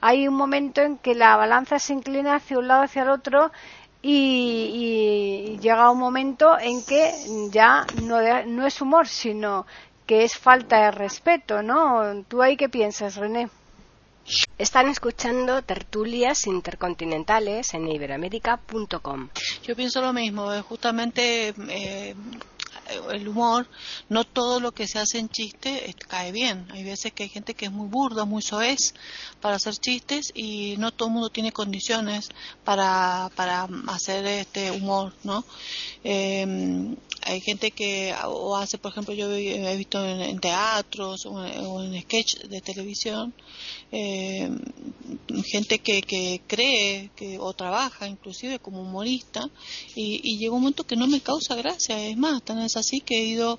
hay 0.01 0.27
un 0.27 0.35
momento 0.35 0.81
en 0.81 0.97
que 0.97 1.15
la 1.15 1.37
balanza 1.37 1.79
se 1.79 1.93
inclina 1.93 2.37
hacia 2.37 2.59
un 2.59 2.69
lado 2.69 2.85
hacia 2.85 3.03
el 3.03 3.11
otro 3.11 3.53
y, 4.03 5.59
llega 5.61 5.91
un 5.91 5.99
momento 5.99 6.59
en 6.59 6.83
que 6.85 7.13
ya 7.51 7.87
no, 8.03 8.19
no 8.47 8.67
es 8.67 8.81
humor, 8.81 9.07
sino 9.07 9.67
que 10.07 10.25
es 10.25 10.39
falta 10.39 10.85
de 10.85 10.91
respeto, 10.91 11.63
¿no? 11.63 12.25
¿Tú 12.29 12.43
ahí 12.43 12.57
qué 12.57 12.69
piensas, 12.69 13.17
René? 13.17 13.51
Están 14.59 14.89
escuchando 14.89 15.63
tertulias 15.63 16.47
intercontinentales 16.47 17.75
en 17.75 17.89
iberoamérica.com. 17.89 19.29
Yo 19.65 19.75
pienso 19.75 20.01
lo 20.01 20.13
mismo, 20.13 20.51
justamente 20.63 21.55
eh, 21.69 22.15
el 23.11 23.29
humor, 23.29 23.67
no 24.09 24.25
todo 24.25 24.61
lo 24.61 24.73
que 24.73 24.87
se 24.87 24.99
hace 24.99 25.19
en 25.19 25.29
chiste 25.29 25.95
cae 26.09 26.33
bien. 26.33 26.67
Hay 26.73 26.85
veces 26.85 27.13
que 27.13 27.25
hay 27.25 27.29
gente 27.29 27.55
que 27.55 27.67
es 27.67 27.73
muy 27.73 27.89
burda, 27.89 28.25
muy 28.25 28.43
soez 28.43 28.95
para 29.41 29.57
hacer 29.57 29.75
chistes 29.77 30.33
y 30.35 30.77
no 30.79 30.93
todo 30.93 31.09
el 31.09 31.15
mundo 31.15 31.31
tiene 31.31 31.53
condiciones 31.53 32.29
para, 32.65 33.31
para 33.37 33.69
hacer 33.89 34.27
este 34.27 34.71
humor, 34.71 35.13
¿no? 35.25 35.45
Eh, 36.05 36.95
hay 37.23 37.41
gente 37.41 37.71
que 37.71 38.15
o 38.25 38.57
hace, 38.57 38.79
por 38.79 38.93
ejemplo, 38.93 39.15
yo 39.15 39.31
he 39.33 39.77
visto 39.77 40.05
en, 40.05 40.39
teatros 40.39 41.27
o 41.27 41.83
en, 41.83 42.01
sketch 42.03 42.37
de 42.43 42.61
televisión, 42.61 43.35
eh, 43.93 44.51
gente 45.45 45.79
que, 45.79 46.03
que 46.03 46.41
cree 46.47 47.11
que, 47.17 47.39
o 47.39 47.53
trabaja 47.53 48.09
inclusive 48.09 48.59
como 48.59 48.83
humorista 48.83 49.49
y, 49.95 50.21
y 50.23 50.39
llega 50.39 50.55
un 50.55 50.63
momento 50.63 50.87
que 50.87 50.97
no 50.97 51.07
me 51.07 51.21
causa 51.21 51.55
gracia. 51.55 52.07
Es 52.07 52.17
más, 52.17 52.43
tan 52.43 52.61
es 52.61 52.77
así 52.77 53.01
que 53.01 53.19
he 53.19 53.25
ido 53.25 53.59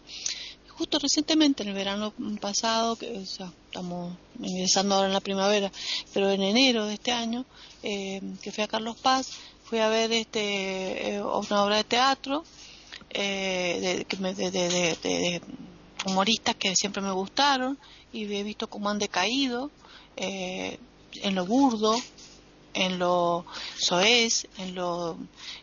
justo 0.81 0.97
recientemente, 0.97 1.61
en 1.61 1.69
el 1.69 1.75
verano 1.75 2.11
pasado, 2.39 2.95
que 2.95 3.19
o 3.19 3.25
sea, 3.25 3.51
estamos 3.67 4.17
ingresando 4.39 4.95
ahora 4.95 5.07
en 5.07 5.13
la 5.13 5.19
primavera, 5.19 5.71
pero 6.11 6.31
en 6.31 6.41
enero 6.41 6.87
de 6.87 6.95
este 6.95 7.11
año, 7.11 7.45
eh, 7.83 8.19
que 8.41 8.51
fui 8.51 8.63
a 8.63 8.67
Carlos 8.67 8.97
Paz, 8.97 9.29
fui 9.63 9.77
a 9.77 9.89
ver 9.89 10.11
este 10.11 11.13
eh, 11.13 11.21
una 11.21 11.63
obra 11.63 11.77
de 11.77 11.83
teatro 11.83 12.43
eh, 13.13 14.05
de, 14.09 14.41
de, 14.51 15.41
humoristas 16.05 16.55
que 16.55 16.75
siempre 16.75 17.01
me 17.01 17.11
gustaron 17.11 17.77
y 18.11 18.23
he 18.33 18.43
visto 18.43 18.67
cómo 18.67 18.89
han 18.89 18.99
decaído 18.99 19.69
eh, 20.17 20.79
en 21.23 21.35
lo 21.35 21.45
burdo, 21.45 21.95
en 22.73 22.99
lo 22.99 23.45
soez, 23.77 24.47
en 24.57 24.75
lo, 24.75 25.17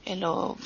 en 0.05 0.21
lo 0.21 0.57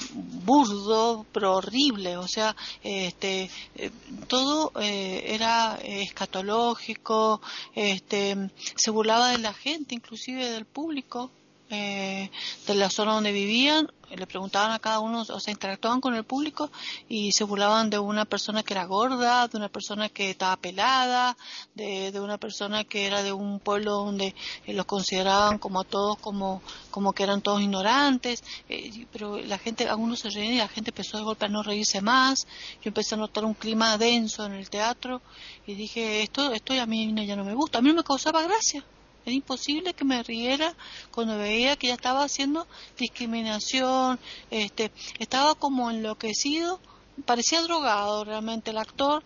burdo, 0.44 1.24
pero 1.32 1.56
horrible, 1.56 2.16
o 2.16 2.26
sea, 2.26 2.56
este, 2.82 3.50
eh, 3.76 3.90
todo 4.28 4.72
eh, 4.80 5.24
era 5.28 5.78
escatológico, 5.82 7.40
este, 7.74 8.50
se 8.76 8.90
burlaba 8.90 9.30
de 9.30 9.38
la 9.38 9.54
gente, 9.54 9.94
inclusive 9.94 10.50
del 10.50 10.64
público, 10.64 11.30
eh, 11.72 12.30
de 12.66 12.74
la 12.74 12.90
zona 12.90 13.14
donde 13.14 13.32
vivían, 13.32 13.90
le 14.14 14.26
preguntaban 14.26 14.72
a 14.72 14.78
cada 14.78 15.00
uno, 15.00 15.22
o 15.22 15.40
sea, 15.40 15.52
interactuaban 15.52 16.02
con 16.02 16.14
el 16.14 16.24
público 16.24 16.70
y 17.08 17.32
se 17.32 17.44
burlaban 17.44 17.88
de 17.88 17.98
una 17.98 18.26
persona 18.26 18.62
que 18.62 18.74
era 18.74 18.84
gorda, 18.84 19.48
de 19.48 19.56
una 19.56 19.70
persona 19.70 20.10
que 20.10 20.28
estaba 20.28 20.56
pelada, 20.56 21.34
de, 21.74 22.12
una 22.20 22.36
persona 22.36 22.84
que 22.84 23.06
era 23.06 23.22
de 23.22 23.32
un 23.32 23.58
pueblo 23.58 23.92
donde 23.92 24.34
eh, 24.66 24.74
los 24.74 24.84
consideraban 24.84 25.58
como 25.58 25.80
a 25.80 25.84
todos 25.84 26.18
como, 26.18 26.60
como 26.90 27.14
que 27.14 27.22
eran 27.22 27.40
todos 27.40 27.62
ignorantes, 27.62 28.44
eh, 28.68 29.06
pero 29.10 29.38
la 29.38 29.56
gente, 29.56 29.88
algunos 29.88 30.20
se 30.20 30.28
reían 30.28 30.54
y 30.54 30.58
la 30.58 30.68
gente 30.68 30.90
empezó 30.90 31.16
de 31.16 31.24
golpe 31.24 31.46
a 31.46 31.48
no 31.48 31.62
reírse 31.62 32.02
más, 32.02 32.46
yo 32.82 32.88
empecé 32.88 33.14
a 33.14 33.18
notar 33.18 33.46
un 33.46 33.54
clima 33.54 33.96
denso 33.96 34.44
en 34.44 34.52
el 34.52 34.68
teatro 34.68 35.22
y 35.66 35.74
dije, 35.74 36.22
esto, 36.22 36.52
esto 36.52 36.74
a 36.74 36.86
mí 36.86 37.14
ya 37.26 37.36
no 37.36 37.44
me 37.44 37.54
gusta, 37.54 37.78
a 37.78 37.80
mí 37.80 37.88
no 37.88 37.94
me 37.94 38.04
causaba 38.04 38.42
gracia. 38.42 38.84
Era 39.24 39.34
imposible 39.34 39.94
que 39.94 40.04
me 40.04 40.22
riera 40.22 40.74
cuando 41.10 41.38
veía 41.38 41.76
que 41.76 41.88
ya 41.88 41.94
estaba 41.94 42.24
haciendo 42.24 42.66
discriminación, 42.98 44.18
este, 44.50 44.90
estaba 45.18 45.54
como 45.54 45.90
enloquecido, 45.90 46.80
parecía 47.24 47.62
drogado 47.62 48.24
realmente 48.24 48.70
el 48.70 48.78
actor, 48.78 49.22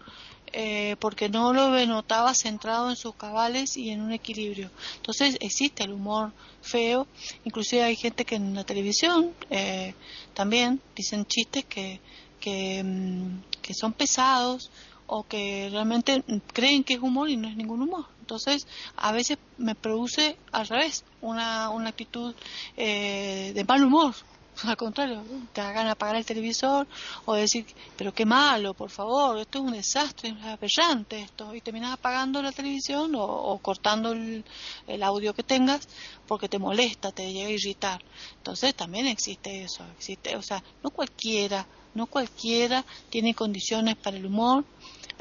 eh, 0.52 0.96
porque 1.00 1.28
no 1.28 1.52
lo 1.52 1.68
notaba 1.86 2.32
centrado 2.34 2.88
en 2.90 2.96
sus 2.96 3.14
cabales 3.14 3.76
y 3.76 3.90
en 3.90 4.00
un 4.00 4.12
equilibrio. 4.12 4.70
Entonces 4.96 5.36
existe 5.40 5.84
el 5.84 5.92
humor 5.92 6.32
feo, 6.62 7.06
inclusive 7.44 7.82
hay 7.82 7.96
gente 7.96 8.24
que 8.24 8.36
en 8.36 8.54
la 8.54 8.64
televisión 8.64 9.32
eh, 9.50 9.94
también 10.34 10.80
dicen 10.94 11.26
chistes 11.26 11.64
que, 11.64 12.00
que, 12.40 12.82
mm, 12.82 13.42
que 13.62 13.74
son 13.74 13.92
pesados 13.92 14.70
o 15.06 15.24
que 15.24 15.68
realmente 15.70 16.22
creen 16.52 16.84
que 16.84 16.94
es 16.94 17.00
humor 17.00 17.28
y 17.28 17.36
no 17.36 17.48
es 17.48 17.56
ningún 17.56 17.82
humor. 17.82 18.06
Entonces, 18.20 18.66
a 18.96 19.12
veces 19.12 19.38
me 19.56 19.74
produce 19.74 20.36
al 20.50 20.66
revés, 20.66 21.04
una, 21.20 21.70
una 21.70 21.90
actitud 21.90 22.34
eh, 22.76 23.52
de 23.54 23.64
mal 23.64 23.84
humor. 23.84 24.14
Al 24.64 24.76
contrario, 24.76 25.22
te 25.52 25.60
hagan 25.60 25.86
apagar 25.86 26.16
el 26.16 26.24
televisor 26.24 26.86
o 27.24 27.34
decir, 27.34 27.66
pero 27.96 28.12
qué 28.14 28.24
malo, 28.24 28.74
por 28.74 28.90
favor, 28.90 29.38
esto 29.38 29.58
es 29.58 29.64
un 29.64 29.72
desastre, 29.72 30.30
es 30.30 30.44
aberrante 30.44 31.20
esto. 31.20 31.54
Y 31.54 31.60
terminas 31.60 31.92
apagando 31.92 32.42
la 32.42 32.52
televisión 32.52 33.12
o, 33.14 33.58
cortando 33.62 34.12
el, 34.12 34.44
el, 34.86 35.02
audio 35.02 35.34
que 35.34 35.42
tengas 35.42 35.88
porque 36.26 36.48
te 36.48 36.58
molesta, 36.58 37.12
te 37.12 37.32
llega 37.32 37.48
a 37.48 37.52
irritar. 37.52 38.02
Entonces 38.38 38.74
también 38.74 39.06
existe 39.06 39.62
eso, 39.62 39.84
existe, 39.96 40.36
o 40.36 40.42
sea, 40.42 40.62
no 40.82 40.90
cualquiera 40.90 41.66
No 41.94 42.06
cualquiera 42.06 42.84
tiene 43.08 43.34
condiciones 43.34 43.96
para 43.96 44.16
el 44.16 44.26
humor, 44.26 44.64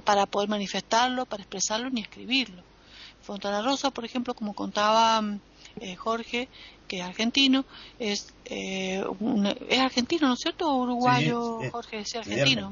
para 0.04 0.26
poder 0.26 0.50
manifestarlo, 0.50 1.26
para 1.26 1.44
expresarlo 1.44 1.90
ni 1.90 2.02
escribirlo. 2.02 2.64
Fontana 3.22 3.62
Rosa, 3.62 3.90
por 3.90 4.06
ejemplo, 4.06 4.36
como 4.36 4.54
contaba 4.54 5.22
eh, 5.80 5.96
Jorge, 5.96 6.48
que 6.88 7.00
es 7.00 7.04
argentino, 7.04 7.66
es, 8.00 8.34
eh, 8.46 9.04
es 9.68 9.80
argentino, 9.80 10.28
¿no 10.28 10.36
es 10.36 10.40
cierto? 10.40 10.74
Uruguayo, 10.76 11.60
Jorge, 11.72 12.00
es 12.00 12.16
argentino. 12.16 12.72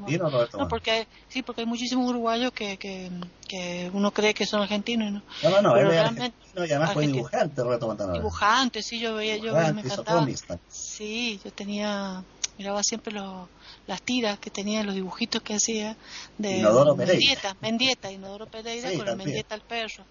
no, 0.56 0.68
porque 0.68 1.06
sí, 1.28 1.42
porque 1.42 1.62
hay 1.62 1.66
muchísimos 1.66 2.08
uruguayos 2.08 2.52
que, 2.52 2.76
que, 2.76 3.10
que, 3.48 3.90
uno 3.92 4.12
cree 4.12 4.32
que 4.32 4.46
son 4.46 4.62
argentinos. 4.62 5.22
No, 5.42 5.50
no, 5.50 5.62
no, 5.62 5.76
él 5.76 5.88
realmente, 5.88 6.36
argentino 6.38 6.66
y 6.66 6.70
además 6.70 6.92
fue 6.92 7.06
dibujante, 7.08 7.62
Roberto 7.62 8.12
Dibujante, 8.12 8.82
sí, 8.82 9.00
yo 9.00 9.14
veía, 9.14 9.36
yo 9.36 9.54
me 9.54 9.80
encantaba. 9.80 10.26
Sí, 10.68 11.40
yo 11.44 11.52
tenía, 11.52 12.22
miraba 12.56 12.82
siempre 12.82 13.12
los 13.12 13.48
las 13.86 14.02
tiras 14.02 14.38
que 14.38 14.50
tenía, 14.50 14.82
los 14.82 14.94
dibujitos 14.94 15.42
que 15.42 15.54
hacía 15.54 15.96
de 16.38 16.58
Inodoro 16.58 16.96
Mendieta, 16.96 17.56
Mendieta, 17.60 18.10
Inodoro 18.10 18.46
Pereira 18.46 18.92
con 18.96 19.08
el 19.08 19.16
Mendieta 19.16 19.54
el 19.54 19.60
perro. 19.60 20.04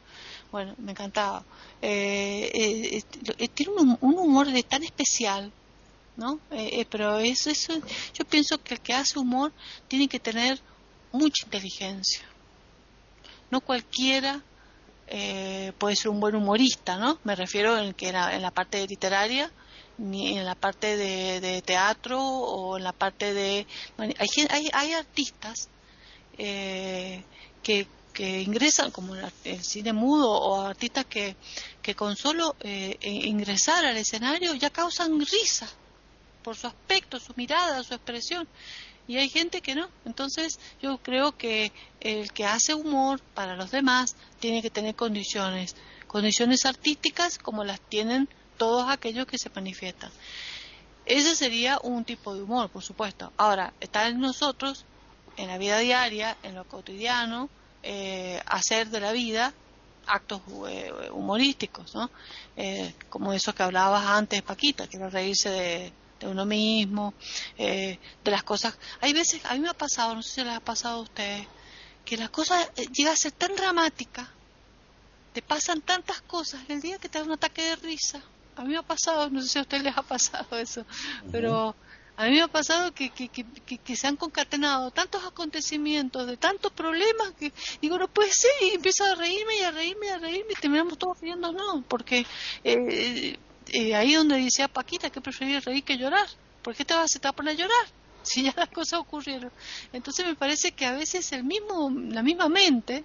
Bueno, 0.52 0.76
me 0.78 0.92
encantaba. 0.92 1.44
Eh, 1.82 2.52
eh, 2.54 3.04
eh, 3.40 3.48
tiene 3.48 3.74
un, 3.74 3.98
humor 4.02 4.52
de 4.52 4.62
tan 4.64 4.84
especial, 4.84 5.52
¿no? 6.16 6.40
pero 6.90 7.18
eso, 7.18 7.50
eso, 7.50 7.74
yo 8.14 8.26
pienso 8.26 8.62
que 8.62 8.76
el 8.76 8.82
que 8.82 8.94
hace 8.94 9.18
humor 9.18 9.52
tiene 9.88 10.08
que 10.08 10.20
tener 10.20 10.60
mucha 11.12 11.46
inteligencia. 11.46 12.24
No 13.50 13.62
cualquiera 13.62 14.42
puede 15.78 15.96
ser 15.96 16.10
un 16.10 16.20
buen 16.20 16.36
humorista, 16.36 16.98
¿no? 16.98 17.20
Me 17.24 17.36
refiero 17.36 17.78
en 17.78 17.94
que 17.94 18.10
en 18.10 18.42
la 18.42 18.52
parte 18.52 18.86
literaria 18.88 19.52
ni 19.98 20.38
en 20.38 20.46
la 20.46 20.56
parte 20.56 20.98
de, 20.98 21.62
teatro 21.62 22.22
o 22.22 22.78
en 22.78 22.84
la 22.84 22.94
parte 22.94 23.34
de... 23.34 23.68
Hay, 23.98 24.14
hay, 24.50 24.70
hay 24.74 24.94
artistas 24.94 25.70
eh, 26.38 27.24
que, 27.62 27.88
que 28.14 28.42
ingresan 28.42 28.92
como 28.92 29.16
el 29.16 29.64
cine 29.64 29.94
mudo 29.94 30.32
o 30.32 30.62
artistas 30.62 31.06
que, 31.06 31.36
que 31.82 31.96
con 31.96 32.16
solo 32.16 32.56
eh, 32.62 32.98
ingresar 33.02 33.86
al 33.86 33.98
escenario 33.98 34.54
ya 34.56 34.70
causan 34.70 35.20
risa 35.20 35.68
por 36.44 36.56
su 36.56 36.68
aspecto, 36.68 37.20
su 37.20 37.34
mirada, 37.36 37.84
su 37.84 37.94
expresión. 37.94 38.48
Y 39.08 39.18
hay 39.18 39.30
gente 39.30 39.62
que 39.62 39.76
no. 39.76 39.90
Entonces 40.06 40.60
yo 40.82 40.98
creo 40.98 41.38
que 41.38 41.72
el 42.00 42.32
que 42.32 42.46
hace 42.46 42.74
humor 42.74 43.22
para 43.34 43.56
los 43.56 43.72
demás 43.72 44.16
tiene 44.40 44.62
que 44.62 44.70
tener 44.70 44.96
condiciones, 44.96 45.76
condiciones 46.08 46.66
artísticas 46.66 47.38
como 47.38 47.64
las 47.64 47.82
tienen 47.82 48.30
todos 48.58 48.90
aquellos 48.90 49.26
que 49.26 49.38
se 49.38 49.50
manifiestan. 49.50 50.12
Ese 51.06 51.36
sería 51.36 51.80
un 51.84 52.06
tipo 52.06 52.34
de 52.34 52.44
humor, 52.44 52.70
por 52.70 52.82
supuesto. 52.82 53.34
Ahora, 53.38 53.74
está 53.80 54.08
en 54.08 54.20
nosotros, 54.20 54.86
en 55.36 55.48
la 55.48 55.58
vida 55.58 55.80
diaria, 55.80 56.38
en 56.44 56.56
lo 56.56 56.64
cotidiano, 56.64 57.50
eh, 57.82 58.42
hacer 58.46 58.90
de 58.90 59.02
la 59.02 59.12
vida 59.12 59.54
actos 60.06 60.42
eh, 60.70 60.92
humorísticos, 61.12 61.94
¿no? 61.96 62.10
Eh, 62.56 62.94
como 63.10 63.34
esos 63.34 63.54
que 63.54 63.64
hablabas 63.64 64.06
antes, 64.06 64.42
Paquita, 64.42 64.88
que 64.88 64.98
era 64.98 65.10
reírse 65.10 65.50
de, 65.50 65.94
uno 66.26 66.46
mismo, 66.46 67.14
de 67.58 68.00
las 68.24 68.44
cosas. 68.44 68.78
Hay 69.02 69.12
veces, 69.12 69.44
a 69.44 69.56
mí 69.56 69.60
me 69.60 69.68
ha 69.68 69.74
pasado, 69.74 70.16
no 70.16 70.24
sé 70.24 70.36
si 70.36 70.44
les 70.46 70.56
ha 70.56 70.62
pasado 70.62 71.00
a 71.00 71.02
ustedes, 71.02 71.46
que 72.06 72.16
la 72.16 72.30
cosa 72.30 72.72
llega 72.74 73.12
a 73.12 73.18
ser 73.18 73.34
tan 73.34 73.54
dramática, 73.58 74.30
te 75.34 75.42
pasan 75.42 75.82
tantas 75.82 76.22
cosas, 76.22 76.62
el 76.70 76.80
día 76.80 76.98
que 76.98 77.10
te 77.10 77.20
da 77.20 77.26
un 77.26 77.34
ataque 77.34 77.62
de 77.64 77.76
risa, 77.76 78.22
a 78.56 78.64
mí 78.64 78.70
me 78.70 78.78
ha 78.78 78.84
pasado, 78.84 79.30
no 79.30 79.42
sé 79.42 79.48
si 79.50 79.60
a 79.60 79.62
ustedes 79.64 79.84
les 79.84 79.98
ha 79.98 80.04
pasado 80.04 80.58
eso, 80.58 80.86
pero 81.32 81.76
a 82.16 82.26
mí 82.26 82.32
me 82.32 82.42
ha 82.42 82.48
pasado 82.48 82.94
que, 82.94 83.10
que, 83.10 83.28
que, 83.28 83.96
se 83.96 84.08
han 84.08 84.16
concatenado 84.16 84.92
tantos 84.92 85.26
acontecimientos, 85.26 86.28
de 86.28 86.38
tantos 86.38 86.72
problemas, 86.72 87.32
que 87.40 87.52
digo, 87.82 87.98
no 87.98 88.08
puede 88.08 88.32
ser, 88.32 88.52
y 88.62 88.76
empiezo 88.76 89.04
a 89.04 89.16
reírme 89.16 89.58
y 89.58 89.62
a 89.62 89.72
reírme 89.72 90.06
y 90.08 90.10
a 90.10 90.18
reírme, 90.20 90.54
y 90.54 90.62
terminamos 90.62 90.98
todos 90.98 91.20
riendo, 91.20 91.52
no, 91.52 91.84
porque 91.88 92.26
eh, 92.64 93.38
eh, 93.72 93.96
ahí 93.96 94.14
donde 94.14 94.38
decía 94.38 94.68
Paquita 94.68 95.10
que 95.10 95.22
prefería 95.22 95.60
reír 95.60 95.84
que 95.84 95.98
llorar, 95.98 96.28
¿por 96.62 96.76
qué 96.76 96.86
te 96.86 96.94
vas, 96.94 97.10
a 97.22 97.34
poner 97.34 97.56
a 97.56 97.58
llorar? 97.58 97.88
Si 98.24 98.42
ya 98.42 98.54
las 98.56 98.70
cosas 98.70 99.02
ocurrieron. 99.02 99.52
Entonces 99.92 100.26
me 100.26 100.34
parece 100.34 100.72
que 100.72 100.86
a 100.86 100.94
veces 100.94 101.30
el 101.34 101.44
mismo, 101.44 101.92
la 101.92 102.24
misma 102.24 102.48
mente 102.48 103.04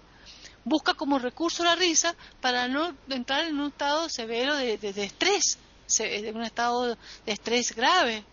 busca 0.64 0.94
como 0.94 1.18
recurso 1.18 1.64
la 1.64 1.74
risa 1.74 2.14
para 2.40 2.68
no 2.68 2.94
entrar 3.08 3.44
en 3.44 3.58
un 3.58 3.68
estado 3.68 4.08
severo 4.08 4.54
de, 4.56 4.74
estrés, 4.96 5.58
de 5.98 6.32
un 6.34 6.42
estado 6.42 6.88
de 6.88 6.96
estrés 7.26 7.74
grave. 7.74 8.24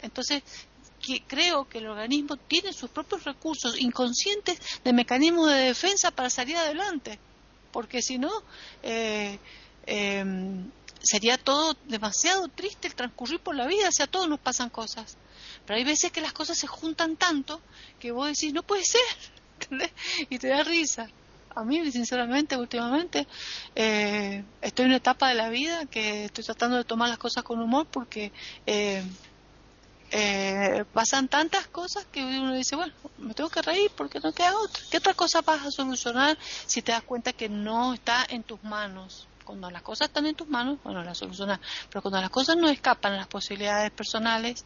Entonces, 0.00 0.42
creo 1.26 1.68
que 1.68 1.78
el 1.78 1.86
organismo 1.86 2.36
tiene 2.36 2.72
sus 2.72 2.90
propios 2.90 3.24
recursos 3.24 3.78
inconscientes 3.78 4.58
de 4.84 4.92
mecanismo 4.92 5.46
de 5.46 5.64
defensa 5.64 6.10
para 6.10 6.30
salir 6.30 6.56
adelante, 6.56 7.18
porque 7.72 8.02
si 8.02 8.18
no, 8.18 8.30
eh, 8.82 9.38
em, 9.86 10.70
sería 11.02 11.38
todo 11.38 11.74
demasiado 11.86 12.48
triste 12.48 12.88
el 12.88 12.94
transcurrir 12.94 13.40
por 13.40 13.56
la 13.56 13.66
vida, 13.66 13.88
o 13.88 13.92
sea, 13.92 14.04
a 14.04 14.10
todos 14.10 14.28
nos 14.28 14.40
pasan 14.40 14.68
cosas. 14.68 15.16
Pero 15.64 15.78
hay 15.78 15.84
veces 15.84 16.12
que 16.12 16.20
las 16.20 16.32
cosas 16.32 16.58
se 16.58 16.66
juntan 16.66 17.16
tanto 17.16 17.60
que 17.98 18.12
vos 18.12 18.26
decís, 18.26 18.52
no 18.52 18.62
puede 18.62 18.84
ser, 18.84 19.00
y 20.30 20.38
te 20.38 20.48
da 20.48 20.62
risa 20.62 21.10
a 21.54 21.64
mí, 21.64 21.90
sinceramente, 21.90 22.56
últimamente, 22.56 23.26
eh, 23.74 24.44
estoy 24.62 24.84
en 24.84 24.90
una 24.90 24.96
etapa 24.98 25.28
de 25.28 25.34
la 25.34 25.48
vida 25.48 25.86
que 25.86 26.26
estoy 26.26 26.44
tratando 26.44 26.76
de 26.76 26.84
tomar 26.84 27.08
las 27.08 27.18
cosas 27.18 27.42
con 27.42 27.60
humor 27.60 27.86
porque 27.90 28.32
eh, 28.66 29.02
eh, 30.12 30.84
pasan 30.92 31.28
tantas 31.28 31.66
cosas 31.68 32.06
que 32.06 32.22
uno 32.22 32.54
dice, 32.54 32.76
bueno, 32.76 32.92
me 33.18 33.34
tengo 33.34 33.50
que 33.50 33.62
reír 33.62 33.90
porque 33.96 34.20
no 34.20 34.32
queda 34.32 34.56
otra. 34.58 34.82
¿Qué 34.90 34.98
otra 34.98 35.14
cosa 35.14 35.40
vas 35.42 35.66
a 35.66 35.70
solucionar 35.70 36.38
si 36.66 36.82
te 36.82 36.92
das 36.92 37.02
cuenta 37.02 37.32
que 37.32 37.48
no 37.48 37.94
está 37.94 38.26
en 38.28 38.42
tus 38.42 38.62
manos? 38.62 39.26
Cuando 39.44 39.68
las 39.68 39.82
cosas 39.82 40.08
están 40.08 40.26
en 40.26 40.36
tus 40.36 40.48
manos, 40.48 40.78
bueno, 40.84 41.02
las 41.02 41.18
solucionas. 41.18 41.58
Pero 41.88 42.02
cuando 42.02 42.20
las 42.20 42.30
cosas 42.30 42.56
no 42.56 42.68
escapan 42.68 43.14
a 43.14 43.16
las 43.16 43.26
posibilidades 43.26 43.90
personales, 43.90 44.64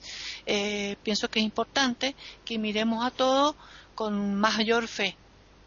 pienso 1.02 1.30
que 1.30 1.38
es 1.38 1.44
importante 1.44 2.14
que 2.44 2.58
miremos 2.58 3.02
a 3.02 3.10
todo 3.10 3.56
con 3.94 4.34
mayor 4.34 4.86
fe 4.86 5.16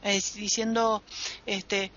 diciendo, 0.04 1.04
este, 1.46 1.92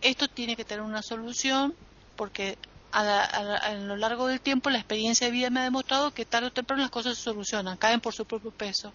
esto 0.00 0.28
tiene 0.28 0.56
que 0.56 0.64
tener 0.64 0.82
una 0.82 1.02
solución 1.02 1.74
porque 2.16 2.58
a, 2.92 3.74
lo 3.80 3.96
largo 3.96 4.26
del 4.26 4.40
tiempo 4.40 4.70
la 4.70 4.78
experiencia 4.78 5.26
de 5.26 5.32
vida 5.32 5.50
me 5.50 5.60
ha 5.60 5.64
demostrado 5.64 6.12
que 6.12 6.24
tarde 6.24 6.48
o 6.48 6.52
temprano 6.52 6.82
las 6.82 6.90
cosas 6.90 7.16
se 7.16 7.24
solucionan, 7.24 7.76
caen 7.76 8.00
por 8.00 8.14
su 8.14 8.24
propio 8.26 8.50
peso. 8.50 8.92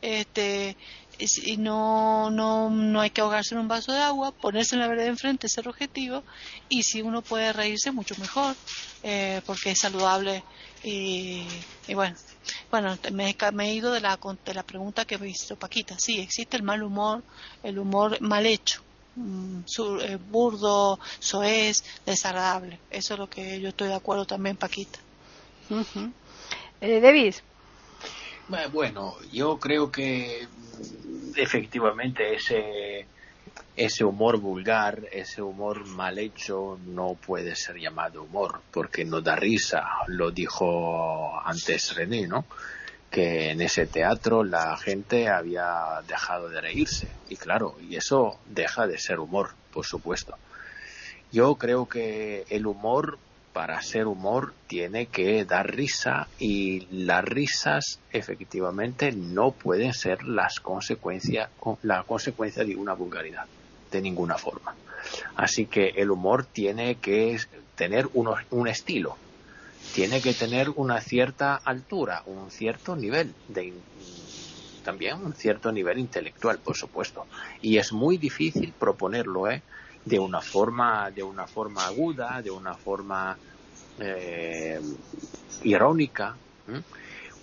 Este, 0.00 0.76
y 1.18 1.56
no, 1.58 2.30
no, 2.30 2.70
no 2.70 3.00
hay 3.00 3.10
que 3.10 3.20
ahogarse 3.20 3.54
en 3.54 3.60
un 3.60 3.68
vaso 3.68 3.92
de 3.92 3.98
agua, 3.98 4.32
ponerse 4.32 4.76
en 4.76 4.80
la 4.80 4.88
vereda 4.88 5.08
enfrente, 5.08 5.48
ser 5.48 5.68
objetivo, 5.68 6.22
y 6.68 6.84
si 6.84 7.02
uno 7.02 7.22
puede 7.22 7.52
reírse, 7.52 7.90
mucho 7.90 8.14
mejor, 8.18 8.56
eh, 9.02 9.42
porque 9.44 9.72
es 9.72 9.78
saludable 9.80 10.42
y, 10.84 11.46
y 11.86 11.94
bueno, 11.94 12.16
bueno, 12.70 12.96
me, 13.12 13.34
he 13.34 13.74
ido 13.74 13.92
de 13.92 14.00
la, 14.00 14.18
de 14.44 14.54
la 14.54 14.62
pregunta 14.62 15.04
que 15.04 15.18
me 15.18 15.28
hizo 15.28 15.56
Paquita. 15.56 15.96
Sí, 15.98 16.20
existe 16.20 16.56
el 16.56 16.62
mal 16.62 16.82
humor, 16.82 17.22
el 17.62 17.78
humor 17.78 18.20
mal 18.20 18.46
hecho, 18.46 18.82
mm, 19.16 19.60
eh, 20.02 20.18
burdo, 20.30 20.98
soez, 21.18 21.84
desagradable. 22.04 22.78
Eso 22.90 23.14
es 23.14 23.20
lo 23.20 23.28
que 23.28 23.60
yo 23.60 23.70
estoy 23.70 23.88
de 23.88 23.94
acuerdo 23.94 24.24
también, 24.26 24.56
Paquita. 24.56 24.98
Eh, 26.80 27.00
David. 27.00 27.34
Bueno, 28.72 29.16
yo 29.32 29.58
creo 29.58 29.92
que 29.92 30.46
mm, 30.46 31.32
efectivamente 31.36 32.34
ese 32.34 33.06
ese 33.76 34.04
humor 34.04 34.38
vulgar, 34.38 35.02
ese 35.12 35.40
humor 35.40 35.84
mal 35.86 36.18
hecho 36.18 36.78
no 36.86 37.14
puede 37.14 37.54
ser 37.54 37.76
llamado 37.78 38.24
humor 38.24 38.60
porque 38.72 39.04
no 39.04 39.20
da 39.20 39.36
risa. 39.36 39.84
Lo 40.08 40.30
dijo 40.30 41.40
antes 41.44 41.94
René, 41.94 42.26
¿no? 42.26 42.44
Que 43.10 43.50
en 43.50 43.60
ese 43.60 43.86
teatro 43.86 44.42
la 44.42 44.76
gente 44.76 45.28
había 45.28 46.02
dejado 46.06 46.48
de 46.48 46.60
reírse. 46.60 47.08
Y 47.28 47.36
claro, 47.36 47.76
y 47.80 47.96
eso 47.96 48.38
deja 48.46 48.86
de 48.86 48.98
ser 48.98 49.20
humor, 49.20 49.50
por 49.72 49.86
supuesto. 49.86 50.36
Yo 51.30 51.56
creo 51.56 51.86
que 51.86 52.46
el 52.48 52.66
humor, 52.66 53.18
para 53.58 53.82
ser 53.82 54.06
humor, 54.06 54.54
tiene 54.68 55.06
que 55.06 55.44
dar 55.44 55.74
risa 55.74 56.28
y 56.38 56.86
las 56.92 57.24
risas 57.24 57.98
efectivamente 58.12 59.10
no 59.10 59.50
pueden 59.50 59.94
ser 59.94 60.22
las 60.22 60.60
consecuencias, 60.60 61.50
la 61.82 62.04
consecuencia 62.04 62.62
de 62.62 62.76
una 62.76 62.92
vulgaridad 62.92 63.46
de 63.90 64.00
ninguna 64.00 64.38
forma. 64.38 64.76
Así 65.34 65.66
que 65.66 65.88
el 65.96 66.12
humor 66.12 66.44
tiene 66.44 66.98
que 67.00 67.36
tener 67.74 68.08
un 68.12 68.68
estilo, 68.68 69.16
tiene 69.92 70.20
que 70.20 70.34
tener 70.34 70.70
una 70.76 71.00
cierta 71.00 71.56
altura, 71.56 72.22
un 72.26 72.52
cierto 72.52 72.94
nivel 72.94 73.34
de 73.48 73.72
también 74.84 75.16
un 75.16 75.34
cierto 75.34 75.72
nivel 75.72 75.98
intelectual, 75.98 76.60
por 76.60 76.76
supuesto. 76.76 77.26
Y 77.60 77.78
es 77.78 77.92
muy 77.92 78.18
difícil 78.18 78.72
proponerlo, 78.78 79.50
¿eh? 79.50 79.62
De 80.08 80.18
una 80.18 80.40
forma, 80.40 81.10
de 81.10 81.22
una 81.22 81.46
forma 81.46 81.84
aguda, 81.86 82.40
de 82.40 82.50
una 82.50 82.74
forma 82.74 83.36
eh, 84.00 84.80
irónica. 85.62 86.36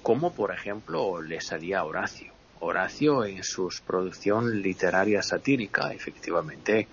como 0.01 0.33
por 0.33 0.51
ejemplo 0.51 1.21
le 1.21 1.41
salía 1.41 1.79
a 1.79 1.85
Horacio. 1.85 2.31
Horacio 2.59 3.25
en 3.25 3.43
su 3.43 3.69
producción 3.85 4.61
literaria 4.61 5.21
satírica 5.21 5.91
efectivamente 5.93 6.87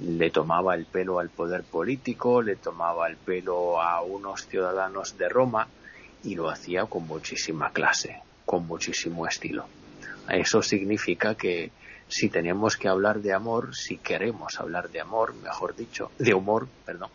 le 0.00 0.30
tomaba 0.30 0.74
el 0.74 0.86
pelo 0.86 1.18
al 1.18 1.30
poder 1.30 1.64
político, 1.64 2.42
le 2.42 2.56
tomaba 2.56 3.08
el 3.08 3.16
pelo 3.16 3.80
a 3.80 4.02
unos 4.02 4.46
ciudadanos 4.46 5.18
de 5.18 5.28
Roma 5.28 5.68
y 6.24 6.34
lo 6.34 6.48
hacía 6.48 6.86
con 6.86 7.06
muchísima 7.06 7.70
clase, 7.72 8.20
con 8.44 8.66
muchísimo 8.66 9.26
estilo. 9.26 9.66
Eso 10.28 10.62
significa 10.62 11.34
que 11.34 11.70
si 12.12 12.28
tenemos 12.28 12.76
que 12.76 12.88
hablar 12.88 13.22
de 13.22 13.32
amor, 13.32 13.74
si 13.74 13.96
queremos 13.96 14.60
hablar 14.60 14.90
de 14.90 15.00
amor, 15.00 15.34
mejor 15.34 15.74
dicho, 15.74 16.10
de 16.18 16.34
humor, 16.34 16.68
perdón, 16.84 17.08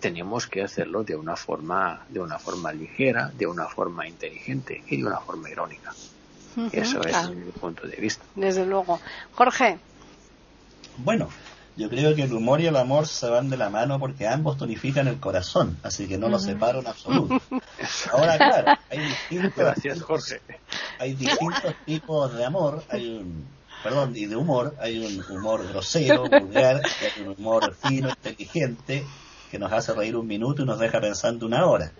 tenemos 0.00 0.46
que 0.46 0.62
hacerlo 0.62 1.04
de 1.04 1.14
una 1.16 1.36
forma, 1.36 2.06
de 2.08 2.18
una 2.20 2.38
forma 2.38 2.72
ligera, 2.72 3.30
de 3.36 3.46
una 3.46 3.66
forma 3.66 4.08
inteligente 4.08 4.82
y 4.88 4.96
de 4.96 5.04
una 5.06 5.18
forma 5.18 5.50
irónica. 5.50 5.92
Eso 6.72 7.02
es 7.02 7.28
mi 7.28 7.52
punto 7.52 7.86
de 7.86 7.96
vista. 7.96 8.24
Desde 8.34 8.64
luego. 8.64 9.00
Jorge. 9.34 9.78
Bueno, 10.96 11.28
yo 11.76 11.90
creo 11.90 12.14
que 12.14 12.22
el 12.22 12.32
humor 12.32 12.62
y 12.62 12.66
el 12.68 12.76
amor 12.76 13.06
se 13.08 13.28
van 13.28 13.50
de 13.50 13.58
la 13.58 13.68
mano 13.68 13.98
porque 13.98 14.26
ambos 14.26 14.56
tonifican 14.56 15.08
el 15.08 15.20
corazón, 15.20 15.76
así 15.82 16.08
que 16.08 16.16
no 16.16 16.30
los 16.30 16.44
separo 16.44 16.80
en 16.80 16.86
absoluto. 16.86 17.38
Ahora, 18.12 18.38
claro, 18.38 18.80
hay 18.90 18.98
distintos, 18.98 19.56
Gracias, 19.56 20.00
Jorge. 20.00 20.40
Hay 20.98 21.12
distintos 21.12 21.74
tipos 21.84 22.34
de 22.34 22.44
amor, 22.46 22.82
hay 22.88 23.18
un, 23.18 23.46
perdón, 23.82 24.12
y 24.16 24.26
de 24.26 24.36
humor, 24.36 24.74
hay 24.78 24.98
un 24.98 25.36
humor 25.36 25.66
grosero, 25.68 26.22
vulgar, 26.40 26.82
hay 27.00 27.22
un 27.22 27.34
humor 27.38 27.74
fino, 27.74 28.08
inteligente, 28.08 29.04
que 29.50 29.58
nos 29.58 29.72
hace 29.72 29.92
reír 29.92 30.16
un 30.16 30.26
minuto 30.26 30.62
y 30.62 30.64
nos 30.64 30.78
deja 30.78 31.00
pensando 31.00 31.46
una 31.46 31.66
hora. 31.66 31.92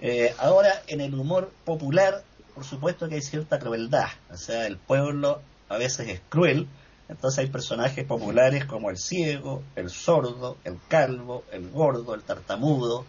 Eh, 0.00 0.34
ahora, 0.38 0.82
en 0.86 1.00
el 1.00 1.14
humor 1.14 1.50
popular, 1.64 2.22
por 2.54 2.64
supuesto 2.64 3.08
que 3.08 3.16
hay 3.16 3.22
cierta 3.22 3.58
crueldad, 3.58 4.08
o 4.30 4.36
sea, 4.36 4.66
el 4.66 4.76
pueblo 4.76 5.40
a 5.68 5.78
veces 5.78 6.08
es 6.08 6.20
cruel, 6.28 6.66
entonces 7.08 7.38
hay 7.38 7.46
personajes 7.46 8.04
populares 8.04 8.64
como 8.64 8.90
el 8.90 8.98
ciego, 8.98 9.62
el 9.76 9.90
sordo, 9.90 10.56
el 10.64 10.78
calvo, 10.88 11.44
el 11.52 11.70
gordo, 11.70 12.14
el 12.14 12.22
tartamudo, 12.22 13.04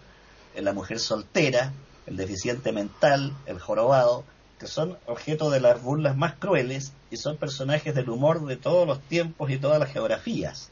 la 0.55 0.73
mujer 0.73 0.99
soltera, 0.99 1.71
el 2.05 2.17
deficiente 2.17 2.71
mental, 2.71 3.33
el 3.45 3.59
jorobado, 3.59 4.23
que 4.59 4.67
son 4.67 4.97
objeto 5.05 5.49
de 5.49 5.59
las 5.59 5.81
burlas 5.81 6.17
más 6.17 6.35
crueles 6.35 6.93
y 7.11 7.17
son 7.17 7.37
personajes 7.37 7.93
del 7.93 8.09
humor 8.09 8.45
de 8.45 8.57
todos 8.57 8.87
los 8.87 9.01
tiempos 9.01 9.51
y 9.51 9.57
todas 9.57 9.79
las 9.79 9.91
geografías. 9.91 10.71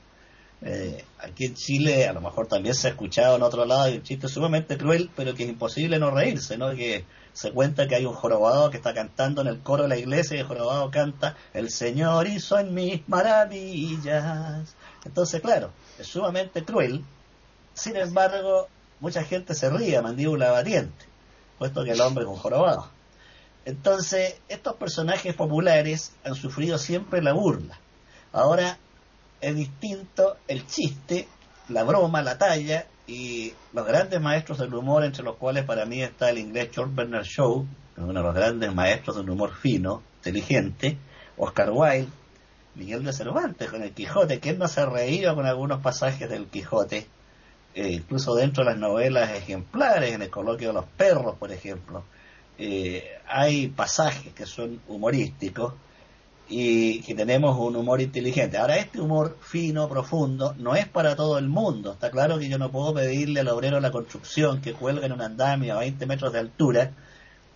Eh, 0.61 1.03
aquí 1.19 1.45
en 1.45 1.53
Chile 1.53 2.07
a 2.07 2.13
lo 2.13 2.21
mejor 2.21 2.47
también 2.47 2.73
se 2.73 2.87
ha 2.87 2.91
escuchado 2.91 3.35
en 3.35 3.43
otro 3.43 3.65
lado 3.65 3.91
un 3.91 4.01
chiste 4.01 4.27
sumamente 4.27 4.77
cruel, 4.77 5.11
pero 5.15 5.35
que 5.35 5.43
es 5.43 5.49
imposible 5.49 5.99
no 5.99 6.09
reírse, 6.09 6.57
¿no? 6.57 6.73
Que 6.73 7.05
se 7.33 7.51
cuenta 7.51 7.87
que 7.87 7.95
hay 7.95 8.05
un 8.05 8.13
jorobado 8.13 8.71
que 8.71 8.77
está 8.77 8.93
cantando 8.93 9.41
en 9.41 9.47
el 9.47 9.59
coro 9.59 9.83
de 9.83 9.89
la 9.89 9.97
iglesia 9.97 10.37
y 10.37 10.39
el 10.39 10.47
jorobado 10.47 10.89
canta, 10.89 11.35
el 11.53 11.69
Señor 11.69 12.27
hizo 12.27 12.57
en 12.57 12.73
mis 12.73 13.07
maravillas. 13.07 14.75
Entonces, 15.03 15.41
claro, 15.41 15.71
es 15.99 16.07
sumamente 16.07 16.63
cruel. 16.63 17.03
Sin 17.73 17.97
embargo, 17.97 18.67
mucha 19.01 19.23
gente 19.23 19.53
se 19.53 19.69
ríe 19.69 20.01
mandíbula 20.01 20.51
batiente, 20.51 21.05
puesto 21.59 21.83
que 21.83 21.91
el 21.91 22.01
hombre 22.01 22.23
es 22.23 22.29
un 22.29 22.37
jorobado. 22.37 22.94
Entonces, 23.65 24.39
estos 24.47 24.75
personajes 24.75 25.33
populares 25.33 26.13
han 26.23 26.35
sufrido 26.35 26.77
siempre 26.77 27.21
la 27.21 27.33
burla. 27.33 27.79
Ahora 28.31 28.77
es 29.41 29.55
distinto 29.55 30.37
el 30.47 30.67
chiste, 30.67 31.27
la 31.69 31.83
broma, 31.83 32.21
la 32.21 32.37
talla 32.37 32.85
y 33.07 33.53
los 33.73 33.85
grandes 33.85 34.21
maestros 34.21 34.59
del 34.59 34.73
humor, 34.73 35.03
entre 35.03 35.23
los 35.23 35.37
cuales 35.37 35.65
para 35.65 35.85
mí 35.85 36.01
está 36.01 36.29
el 36.29 36.37
inglés 36.37 36.69
George 36.73 36.93
Bernard 36.95 37.25
Shaw, 37.25 37.65
uno 37.97 38.07
de 38.07 38.13
los 38.13 38.35
grandes 38.35 38.73
maestros 38.73 39.17
del 39.17 39.29
humor 39.29 39.53
fino, 39.55 40.03
inteligente, 40.17 40.97
Oscar 41.37 41.71
Wilde, 41.71 42.09
Miguel 42.75 43.03
de 43.03 43.13
Cervantes 43.13 43.69
con 43.69 43.81
el 43.81 43.93
Quijote, 43.93 44.39
que 44.39 44.49
él 44.49 44.59
no 44.59 44.67
se 44.67 44.85
reído 44.85 45.33
con 45.33 45.45
algunos 45.45 45.81
pasajes 45.81 46.29
del 46.29 46.47
Quijote, 46.47 47.07
eh, 47.73 47.89
incluso 47.89 48.35
dentro 48.35 48.63
de 48.63 48.71
las 48.71 48.79
novelas 48.79 49.31
ejemplares, 49.31 50.13
en 50.13 50.21
el 50.21 50.29
coloquio 50.29 50.69
de 50.69 50.73
los 50.73 50.85
perros, 50.85 51.35
por 51.37 51.51
ejemplo, 51.51 52.03
eh, 52.57 53.03
hay 53.27 53.67
pasajes 53.67 54.33
que 54.33 54.45
son 54.45 54.81
humorísticos 54.87 55.73
y 56.47 57.01
que 57.01 57.15
tenemos 57.15 57.57
un 57.57 57.75
humor 57.75 58.01
inteligente. 58.01 58.57
Ahora, 58.57 58.77
este 58.77 59.01
humor 59.01 59.37
fino, 59.41 59.89
profundo, 59.89 60.53
no 60.57 60.75
es 60.75 60.87
para 60.87 61.15
todo 61.15 61.37
el 61.37 61.49
mundo. 61.49 61.93
Está 61.93 62.11
claro 62.11 62.37
que 62.37 62.49
yo 62.49 62.57
no 62.57 62.71
puedo 62.71 62.93
pedirle 62.93 63.39
al 63.39 63.47
obrero 63.47 63.77
de 63.77 63.81
la 63.81 63.91
construcción 63.91 64.61
que 64.61 64.73
cuelga 64.73 65.05
en 65.05 65.11
un 65.11 65.21
andamio 65.21 65.75
a 65.75 65.79
20 65.79 66.05
metros 66.05 66.33
de 66.33 66.39
altura 66.39 66.91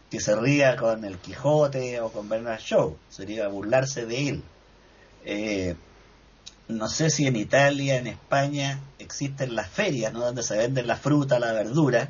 que 0.09 0.19
se 0.19 0.35
ría 0.35 0.75
con 0.75 1.05
el 1.05 1.17
Quijote 1.17 2.01
o 2.01 2.11
con 2.11 2.27
Bernard 2.27 2.59
Shaw. 2.59 2.97
Sería 3.09 3.47
burlarse 3.47 4.05
de 4.07 4.29
él. 4.29 4.43
Eh, 5.23 5.75
no 6.67 6.87
sé 6.87 7.09
si 7.09 7.27
en 7.27 7.35
Italia, 7.35 7.97
en 7.97 8.07
España, 8.07 8.79
existen 8.97 9.55
las 9.55 9.69
ferias, 9.69 10.13
¿no? 10.13 10.21
Donde 10.21 10.43
se 10.43 10.57
venden 10.57 10.87
la 10.87 10.95
fruta, 10.95 11.39
la 11.39 11.53
verdura, 11.53 12.09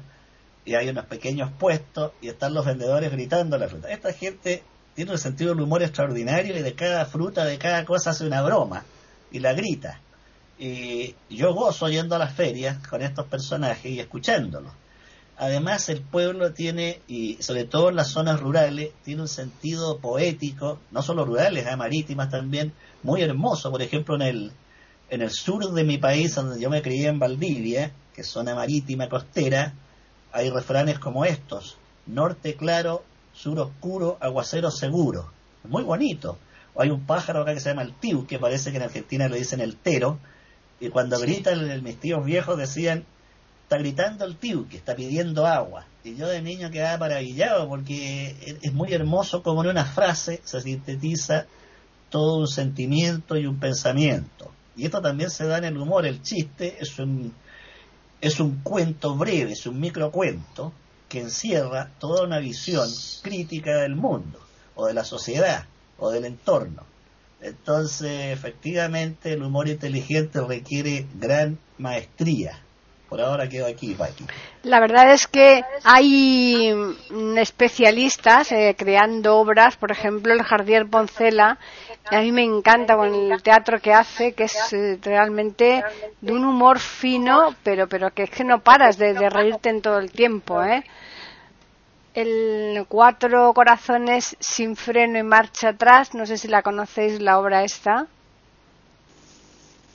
y 0.70 0.76
hay 0.76 0.88
unos 0.88 1.06
pequeños 1.06 1.50
puestos 1.58 2.12
y 2.22 2.28
están 2.28 2.54
los 2.54 2.64
vendedores 2.64 3.12
gritando 3.12 3.58
la 3.58 3.68
fruta. 3.68 3.90
Esta 3.90 4.14
gente 4.14 4.62
tiene 4.94 5.14
un 5.14 5.18
sentido 5.18 5.56
del 5.56 5.64
humor 5.64 5.82
extraordinario 5.82 6.56
y 6.56 6.62
de 6.62 6.76
cada 6.76 7.08
fruta, 7.08 7.44
de 7.44 7.58
cada 7.58 7.84
cosa 7.86 8.12
hace 8.12 8.28
una 8.28 8.44
broma 8.44 8.86
y 9.32 9.40
la 9.40 9.54
grita. 9.54 10.00
Y 10.60 11.16
yo 11.28 11.56
gozo 11.56 11.90
yendo 11.90 12.16
a 12.16 12.20
las 12.20 12.34
ferias 12.36 12.88
con 12.88 13.02
estos 13.02 13.26
personajes 13.26 13.92
y 13.92 14.00
escuchándolos. 14.00 14.72
Además, 15.38 15.90
el 15.90 16.02
pueblo 16.02 16.54
tiene, 16.54 17.02
y 17.08 17.42
sobre 17.42 17.64
todo 17.64 17.90
en 17.90 17.96
las 17.96 18.10
zonas 18.10 18.40
rurales, 18.40 18.92
tiene 19.04 19.24
un 19.24 19.28
sentido 19.28 19.98
poético, 19.98 20.80
no 20.92 21.02
solo 21.02 21.26
rurales, 21.26 21.66
¿eh? 21.66 21.76
marítimas 21.78 22.30
también, 22.30 22.74
muy 23.02 23.24
hermoso. 23.24 23.72
Por 23.72 23.82
ejemplo, 23.82 24.14
en 24.18 24.22
el, 24.22 24.52
en 25.10 25.24
el 25.24 25.32
sur 25.32 25.72
de 25.72 25.84
mi 25.84 25.98
país, 25.98 26.36
donde 26.36 26.62
yo 26.62 26.70
me 26.70 26.84
crié 26.84 27.08
en 27.08 27.18
Valdivia, 27.18 27.92
que 28.14 28.22
es 28.22 28.28
zona 28.28 28.54
marítima 28.54 29.10
costera, 29.10 29.74
hay 30.32 30.50
refranes 30.50 31.00
como 31.00 31.26
estos: 31.26 31.78
norte 32.06 32.56
claro, 32.56 33.04
sur 33.34 33.60
oscuro, 33.60 34.18
aguacero 34.20 34.72
seguro. 34.72 35.32
Muy 35.64 35.84
bonito. 35.84 36.38
O 36.74 36.82
hay 36.82 36.90
un 36.90 37.06
pájaro 37.06 37.42
acá 37.42 37.54
que 37.54 37.60
se 37.60 37.70
llama 37.70 37.84
el 37.84 37.94
tiu, 37.94 38.26
que 38.28 38.40
parece 38.40 38.72
que 38.72 38.78
en 38.78 38.84
Argentina 38.84 39.28
le 39.28 39.38
dicen 39.38 39.60
el 39.60 39.76
tero, 39.76 40.20
y 40.80 40.90
cuando 40.90 41.20
gritan 41.20 41.84
mis 41.84 42.00
tíos 42.00 42.24
viejos 42.24 42.58
decían, 42.58 43.06
está 43.64 43.78
gritando 43.78 44.26
el 44.26 44.38
tiu, 44.38 44.68
que 44.68 44.78
está 44.78 44.96
pidiendo 44.96 45.46
agua. 45.46 45.86
Y 46.04 46.16
yo 46.16 46.28
de 46.28 46.42
niño 46.42 46.72
quedaba 46.72 46.98
maravillado 46.98 47.68
porque 47.68 48.58
es 48.62 48.74
muy 48.74 48.94
hermoso 48.94 49.44
como 49.44 49.64
en 49.64 49.72
una 49.72 49.86
frase 49.86 50.42
se 50.44 50.62
sintetiza 50.62 51.46
todo 52.10 52.40
un 52.40 52.48
sentimiento 52.48 53.38
y 53.38 53.46
un 53.46 53.60
pensamiento. 53.60 54.52
Y 54.76 54.86
esto 54.86 55.02
también 55.02 55.30
se 55.30 55.46
da 55.46 55.58
en 55.58 55.66
el 55.66 55.78
humor, 55.78 56.06
el 56.06 56.22
chiste 56.22 56.78
es 56.80 56.98
un, 57.00 57.34
es 58.22 58.40
un 58.40 58.60
cuento 58.62 59.16
breve, 59.16 59.54
es 59.54 59.66
un 59.66 59.80
microcuento 59.80 60.74
que 61.08 61.22
encierra 61.22 61.92
toda 62.00 62.24
una 62.24 62.40
visión 62.40 62.90
crítica 63.22 63.78
del 63.78 63.96
mundo, 63.96 64.40
o 64.76 64.86
de 64.88 64.94
la 64.94 65.04
sociedad, 65.04 65.66
o 65.98 66.12
del 66.12 66.26
entorno. 66.26 66.84
Entonces, 67.42 68.32
efectivamente, 68.38 69.34
el 69.34 69.44
humor 69.44 69.70
inteligente 69.70 70.42
requiere 70.42 71.08
gran 71.16 71.58
maestría. 71.78 72.60
Por 73.10 73.20
ahora 73.20 73.50
quedo 73.50 73.66
aquí, 73.66 73.96
Paqui. 73.96 74.26
La 74.64 74.80
verdad 74.80 75.12
es 75.12 75.26
que 75.26 75.64
hay 75.84 76.72
especialistas 77.38 78.52
eh, 78.52 78.76
creando 78.78 79.38
obras, 79.38 79.78
por 79.78 79.92
ejemplo, 79.92 80.32
el 80.32 80.44
Jardier 80.44 80.88
Poncela, 80.88 81.58
a 82.06 82.22
mí 82.22 82.32
me 82.32 82.44
encanta 82.44 82.96
con 82.96 83.14
el 83.14 83.42
teatro 83.42 83.80
que 83.80 83.94
hace, 83.94 84.34
que 84.34 84.44
es 84.44 84.74
eh, 84.74 85.00
realmente 85.02 85.84
de 86.22 86.32
un 86.32 86.46
humor 86.46 86.80
fino, 86.80 87.56
pero 87.64 87.88
pero 87.88 88.12
que 88.12 88.24
es 88.24 88.30
que 88.30 88.44
no 88.44 88.60
paras 88.60 88.98
de, 88.98 89.14
de 89.14 89.30
reírte 89.30 89.70
en 89.70 89.82
todo 89.82 90.00
el 90.00 90.12
tiempo, 90.12 90.64
¿eh? 90.64 90.84
el 92.14 92.86
Cuatro 92.88 93.54
Corazones 93.54 94.36
sin 94.40 94.76
freno 94.76 95.20
y 95.20 95.24
marcha 95.24 95.70
atrás. 95.70 96.14
No 96.14 96.26
sé 96.26 96.38
si 96.38 96.48
la 96.48 96.62
conocéis, 96.62 97.22
la 97.22 97.40
obra 97.40 97.64
esta. 97.64 98.08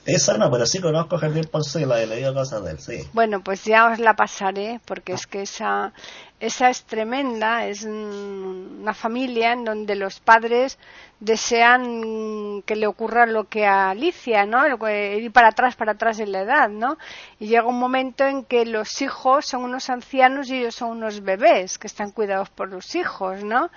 Esa 0.05 0.37
no, 0.37 0.51
pero 0.51 0.67
sí 0.67 0.79
conozco 0.79 1.15
a 1.15 1.19
Jardín 1.19 1.45
Poncela, 1.51 1.99
he 1.99 2.05
leído 2.05 2.33
cosas 2.33 2.63
de 2.63 2.71
él, 2.71 2.79
sí. 2.79 3.09
Bueno, 3.13 3.41
pues 3.41 3.63
ya 3.63 3.89
os 3.91 3.97
la 3.97 4.15
pasaré, 4.15 4.79
porque 4.85 5.13
es 5.13 5.25
que 5.25 5.41
esa, 5.41 5.93
esa 6.39 6.69
es 6.69 6.83
tremenda, 6.83 7.65
es 7.65 7.83
una 7.83 8.93
familia 8.93 9.53
en 9.53 9.65
donde 9.65 9.95
los 9.95 10.19
padres 10.19 10.77
desean 11.19 12.61
que 12.67 12.75
le 12.75 12.85
ocurra 12.85 13.25
lo 13.25 13.45
que 13.45 13.65
a 13.65 13.89
Alicia, 13.89 14.45
¿no? 14.45 14.67
Ir 14.67 15.31
para 15.31 15.47
atrás, 15.47 15.75
para 15.75 15.93
atrás 15.93 16.19
en 16.19 16.31
la 16.31 16.41
edad, 16.41 16.69
¿no? 16.69 16.97
Y 17.39 17.47
llega 17.47 17.65
un 17.65 17.79
momento 17.79 18.25
en 18.25 18.43
que 18.43 18.65
los 18.65 19.01
hijos 19.01 19.47
son 19.47 19.63
unos 19.63 19.89
ancianos 19.89 20.49
y 20.49 20.57
ellos 20.57 20.75
son 20.75 20.91
unos 20.91 21.21
bebés 21.21 21.79
que 21.79 21.87
están 21.87 22.11
cuidados 22.11 22.49
por 22.49 22.69
los 22.69 22.93
hijos, 22.93 23.43
¿no? 23.43 23.71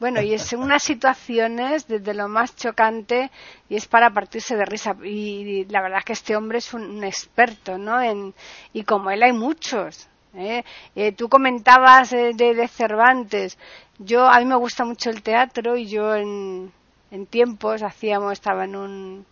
Bueno, 0.00 0.20
y 0.22 0.32
es 0.32 0.52
unas 0.52 0.84
situaciones 0.84 1.88
desde 1.88 2.14
lo 2.14 2.28
más 2.28 2.54
chocante 2.54 3.30
y 3.68 3.74
es 3.74 3.88
para 3.88 4.10
partirse 4.10 4.56
de 4.56 4.64
risa. 4.64 4.96
Y, 5.02 5.64
la 5.66 5.82
verdad 5.82 5.98
es 5.98 6.04
que 6.04 6.12
este 6.12 6.36
hombre 6.36 6.58
es 6.58 6.72
un, 6.72 7.02
experto, 7.02 7.78
¿no? 7.78 8.00
En, 8.00 8.32
y 8.72 8.84
como 8.84 9.10
él 9.10 9.24
hay 9.24 9.32
muchos. 9.32 10.08
¿eh? 10.34 10.62
Eh, 10.94 11.12
tú 11.12 11.28
comentabas 11.28 12.10
de, 12.10 12.32
de, 12.32 12.68
Cervantes. 12.68 13.58
yo 13.98 14.26
a 14.28 14.38
mí 14.38 14.44
me 14.44 14.54
gusta 14.54 14.84
mucho 14.84 15.10
el 15.10 15.22
teatro 15.22 15.76
y 15.76 15.86
yo 15.86 16.14
en, 16.14 16.72
en 17.10 17.26
tiempos 17.26 17.82
hacíamos, 17.82 18.34
estaba 18.34 18.64
en 18.66 18.76
un, 18.76 19.26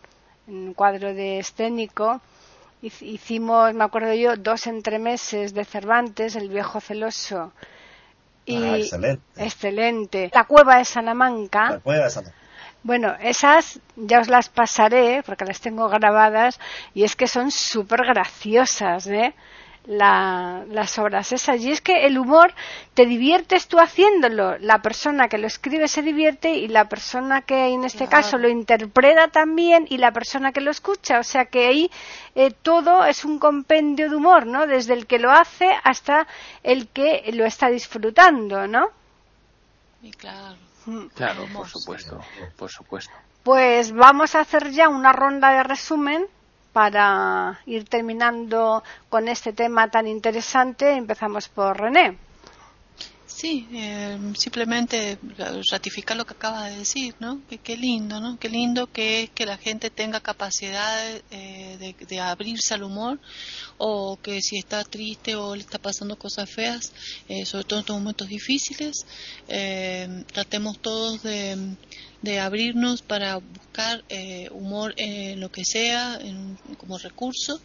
en 0.49 0.55
un 0.55 0.75
cuadro 0.75 1.15
de 1.15 1.39
escénico, 1.39 2.21
hicimos, 2.83 3.73
me 3.75 3.85
acuerdo 3.85 4.15
yo, 4.15 4.37
dos 4.37 4.67
entremeses 4.67 5.55
de 5.55 5.65
Cervantes, 5.65 6.37
El 6.37 6.49
viejo 6.49 6.81
celoso. 6.81 7.53
Y 8.47 8.63
Ah, 8.63 8.77
excelente. 8.79 9.23
excelente. 9.45 10.31
La 10.33 10.45
cueva 10.45 10.79
de 10.79 10.85
Salamanca. 10.85 11.71
La 11.73 11.81
cueva 11.81 12.05
de 12.05 12.11
Salamanca. 12.11 12.39
Bueno, 12.83 13.17
esas 13.21 13.81
ya 13.97 14.21
os 14.21 14.29
las 14.29 14.49
pasaré 14.49 15.23
porque 15.27 15.45
las 15.45 15.61
tengo 15.61 15.89
grabadas 15.89 16.61
y 16.95 17.03
es 17.03 17.17
que 17.17 17.27
son 17.27 17.51
súper 17.51 18.05
graciosas, 18.07 19.09
¿eh? 19.09 19.35
La, 19.87 20.65
las 20.69 20.99
obras 20.99 21.31
esas. 21.31 21.61
Y 21.61 21.71
es 21.71 21.81
que 21.81 22.07
el 22.07 22.19
humor 22.19 22.53
te 22.95 23.07
diviertes 23.07 23.69
tú 23.69 23.79
haciéndolo. 23.79 24.59
La 24.59 24.83
persona 24.83 25.29
que 25.29 25.39
lo 25.39 25.47
escribe 25.47 25.87
se 25.87 26.03
divierte 26.03 26.55
y 26.57 26.67
la 26.67 26.89
persona 26.89 27.43
que 27.43 27.69
en 27.69 27.85
este 27.85 28.09
Claro. 28.09 28.11
caso 28.25 28.37
lo 28.39 28.49
interpreta 28.49 29.29
también 29.29 29.87
y 29.89 29.99
la 29.99 30.11
persona 30.11 30.51
que 30.51 30.61
lo 30.61 30.73
escucha. 30.73 31.21
O 31.21 31.23
sea 31.23 31.45
que 31.45 31.69
ahí 31.69 31.91
eh, 32.35 32.51
todo 32.51 33.05
es 33.05 33.25
un 33.25 33.39
compendio 33.39 34.11
de 34.11 34.17
humor, 34.17 34.45
¿no? 34.47 34.67
Desde 34.67 34.93
el 34.95 35.07
que 35.07 35.21
lo 35.21 35.31
hace 35.31 35.71
hasta 35.85 36.27
el 36.65 36.89
que 36.89 37.31
lo 37.35 37.45
está 37.45 37.69
disfrutando, 37.69 38.67
¿no? 38.67 38.89
Y 40.03 40.11
claro. 40.11 40.57
Claro, 41.15 41.47
por 41.53 41.69
supuesto, 41.69 42.21
por 42.57 42.71
supuesto. 42.71 43.13
Pues 43.43 43.93
vamos 43.93 44.35
a 44.35 44.41
hacer 44.41 44.71
ya 44.71 44.89
una 44.89 45.13
ronda 45.13 45.51
de 45.51 45.63
resumen 45.65 46.27
para 46.77 47.59
ir 47.65 47.85
terminando 47.89 48.85
con 49.09 49.29
este 49.29 49.55
tema 49.55 49.91
tan 49.91 50.07
interesante. 50.07 50.93
Empezamos 50.93 51.49
por 51.49 51.81
René. 51.81 52.19
Sí, 53.25 53.67
eh, 53.73 54.19
simplemente 54.37 55.19
ratificar 55.71 56.19
lo 56.19 56.27
que 56.27 56.35
acaba 56.35 56.69
de 56.69 56.77
decir, 56.77 57.15
¿no? 57.19 57.41
Que 57.49 57.57
qué 57.57 57.79
lindo, 57.79 58.21
¿no? 58.21 58.39
Qué 58.39 58.51
lindo 58.51 58.93
que 58.93 59.23
es 59.23 59.31
que 59.31 59.47
la 59.47 59.57
gente 59.57 59.89
tenga 59.89 60.21
capacidad 60.21 61.23
eh, 61.31 61.95
de, 62.09 62.21
abrirse 62.21 62.75
al 62.75 62.83
humor 62.83 63.19
o 63.79 64.19
que 64.23 64.43
si 64.43 64.59
está 64.59 64.85
triste 64.85 65.35
o 65.35 65.55
le 65.55 65.63
está 65.63 65.79
pasando 65.79 66.19
cosas 66.19 66.51
feas, 66.51 66.93
eh, 67.29 67.47
sobre 67.47 67.65
todo 67.65 67.79
en 67.79 67.85
estos 67.85 67.99
momentos 67.99 68.29
difíciles, 68.29 69.07
eh, 69.49 70.25
tratemos 70.31 70.79
todos 70.79 71.23
de, 71.23 71.77
de 72.23 72.41
abrirnos 72.41 73.03
para 73.03 73.37
buscar 73.37 74.03
eh, 74.09 74.49
humor 74.53 74.95
en 74.97 75.41
lo 75.41 75.51
que 75.51 75.65
sea 75.65 76.19
en- 76.21 76.57
como 76.79 76.99
recurso, 76.99 77.61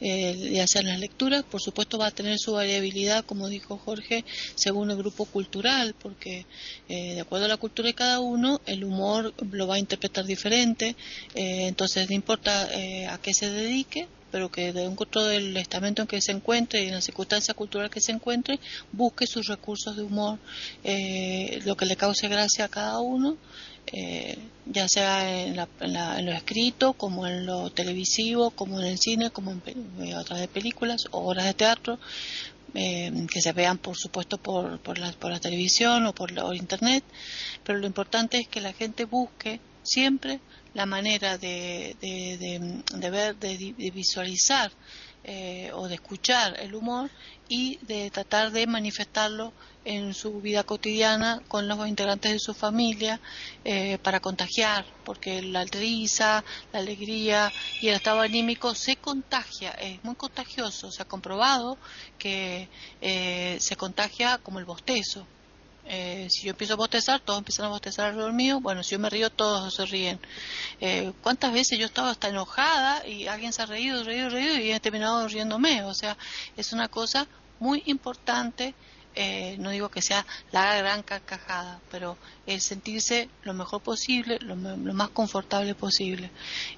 eh, 0.00 0.64
sea 0.66 0.80
en 0.82 0.88
las 0.88 1.00
lecturas, 1.00 1.44
por 1.44 1.60
supuesto 1.60 1.98
va 1.98 2.06
a 2.06 2.10
tener 2.10 2.38
su 2.38 2.52
variabilidad, 2.52 3.24
como 3.24 3.48
dijo 3.48 3.76
Jorge, 3.78 4.24
según 4.54 4.90
el 4.90 4.96
grupo 4.96 5.24
cultural, 5.26 5.94
porque 6.00 6.44
eh, 6.88 7.14
de 7.14 7.20
acuerdo 7.20 7.46
a 7.46 7.48
la 7.48 7.56
cultura 7.56 7.88
de 7.88 7.94
cada 7.94 8.20
uno, 8.20 8.60
el 8.66 8.84
humor 8.84 9.32
lo 9.52 9.66
va 9.66 9.76
a 9.76 9.78
interpretar 9.78 10.24
diferente, 10.24 10.96
eh, 11.34 11.66
entonces 11.68 12.08
no 12.08 12.14
importa 12.14 12.68
eh, 12.72 13.06
a 13.06 13.18
qué 13.18 13.32
se 13.34 13.50
dedique, 13.50 14.06
pero 14.30 14.48
que 14.48 14.72
dentro 14.72 15.24
del 15.24 15.56
estamento 15.56 16.02
en 16.02 16.08
que 16.08 16.20
se 16.20 16.30
encuentre 16.32 16.82
y 16.84 16.86
en 16.88 16.94
la 16.94 17.00
circunstancia 17.00 17.52
cultural 17.54 17.90
que 17.90 18.00
se 18.00 18.12
encuentre, 18.12 18.60
busque 18.92 19.26
sus 19.26 19.46
recursos 19.48 19.96
de 19.96 20.02
humor, 20.02 20.38
eh, 20.84 21.60
lo 21.64 21.76
que 21.76 21.86
le 21.86 21.96
cause 21.96 22.28
gracia 22.28 22.66
a 22.66 22.68
cada 22.68 23.00
uno, 23.00 23.36
eh, 23.92 24.38
ya 24.66 24.86
sea 24.88 25.44
en, 25.44 25.56
la- 25.56 25.68
en 25.80 25.92
la- 25.92 26.18
en 26.18 26.26
lo 26.26 26.32
escrito, 26.32 26.92
como 26.94 27.26
en 27.26 27.46
lo 27.46 27.70
televisivo, 27.70 28.50
como 28.50 28.80
en 28.80 28.86
el 28.86 28.98
cine, 28.98 29.30
como 29.30 29.50
en 29.50 29.60
pe- 29.60 29.74
eh, 30.02 30.14
a 30.14 30.22
través 30.24 30.42
de 30.42 30.48
películas 30.48 31.02
o 31.10 31.28
obras 31.30 31.46
de 31.46 31.54
teatro, 31.54 31.98
eh, 32.74 33.10
que 33.32 33.40
se 33.40 33.52
vean 33.52 33.78
por 33.78 33.96
supuesto 33.96 34.38
por, 34.38 34.78
por, 34.80 34.98
la, 34.98 35.10
por 35.12 35.30
la 35.32 35.40
televisión 35.40 36.06
o 36.06 36.12
por, 36.14 36.30
la, 36.30 36.44
internet, 36.54 37.02
pero 37.64 37.78
lo 37.78 37.86
importante 37.86 38.38
es 38.38 38.48
que 38.48 38.60
la 38.60 38.72
gente 38.72 39.04
busque 39.04 39.60
siempre 39.82 40.38
la 40.74 40.86
manera 40.86 41.36
de, 41.36 41.96
de, 42.00 42.36
de- 42.38 42.82
de 42.98 43.10
ver, 43.10 43.36
de, 43.36 43.56
de 43.76 43.90
visualizar 43.90 44.70
eh, 45.24 45.70
o 45.74 45.88
de 45.88 45.96
escuchar 45.96 46.58
el 46.60 46.74
humor 46.74 47.10
y 47.48 47.76
de 47.82 48.08
tratar 48.10 48.52
de 48.52 48.66
manifestarlo 48.66 49.52
en 49.84 50.14
su 50.14 50.40
vida 50.40 50.62
cotidiana 50.62 51.42
con 51.48 51.66
los 51.68 51.86
integrantes 51.88 52.32
de 52.32 52.38
su 52.38 52.54
familia 52.54 53.20
eh, 53.64 53.98
para 54.02 54.20
contagiar, 54.20 54.84
porque 55.04 55.42
la 55.42 55.64
risa, 55.64 56.44
la 56.72 56.78
alegría 56.80 57.52
y 57.80 57.88
el 57.88 57.96
estado 57.96 58.20
anímico 58.20 58.74
se 58.74 58.96
contagia, 58.96 59.70
es 59.72 60.02
muy 60.04 60.14
contagioso, 60.16 60.90
se 60.90 61.02
ha 61.02 61.06
comprobado 61.06 61.78
que 62.18 62.68
eh, 63.00 63.56
se 63.60 63.76
contagia 63.76 64.38
como 64.38 64.58
el 64.58 64.64
bostezo. 64.64 65.26
Eh, 65.92 66.28
si 66.30 66.42
yo 66.46 66.50
empiezo 66.50 66.74
a 66.74 66.76
bostezar, 66.76 67.20
todos 67.20 67.38
empiezan 67.38 67.66
a 67.66 67.70
bostezar 67.70 68.06
alrededor 68.06 68.32
mío. 68.32 68.60
Bueno, 68.60 68.82
si 68.84 68.92
yo 68.92 69.00
me 69.00 69.10
río, 69.10 69.28
todos 69.28 69.74
se 69.74 69.86
ríen. 69.86 70.20
Eh, 70.80 71.12
¿Cuántas 71.20 71.52
veces 71.52 71.78
yo 71.80 71.86
estaba 71.86 72.10
hasta 72.10 72.28
enojada 72.28 73.04
y 73.08 73.26
alguien 73.26 73.52
se 73.52 73.62
ha 73.62 73.66
reído, 73.66 74.04
reído, 74.04 74.30
reído 74.30 74.56
y 74.56 74.70
he 74.70 74.78
terminado 74.78 75.26
riéndome? 75.26 75.82
O 75.82 75.92
sea, 75.92 76.16
es 76.56 76.72
una 76.72 76.88
cosa 76.88 77.26
muy 77.58 77.82
importante. 77.86 78.74
Eh, 79.14 79.56
no 79.58 79.70
digo 79.70 79.88
que 79.88 80.02
sea 80.02 80.24
la 80.52 80.76
gran 80.76 81.02
carcajada, 81.02 81.80
pero 81.90 82.16
el 82.46 82.60
sentirse 82.60 83.28
lo 83.42 83.54
mejor 83.54 83.82
posible, 83.82 84.38
lo, 84.40 84.56
lo 84.56 84.94
más 84.94 85.10
confortable 85.10 85.74
posible. 85.74 86.30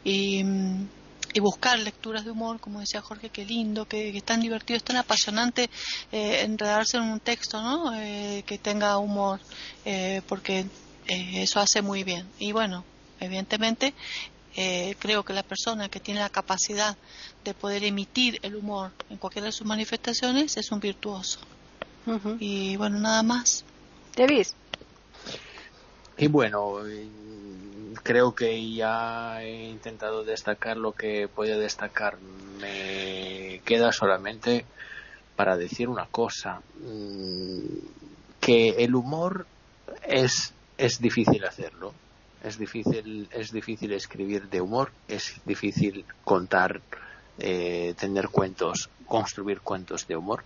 Y, 0.05 0.43
mm, 0.45 0.87
y 1.35 1.41
buscar 1.41 1.78
lecturas 1.78 2.24
de 2.24 2.30
humor, 2.30 2.61
como 2.61 2.80
decía 2.80 3.01
Jorge, 3.01 3.30
qué 3.30 3.45
lindo, 3.45 3.87
que, 3.87 4.20
tan 4.24 4.41
divertido, 4.41 4.76
es 4.76 4.85
tan 4.85 4.97
apasionante 4.97 5.70
eh, 6.11 6.43
enredarse 6.43 6.99
en 6.99 7.05
un 7.05 7.20
texto, 7.20 7.61
¿no? 7.62 7.95
Eh, 7.95 8.45
que 8.47 8.59
tenga 8.59 8.99
humor, 8.99 9.41
eh, 9.85 10.20
porque 10.28 10.66
eh, 11.07 11.43
eso 11.43 11.61
hace 11.61 11.80
muy 11.83 12.05
bien. 12.05 12.28
Y 12.39 12.53
bueno, 12.53 12.85
evidentemente, 13.20 13.95
creo 14.99 15.24
que 15.24 15.33
la 15.33 15.43
persona 15.43 15.89
que 15.89 15.99
tiene 15.99 16.20
la 16.20 16.28
capacidad 16.28 16.95
de 17.43 17.55
poder 17.55 17.85
emitir 17.85 18.39
el 18.43 18.55
humor 18.55 18.93
en 19.09 19.16
cualquiera 19.16 19.47
de 19.47 19.53
sus 19.53 19.66
manifestaciones 19.66 20.59
es 20.59 20.70
un 20.70 20.80
virtuoso. 20.80 21.41
Y 22.38 22.76
bueno, 22.76 22.98
nada 22.98 23.22
más. 23.22 23.64
Davis. 24.16 24.55
Y 26.16 26.28
bueno, 26.28 26.80
mm, 26.84 27.94
creo 28.03 28.34
que 28.34 28.72
ya 28.74 29.42
he 29.42 29.68
intentado 29.70 30.24
destacar 30.24 30.76
lo 30.76 30.92
que 30.92 31.28
podía 31.28 31.57
destacar. 31.57 32.18
Me 32.61 33.61
queda 33.64 33.92
solamente 33.92 34.64
para 35.36 35.57
decir 35.57 35.88
una 35.88 36.07
cosa, 36.07 36.61
mm, 36.80 37.62
que 38.40 38.84
el 38.84 38.94
humor 38.94 39.46
es, 40.07 40.53
es 40.78 41.00
difícil 41.00 41.44
hacerlo. 41.44 41.92
Es 42.44 42.59
difícil, 42.59 43.28
es 43.30 43.53
difícil 43.53 43.92
escribir 43.92 44.48
de 44.48 44.61
humor, 44.61 44.90
es 45.07 45.40
difícil 45.44 46.05
contar, 46.24 46.80
eh, 47.38 47.94
tener 47.98 48.28
cuentos, 48.28 48.90
construir 49.07 49.61
cuentos 49.61 50.09
de 50.09 50.16
humor. 50.16 50.42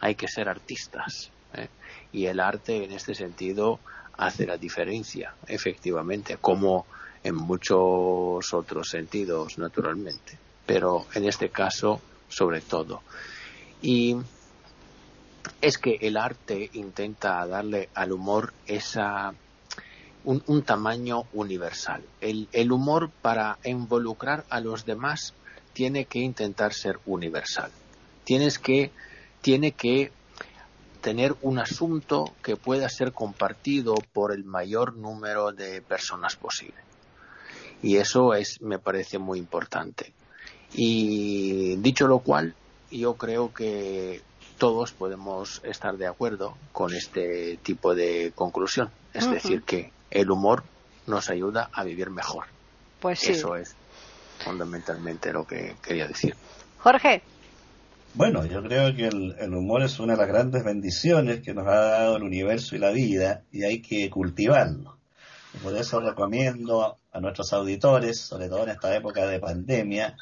Hay 0.00 0.14
que 0.14 0.28
ser 0.28 0.48
artistas. 0.48 1.30
¿eh? 1.54 1.68
Y 2.12 2.26
el 2.26 2.40
arte 2.40 2.84
en 2.84 2.92
este 2.92 3.14
sentido 3.14 3.80
hace 4.16 4.46
la 4.46 4.56
diferencia, 4.56 5.34
efectivamente, 5.46 6.36
como 6.38 6.86
en 7.22 7.34
muchos 7.34 8.52
otros 8.52 8.88
sentidos, 8.88 9.58
naturalmente, 9.58 10.38
pero 10.66 11.06
en 11.14 11.26
este 11.26 11.50
caso, 11.50 12.00
sobre 12.28 12.60
todo. 12.60 13.02
Y 13.82 14.16
es 15.60 15.78
que 15.78 15.98
el 16.00 16.16
arte 16.16 16.70
intenta 16.74 17.46
darle 17.46 17.88
al 17.94 18.12
humor 18.12 18.52
esa 18.66 19.34
un, 20.24 20.42
un 20.46 20.62
tamaño 20.62 21.24
universal. 21.32 22.02
El, 22.20 22.48
el 22.52 22.72
humor 22.72 23.10
para 23.22 23.58
involucrar 23.64 24.44
a 24.50 24.60
los 24.60 24.84
demás 24.84 25.34
tiene 25.72 26.04
que 26.04 26.18
intentar 26.18 26.72
ser 26.72 26.98
universal. 27.06 27.70
Tienes 28.24 28.58
que, 28.58 28.90
tiene 29.40 29.72
que 29.72 30.12
tener 31.00 31.34
un 31.42 31.58
asunto 31.58 32.34
que 32.42 32.56
pueda 32.56 32.88
ser 32.88 33.12
compartido 33.12 33.94
por 34.12 34.32
el 34.32 34.44
mayor 34.44 34.96
número 34.96 35.52
de 35.52 35.80
personas 35.80 36.36
posible. 36.36 36.76
Y 37.82 37.96
eso 37.96 38.34
es, 38.34 38.60
me 38.60 38.78
parece 38.78 39.18
muy 39.18 39.38
importante. 39.38 40.12
Y 40.74 41.76
dicho 41.76 42.06
lo 42.06 42.18
cual, 42.18 42.54
yo 42.90 43.14
creo 43.14 43.52
que 43.52 44.20
todos 44.58 44.92
podemos 44.92 45.62
estar 45.64 45.96
de 45.96 46.06
acuerdo 46.06 46.56
con 46.72 46.94
este 46.94 47.58
tipo 47.62 47.94
de 47.94 48.32
conclusión. 48.34 48.90
Es 49.14 49.28
decir, 49.30 49.62
que 49.62 49.90
el 50.10 50.30
humor 50.30 50.62
nos 51.06 51.30
ayuda 51.30 51.70
a 51.72 51.82
vivir 51.82 52.10
mejor. 52.10 52.44
Pues 53.00 53.20
sí. 53.20 53.32
Eso 53.32 53.56
es 53.56 53.74
fundamentalmente 54.44 55.32
lo 55.32 55.46
que 55.46 55.76
quería 55.82 56.06
decir. 56.06 56.36
Jorge. 56.78 57.22
Bueno, 58.14 58.44
yo 58.44 58.62
creo 58.62 58.94
que 58.94 59.06
el, 59.06 59.36
el 59.38 59.54
humor 59.54 59.82
es 59.82 60.00
una 60.00 60.14
de 60.14 60.18
las 60.18 60.28
grandes 60.28 60.64
bendiciones 60.64 61.40
que 61.42 61.54
nos 61.54 61.66
ha 61.68 61.76
dado 61.76 62.16
el 62.16 62.24
universo 62.24 62.74
y 62.74 62.80
la 62.80 62.90
vida 62.90 63.44
y 63.52 63.62
hay 63.62 63.80
que 63.80 64.10
cultivarlo. 64.10 64.98
Por 65.62 65.76
eso 65.76 66.00
recomiendo 66.00 66.98
a 67.12 67.20
nuestros 67.20 67.52
auditores, 67.52 68.20
sobre 68.20 68.48
todo 68.48 68.64
en 68.64 68.70
esta 68.70 68.94
época 68.96 69.26
de 69.26 69.38
pandemia, 69.38 70.16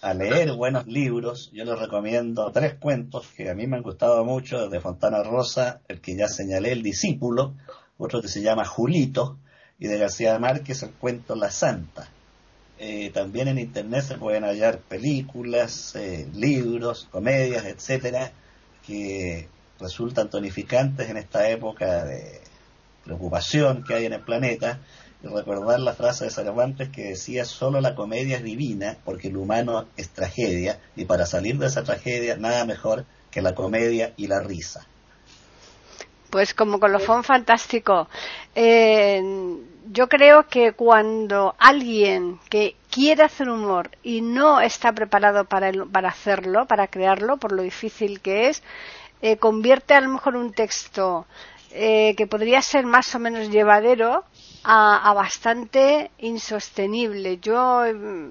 a 0.00 0.14
leer 0.14 0.52
buenos 0.52 0.86
libros. 0.86 1.50
Yo 1.52 1.64
les 1.64 1.78
recomiendo 1.78 2.50
tres 2.50 2.74
cuentos 2.74 3.28
que 3.36 3.50
a 3.50 3.54
mí 3.54 3.66
me 3.68 3.76
han 3.76 3.82
gustado 3.82 4.24
mucho, 4.24 4.68
de 4.68 4.80
Fontana 4.80 5.22
Rosa, 5.22 5.80
el 5.88 6.00
que 6.00 6.16
ya 6.16 6.26
señalé, 6.26 6.72
El 6.72 6.82
discípulo, 6.82 7.54
otro 7.98 8.20
que 8.20 8.28
se 8.28 8.42
llama 8.42 8.64
Julito, 8.64 9.38
y 9.78 9.86
de 9.86 9.98
García 9.98 10.38
Márquez 10.38 10.82
el 10.82 10.90
cuento 10.90 11.36
La 11.36 11.50
Santa. 11.50 12.08
Eh, 12.84 13.12
también 13.14 13.46
en 13.46 13.60
internet 13.60 14.02
se 14.02 14.16
pueden 14.16 14.42
hallar 14.42 14.78
películas, 14.78 15.94
eh, 15.94 16.28
libros, 16.34 17.06
comedias, 17.12 17.64
etcétera, 17.64 18.32
que 18.84 19.46
resultan 19.78 20.28
tonificantes 20.28 21.08
en 21.08 21.16
esta 21.16 21.48
época 21.48 22.04
de 22.04 22.40
preocupación 23.04 23.84
que 23.84 23.94
hay 23.94 24.06
en 24.06 24.14
el 24.14 24.22
planeta 24.22 24.80
y 25.22 25.28
recordar 25.28 25.78
la 25.78 25.92
frase 25.94 26.24
de 26.24 26.32
Cervantes 26.32 26.88
que 26.88 27.10
decía 27.10 27.44
solo 27.44 27.80
la 27.80 27.94
comedia 27.94 28.38
es 28.38 28.42
divina 28.42 28.96
porque 29.04 29.28
el 29.28 29.36
humano 29.36 29.86
es 29.96 30.08
tragedia 30.08 30.80
y 30.96 31.04
para 31.04 31.24
salir 31.24 31.58
de 31.58 31.68
esa 31.68 31.84
tragedia 31.84 32.36
nada 32.36 32.64
mejor 32.64 33.04
que 33.30 33.42
la 33.42 33.54
comedia 33.54 34.12
y 34.16 34.26
la 34.26 34.40
risa. 34.40 34.84
Pues 36.30 36.52
como 36.52 36.80
colofón 36.80 37.22
fantástico. 37.22 38.08
Eh, 38.56 39.22
yo 39.90 40.08
creo 40.08 40.46
que 40.48 40.72
cuando 40.72 41.54
alguien 41.58 42.38
que 42.48 42.76
quiere 42.90 43.24
hacer 43.24 43.48
humor 43.48 43.90
y 44.02 44.20
no 44.20 44.60
está 44.60 44.92
preparado 44.92 45.44
para, 45.44 45.72
para 45.90 46.08
hacerlo, 46.08 46.66
para 46.66 46.86
crearlo, 46.86 47.36
por 47.38 47.52
lo 47.52 47.62
difícil 47.62 48.20
que 48.20 48.48
es, 48.48 48.62
eh, 49.22 49.36
convierte 49.36 49.94
a 49.94 50.00
lo 50.00 50.08
mejor 50.08 50.36
un 50.36 50.52
texto 50.52 51.26
eh, 51.70 52.14
que 52.16 52.26
podría 52.26 52.60
ser 52.60 52.84
más 52.84 53.14
o 53.14 53.18
menos 53.18 53.48
llevadero 53.50 54.24
a, 54.64 55.12
bastante 55.14 56.10
insostenible. 56.18 57.38
Yo 57.38 57.82
mm, 57.94 58.30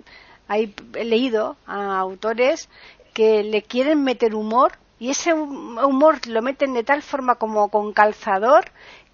he 0.49 1.03
leído 1.03 1.57
a 1.65 1.97
autores 1.97 2.69
que 3.13 3.43
le 3.43 3.63
quieren 3.63 4.03
meter 4.03 4.35
humor 4.35 4.73
y 4.99 5.09
ese 5.09 5.33
humor 5.33 6.27
lo 6.27 6.41
meten 6.43 6.73
de 6.73 6.83
tal 6.83 7.01
forma 7.01 7.35
como 7.35 7.69
con 7.69 7.91
calzador 7.93 8.65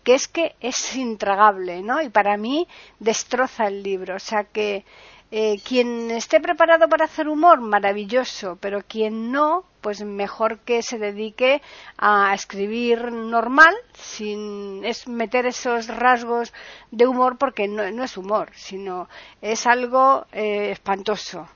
que 0.08 0.14
es 0.14 0.30
que 0.30 0.56
es 0.62 0.96
intragable, 0.96 1.82
¿no? 1.82 2.02
Y 2.02 2.08
para 2.08 2.38
mí 2.38 2.66
destroza 2.98 3.68
el 3.68 3.84
libro. 3.84 4.16
O 4.16 4.20
sea 4.20 4.46
que 4.46 4.86
eh, 5.32 5.60
quien 5.68 6.12
esté 6.12 6.40
preparado 6.40 6.88
para 6.88 7.04
hacer 7.04 7.28
humor, 7.28 7.60
maravilloso, 7.60 8.58
pero 8.62 8.84
quien 8.88 9.34
no, 9.34 9.66
pues 9.82 10.02
mejor 10.06 10.60
que 10.60 10.82
se 10.82 10.98
dedique 10.98 11.62
a 11.98 12.34
escribir 12.34 13.12
normal, 13.12 13.76
sin 13.96 14.86
es 14.86 15.10
meter 15.10 15.46
esos 15.46 15.88
rasgos 15.88 16.54
de 16.92 17.06
humor, 17.06 17.38
porque 17.38 17.68
no, 17.68 17.84
es 17.84 18.16
humor, 18.16 18.52
sino 18.56 19.10
es 19.42 19.68
algo 19.68 20.26
eh, 20.32 20.72
espantoso. 20.72 21.50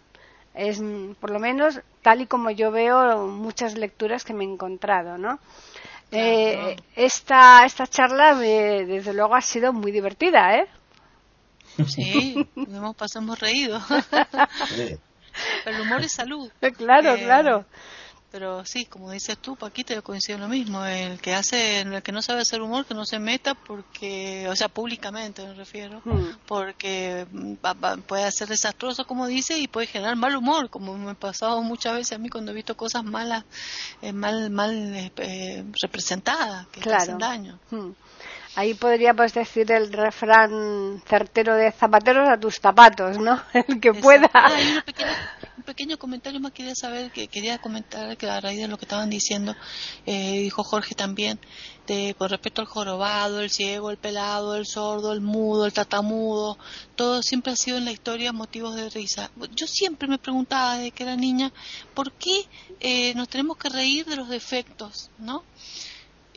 Es, 0.53 0.83
por 1.21 1.29
lo 1.29 1.39
menos, 1.39 1.79
tal 2.01 2.19
y 2.19 2.27
como 2.27 2.51
yo 2.51 2.69
veo 2.69 3.27
muchas 3.27 3.77
lecturas 3.77 4.25
que 4.25 4.33
me 4.33 4.43
he 4.43 4.47
encontrado, 4.47 5.17
¿no? 5.17 5.39
Eh, 6.11 6.75
esta, 6.95 7.65
esta 7.65 7.87
charla, 7.87 8.35
desde 8.35 9.13
luego, 9.13 9.35
ha 9.35 9.41
sido 9.41 9.71
muy 9.71 9.91
divertida, 9.91 10.55
¿eh? 10.57 10.67
Sí, 11.87 12.35
hemos 12.55 12.95
pasado, 12.95 13.23
hemos 13.23 13.39
reído. 13.39 13.79
El 15.65 15.81
humor 15.81 16.01
es 16.01 16.11
salud. 16.11 16.51
Claro, 16.77 17.15
eh, 17.15 17.23
claro. 17.23 17.65
Pero 18.31 18.65
sí, 18.65 18.85
como 18.85 19.11
dices 19.11 19.37
tú, 19.37 19.57
Paquita, 19.57 19.93
yo 19.93 20.01
coincido 20.03 20.37
en 20.37 20.43
lo 20.43 20.47
mismo. 20.47 20.85
El 20.85 21.19
que 21.19 21.33
hace, 21.33 21.81
el 21.81 22.01
que 22.01 22.13
no 22.13 22.21
sabe 22.21 22.41
hacer 22.41 22.61
humor, 22.61 22.85
que 22.85 22.93
no 22.93 23.05
se 23.05 23.19
meta 23.19 23.55
porque, 23.55 24.47
o 24.47 24.55
sea, 24.55 24.69
públicamente 24.69 25.45
me 25.45 25.53
refiero, 25.53 26.01
hmm. 26.05 26.37
porque 26.47 27.27
puede 28.07 28.31
ser 28.31 28.47
desastroso, 28.47 29.05
como 29.05 29.27
dice, 29.27 29.59
y 29.59 29.67
puede 29.67 29.87
generar 29.87 30.15
mal 30.15 30.33
humor, 30.35 30.69
como 30.69 30.97
me 30.97 31.11
ha 31.11 31.13
pasado 31.13 31.61
muchas 31.61 31.95
veces 31.95 32.13
a 32.13 32.19
mí 32.19 32.29
cuando 32.29 32.51
he 32.51 32.55
visto 32.55 32.77
cosas 32.77 33.03
malas, 33.03 33.43
eh, 34.01 34.13
mal, 34.13 34.49
mal 34.49 34.71
eh, 34.95 35.65
representadas, 35.81 36.67
que 36.67 36.89
hacen 36.89 37.17
daño. 37.17 37.59
Hmm. 37.69 37.91
Ahí 38.53 38.73
podríamos 38.73 39.33
decir 39.33 39.71
el 39.71 39.93
refrán 39.93 41.01
certero 41.07 41.55
de 41.55 41.71
zapateros 41.71 42.27
a 42.27 42.37
tus 42.37 42.59
zapatos, 42.59 43.17
¿no? 43.17 43.41
El 43.53 43.79
que 43.79 43.93
pueda. 43.93 44.29
Ah, 44.33 44.49
un 45.55 45.63
pequeño 45.63 45.97
comentario 45.97 46.39
más 46.41 46.51
quería 46.51 46.75
saber, 46.75 47.11
que 47.11 47.27
quería 47.27 47.59
comentar 47.59 48.17
que 48.17 48.29
a 48.29 48.41
raíz 48.41 48.59
de 48.59 48.67
lo 48.67 48.77
que 48.77 48.85
estaban 48.85 49.09
diciendo, 49.09 49.55
eh, 50.05 50.39
dijo 50.39 50.63
Jorge 50.63 50.95
también, 50.95 51.39
de, 51.87 52.13
con 52.17 52.29
respecto 52.29 52.61
al 52.61 52.67
jorobado, 52.67 53.39
el 53.39 53.49
ciego, 53.49 53.89
el 53.89 53.97
pelado, 53.97 54.55
el 54.55 54.65
sordo, 54.65 55.13
el 55.13 55.21
mudo, 55.21 55.65
el 55.65 55.71
tatamudo, 55.71 56.57
todo 56.95 57.21
siempre 57.21 57.53
ha 57.53 57.55
sido 57.55 57.77
en 57.77 57.85
la 57.85 57.91
historia 57.91 58.33
motivos 58.33 58.75
de 58.75 58.89
risa. 58.89 59.31
Yo 59.55 59.65
siempre 59.67 60.09
me 60.09 60.17
preguntaba 60.17 60.75
desde 60.75 60.91
que 60.91 61.03
era 61.03 61.15
niña, 61.15 61.53
¿por 61.93 62.11
qué 62.11 62.47
eh, 62.81 63.13
nos 63.13 63.29
tenemos 63.29 63.55
que 63.55 63.69
reír 63.69 64.05
de 64.05 64.17
los 64.17 64.27
defectos, 64.27 65.09
no? 65.19 65.43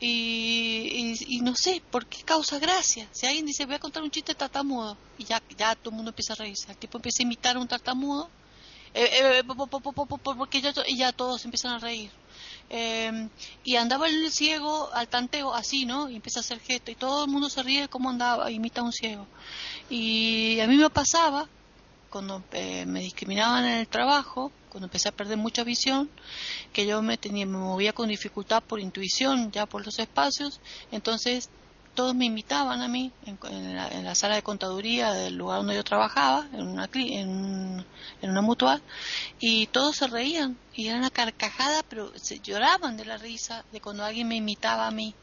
Y, 0.06 1.40
no 1.42 1.54
sé 1.56 1.82
por 1.90 2.06
qué 2.06 2.22
causa 2.24 2.58
gracia. 2.58 3.08
Si 3.12 3.26
alguien 3.26 3.46
dice, 3.46 3.64
voy 3.64 3.76
a 3.76 3.78
contar 3.78 4.02
un 4.02 4.10
chiste 4.10 4.34
tartamudo, 4.34 4.98
y 5.16 5.24
ya, 5.24 5.42
ya 5.56 5.74
todo 5.74 5.90
el 5.90 5.96
mundo 5.96 6.10
empieza 6.10 6.34
a 6.34 6.36
reírse, 6.36 6.70
el 6.70 6.76
tipo 6.76 6.98
empieza 6.98 7.22
a 7.22 7.24
imitar 7.24 7.56
a 7.56 7.60
un 7.60 7.68
tartamudo, 7.68 8.28
porque 10.22 10.60
ya, 10.60 10.72
y 10.86 10.96
ya 10.98 11.12
todos 11.12 11.44
empiezan 11.44 11.72
a 11.72 11.78
reír. 11.78 12.10
y 13.64 13.76
andaba 13.76 14.06
el 14.08 14.30
ciego 14.30 14.92
al 14.92 15.08
tanteo 15.08 15.54
así, 15.54 15.86
¿no? 15.86 16.10
Y 16.10 16.16
empieza 16.16 16.40
a 16.40 16.42
hacer 16.42 16.60
gesto, 16.60 16.90
y 16.90 16.96
todo 16.96 17.24
el 17.24 17.30
mundo 17.30 17.48
se 17.48 17.62
ríe 17.62 17.88
como 17.88 18.10
andaba, 18.10 18.50
imita 18.50 18.82
a 18.82 18.84
un 18.84 18.92
ciego. 18.92 19.26
Y 19.88 20.60
a 20.60 20.66
mí 20.66 20.76
me 20.76 20.90
pasaba, 20.90 21.48
cuando 22.14 22.44
me 22.52 23.00
discriminaban 23.00 23.64
en 23.64 23.78
el 23.78 23.88
trabajo, 23.88 24.52
cuando 24.68 24.86
empecé 24.86 25.08
a 25.08 25.16
perder 25.16 25.36
mucha 25.36 25.64
visión, 25.64 26.08
que 26.72 26.86
yo 26.86 27.02
me, 27.02 27.18
tenía, 27.18 27.44
me 27.44 27.58
movía 27.58 27.92
con 27.92 28.08
dificultad 28.08 28.62
por 28.62 28.78
intuición, 28.78 29.50
ya 29.50 29.66
por 29.66 29.84
los 29.84 29.98
espacios, 29.98 30.60
entonces 30.92 31.50
todos 31.96 32.14
me 32.14 32.26
invitaban 32.26 32.82
a 32.82 32.86
mí 32.86 33.10
en, 33.26 33.74
la, 33.74 34.14
sala 34.14 34.36
de 34.36 34.44
contaduría 34.44 35.12
del 35.12 35.34
lugar 35.34 35.58
donde 35.58 35.74
yo 35.74 35.82
trabajaba, 35.82 36.46
en 36.52 36.68
una, 36.68 36.88
en, 36.94 37.84
en 38.22 38.30
una 38.30 38.42
mutual, 38.42 38.80
y 39.40 39.66
todos 39.66 39.96
se 39.96 40.06
reían, 40.06 40.56
y 40.72 40.86
era 40.86 40.98
una 40.98 41.10
carcajada, 41.10 41.82
pero 41.82 42.16
se 42.16 42.38
lloraban 42.38 42.96
de 42.96 43.06
la 43.06 43.16
risa 43.16 43.64
de 43.72 43.80
cuando 43.80 44.04
alguien 44.04 44.28
me 44.28 44.36
imitaba 44.36 44.86
a 44.86 44.92
mí. 44.92 45.16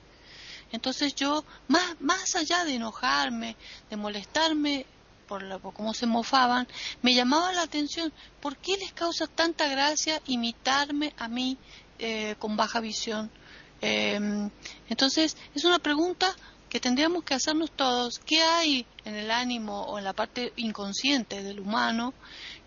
Entonces 0.73 1.15
yo, 1.15 1.45
más, 1.69 2.01
más 2.01 2.35
allá 2.35 2.65
de 2.65 2.75
enojarme, 2.75 3.55
de 3.89 3.95
molestarme, 3.95 4.85
por, 5.31 5.73
cómo 5.73 5.93
se 5.93 6.05
mofaban, 6.05 6.67
me 7.01 7.13
llamaba 7.13 7.53
la 7.53 7.61
atención, 7.61 8.11
¿por 8.41 8.57
qué 8.57 8.75
les 8.75 8.91
causa 8.91 9.27
tanta 9.27 9.69
gracia 9.69 10.21
imitarme 10.27 11.13
a 11.17 11.29
mí 11.29 11.57
eh, 11.99 12.35
con 12.37 12.57
baja 12.57 12.81
visión? 12.81 13.31
Em, 13.79 14.49
entonces, 14.89 15.37
es 15.55 15.63
una 15.63 15.79
pregunta 15.79 16.35
que 16.67 16.81
tendríamos 16.81 17.23
que 17.23 17.33
hacernos 17.33 17.71
todos, 17.71 18.19
¿qué 18.25 18.41
hay 18.41 18.85
en 19.05 19.15
el 19.15 19.31
ánimo 19.31 19.83
o 19.83 19.97
en 19.97 20.03
la 20.03 20.11
parte 20.11 20.51
inconsciente 20.57 21.43
del 21.43 21.61
humano 21.61 22.13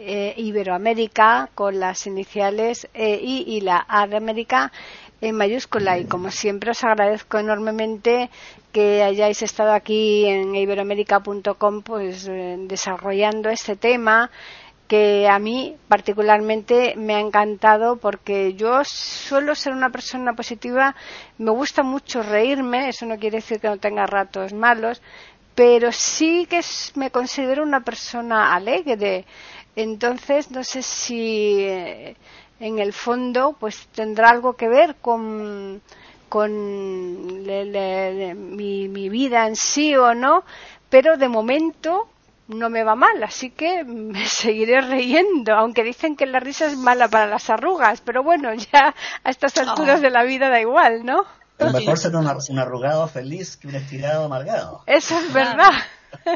Eh, 0.00 0.32
Iberoamérica 0.36 1.50
con 1.54 1.80
las 1.80 2.06
iniciales 2.06 2.86
EI 2.94 3.42
y 3.46 3.60
la 3.62 3.84
A 3.88 4.06
de 4.06 4.16
América 4.16 4.70
en 5.20 5.34
mayúscula 5.34 5.98
y 5.98 6.04
como 6.04 6.30
siempre 6.30 6.70
os 6.70 6.84
agradezco 6.84 7.38
enormemente 7.38 8.30
que 8.70 9.02
hayáis 9.02 9.42
estado 9.42 9.72
aquí 9.72 10.24
en 10.26 10.54
iberoamérica.com 10.54 11.82
pues 11.82 12.28
eh, 12.28 12.54
desarrollando 12.60 13.50
este 13.50 13.74
tema 13.74 14.30
que 14.88 15.28
a 15.28 15.38
mí 15.38 15.76
particularmente 15.86 16.94
me 16.96 17.14
ha 17.14 17.20
encantado 17.20 17.96
porque 17.96 18.54
yo 18.54 18.82
suelo 18.84 19.54
ser 19.54 19.74
una 19.74 19.90
persona 19.90 20.32
positiva, 20.32 20.96
me 21.36 21.50
gusta 21.50 21.82
mucho 21.82 22.22
reírme, 22.22 22.88
eso 22.88 23.04
no 23.04 23.18
quiere 23.18 23.36
decir 23.36 23.60
que 23.60 23.68
no 23.68 23.76
tenga 23.76 24.06
ratos 24.06 24.54
malos, 24.54 25.02
pero 25.54 25.92
sí 25.92 26.46
que 26.48 26.62
me 26.94 27.10
considero 27.10 27.62
una 27.62 27.80
persona 27.80 28.54
alegre. 28.54 29.26
Entonces, 29.76 30.50
no 30.50 30.64
sé 30.64 30.82
si 30.82 31.58
eh, 31.60 32.16
en 32.58 32.78
el 32.78 32.94
fondo 32.94 33.56
pues 33.60 33.88
tendrá 33.88 34.30
algo 34.30 34.54
que 34.54 34.68
ver 34.68 34.96
con, 35.02 35.82
mi, 38.56 38.88
mi 38.88 39.08
vida 39.10 39.46
en 39.46 39.56
sí 39.56 39.94
o 39.94 40.14
no, 40.14 40.44
pero 40.88 41.18
de 41.18 41.28
momento 41.28 42.08
no 42.48 42.70
me 42.70 42.82
va 42.82 42.94
mal, 42.94 43.22
así 43.22 43.50
que 43.50 43.84
me 43.84 44.26
seguiré 44.26 44.80
riendo, 44.80 45.54
aunque 45.54 45.84
dicen 45.84 46.16
que 46.16 46.26
la 46.26 46.40
risa 46.40 46.66
es 46.66 46.76
mala 46.76 47.08
para 47.08 47.26
las 47.26 47.48
arrugas, 47.50 48.00
pero 48.00 48.22
bueno, 48.22 48.52
ya 48.54 48.94
a 49.22 49.30
estas 49.30 49.56
alturas 49.58 50.00
de 50.00 50.10
la 50.10 50.24
vida 50.24 50.48
da 50.48 50.60
igual, 50.60 51.04
¿no? 51.04 51.24
Es 51.58 51.72
mejor 51.72 51.98
ser 51.98 52.14
un, 52.14 52.58
arrugado 52.58 53.08
feliz 53.08 53.56
que 53.56 53.66
un 53.66 53.74
estirado 53.74 54.26
amargado. 54.26 54.84
Eso 54.86 55.18
es 55.18 55.32
verdad. 55.32 55.72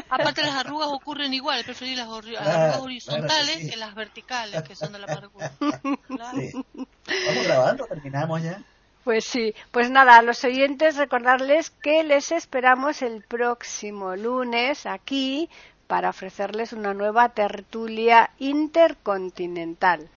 Aparte 0.09 0.43
las 0.43 0.55
arrugas 0.55 0.89
ocurren 0.91 1.33
igual, 1.33 1.63
preferir 1.63 1.97
las, 1.97 2.09
arrugas 2.09 2.79
horizontales 2.79 3.71
que, 3.71 3.77
las 3.77 3.95
verticales, 3.95 4.63
que 4.63 4.75
son 4.75 4.91
de 4.91 4.99
la 4.99 5.05
amargura. 5.05 5.51
¿Vamos 5.59 7.43
grabando? 7.45 7.85
¿Terminamos 7.85 8.43
ya? 8.43 8.61
Pues 9.03 9.25
sí, 9.25 9.53
pues 9.71 9.89
nada, 9.89 10.17
a 10.17 10.21
los 10.21 10.43
oyentes 10.45 10.95
recordarles 10.95 11.69
que 11.69 12.03
les 12.03 12.31
esperamos 12.31 13.01
el 13.01 13.21
próximo 13.21 14.15
lunes 14.15 14.85
aquí 14.85 15.49
para 15.93 16.09
ofrecerles 16.09 16.73
una 16.73 16.95
nueva 16.95 17.29
tertulia 17.29 18.31
intercontinental. 18.39 20.09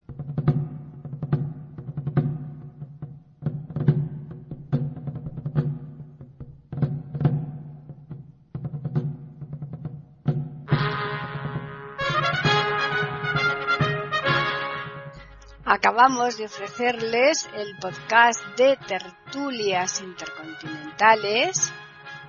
Acabamos 15.65 16.37
de 16.37 16.45
ofrecerles 16.45 17.49
el 17.53 17.75
podcast 17.81 18.39
de 18.55 18.77
tertulias 18.77 19.99
intercontinentales 19.99 21.73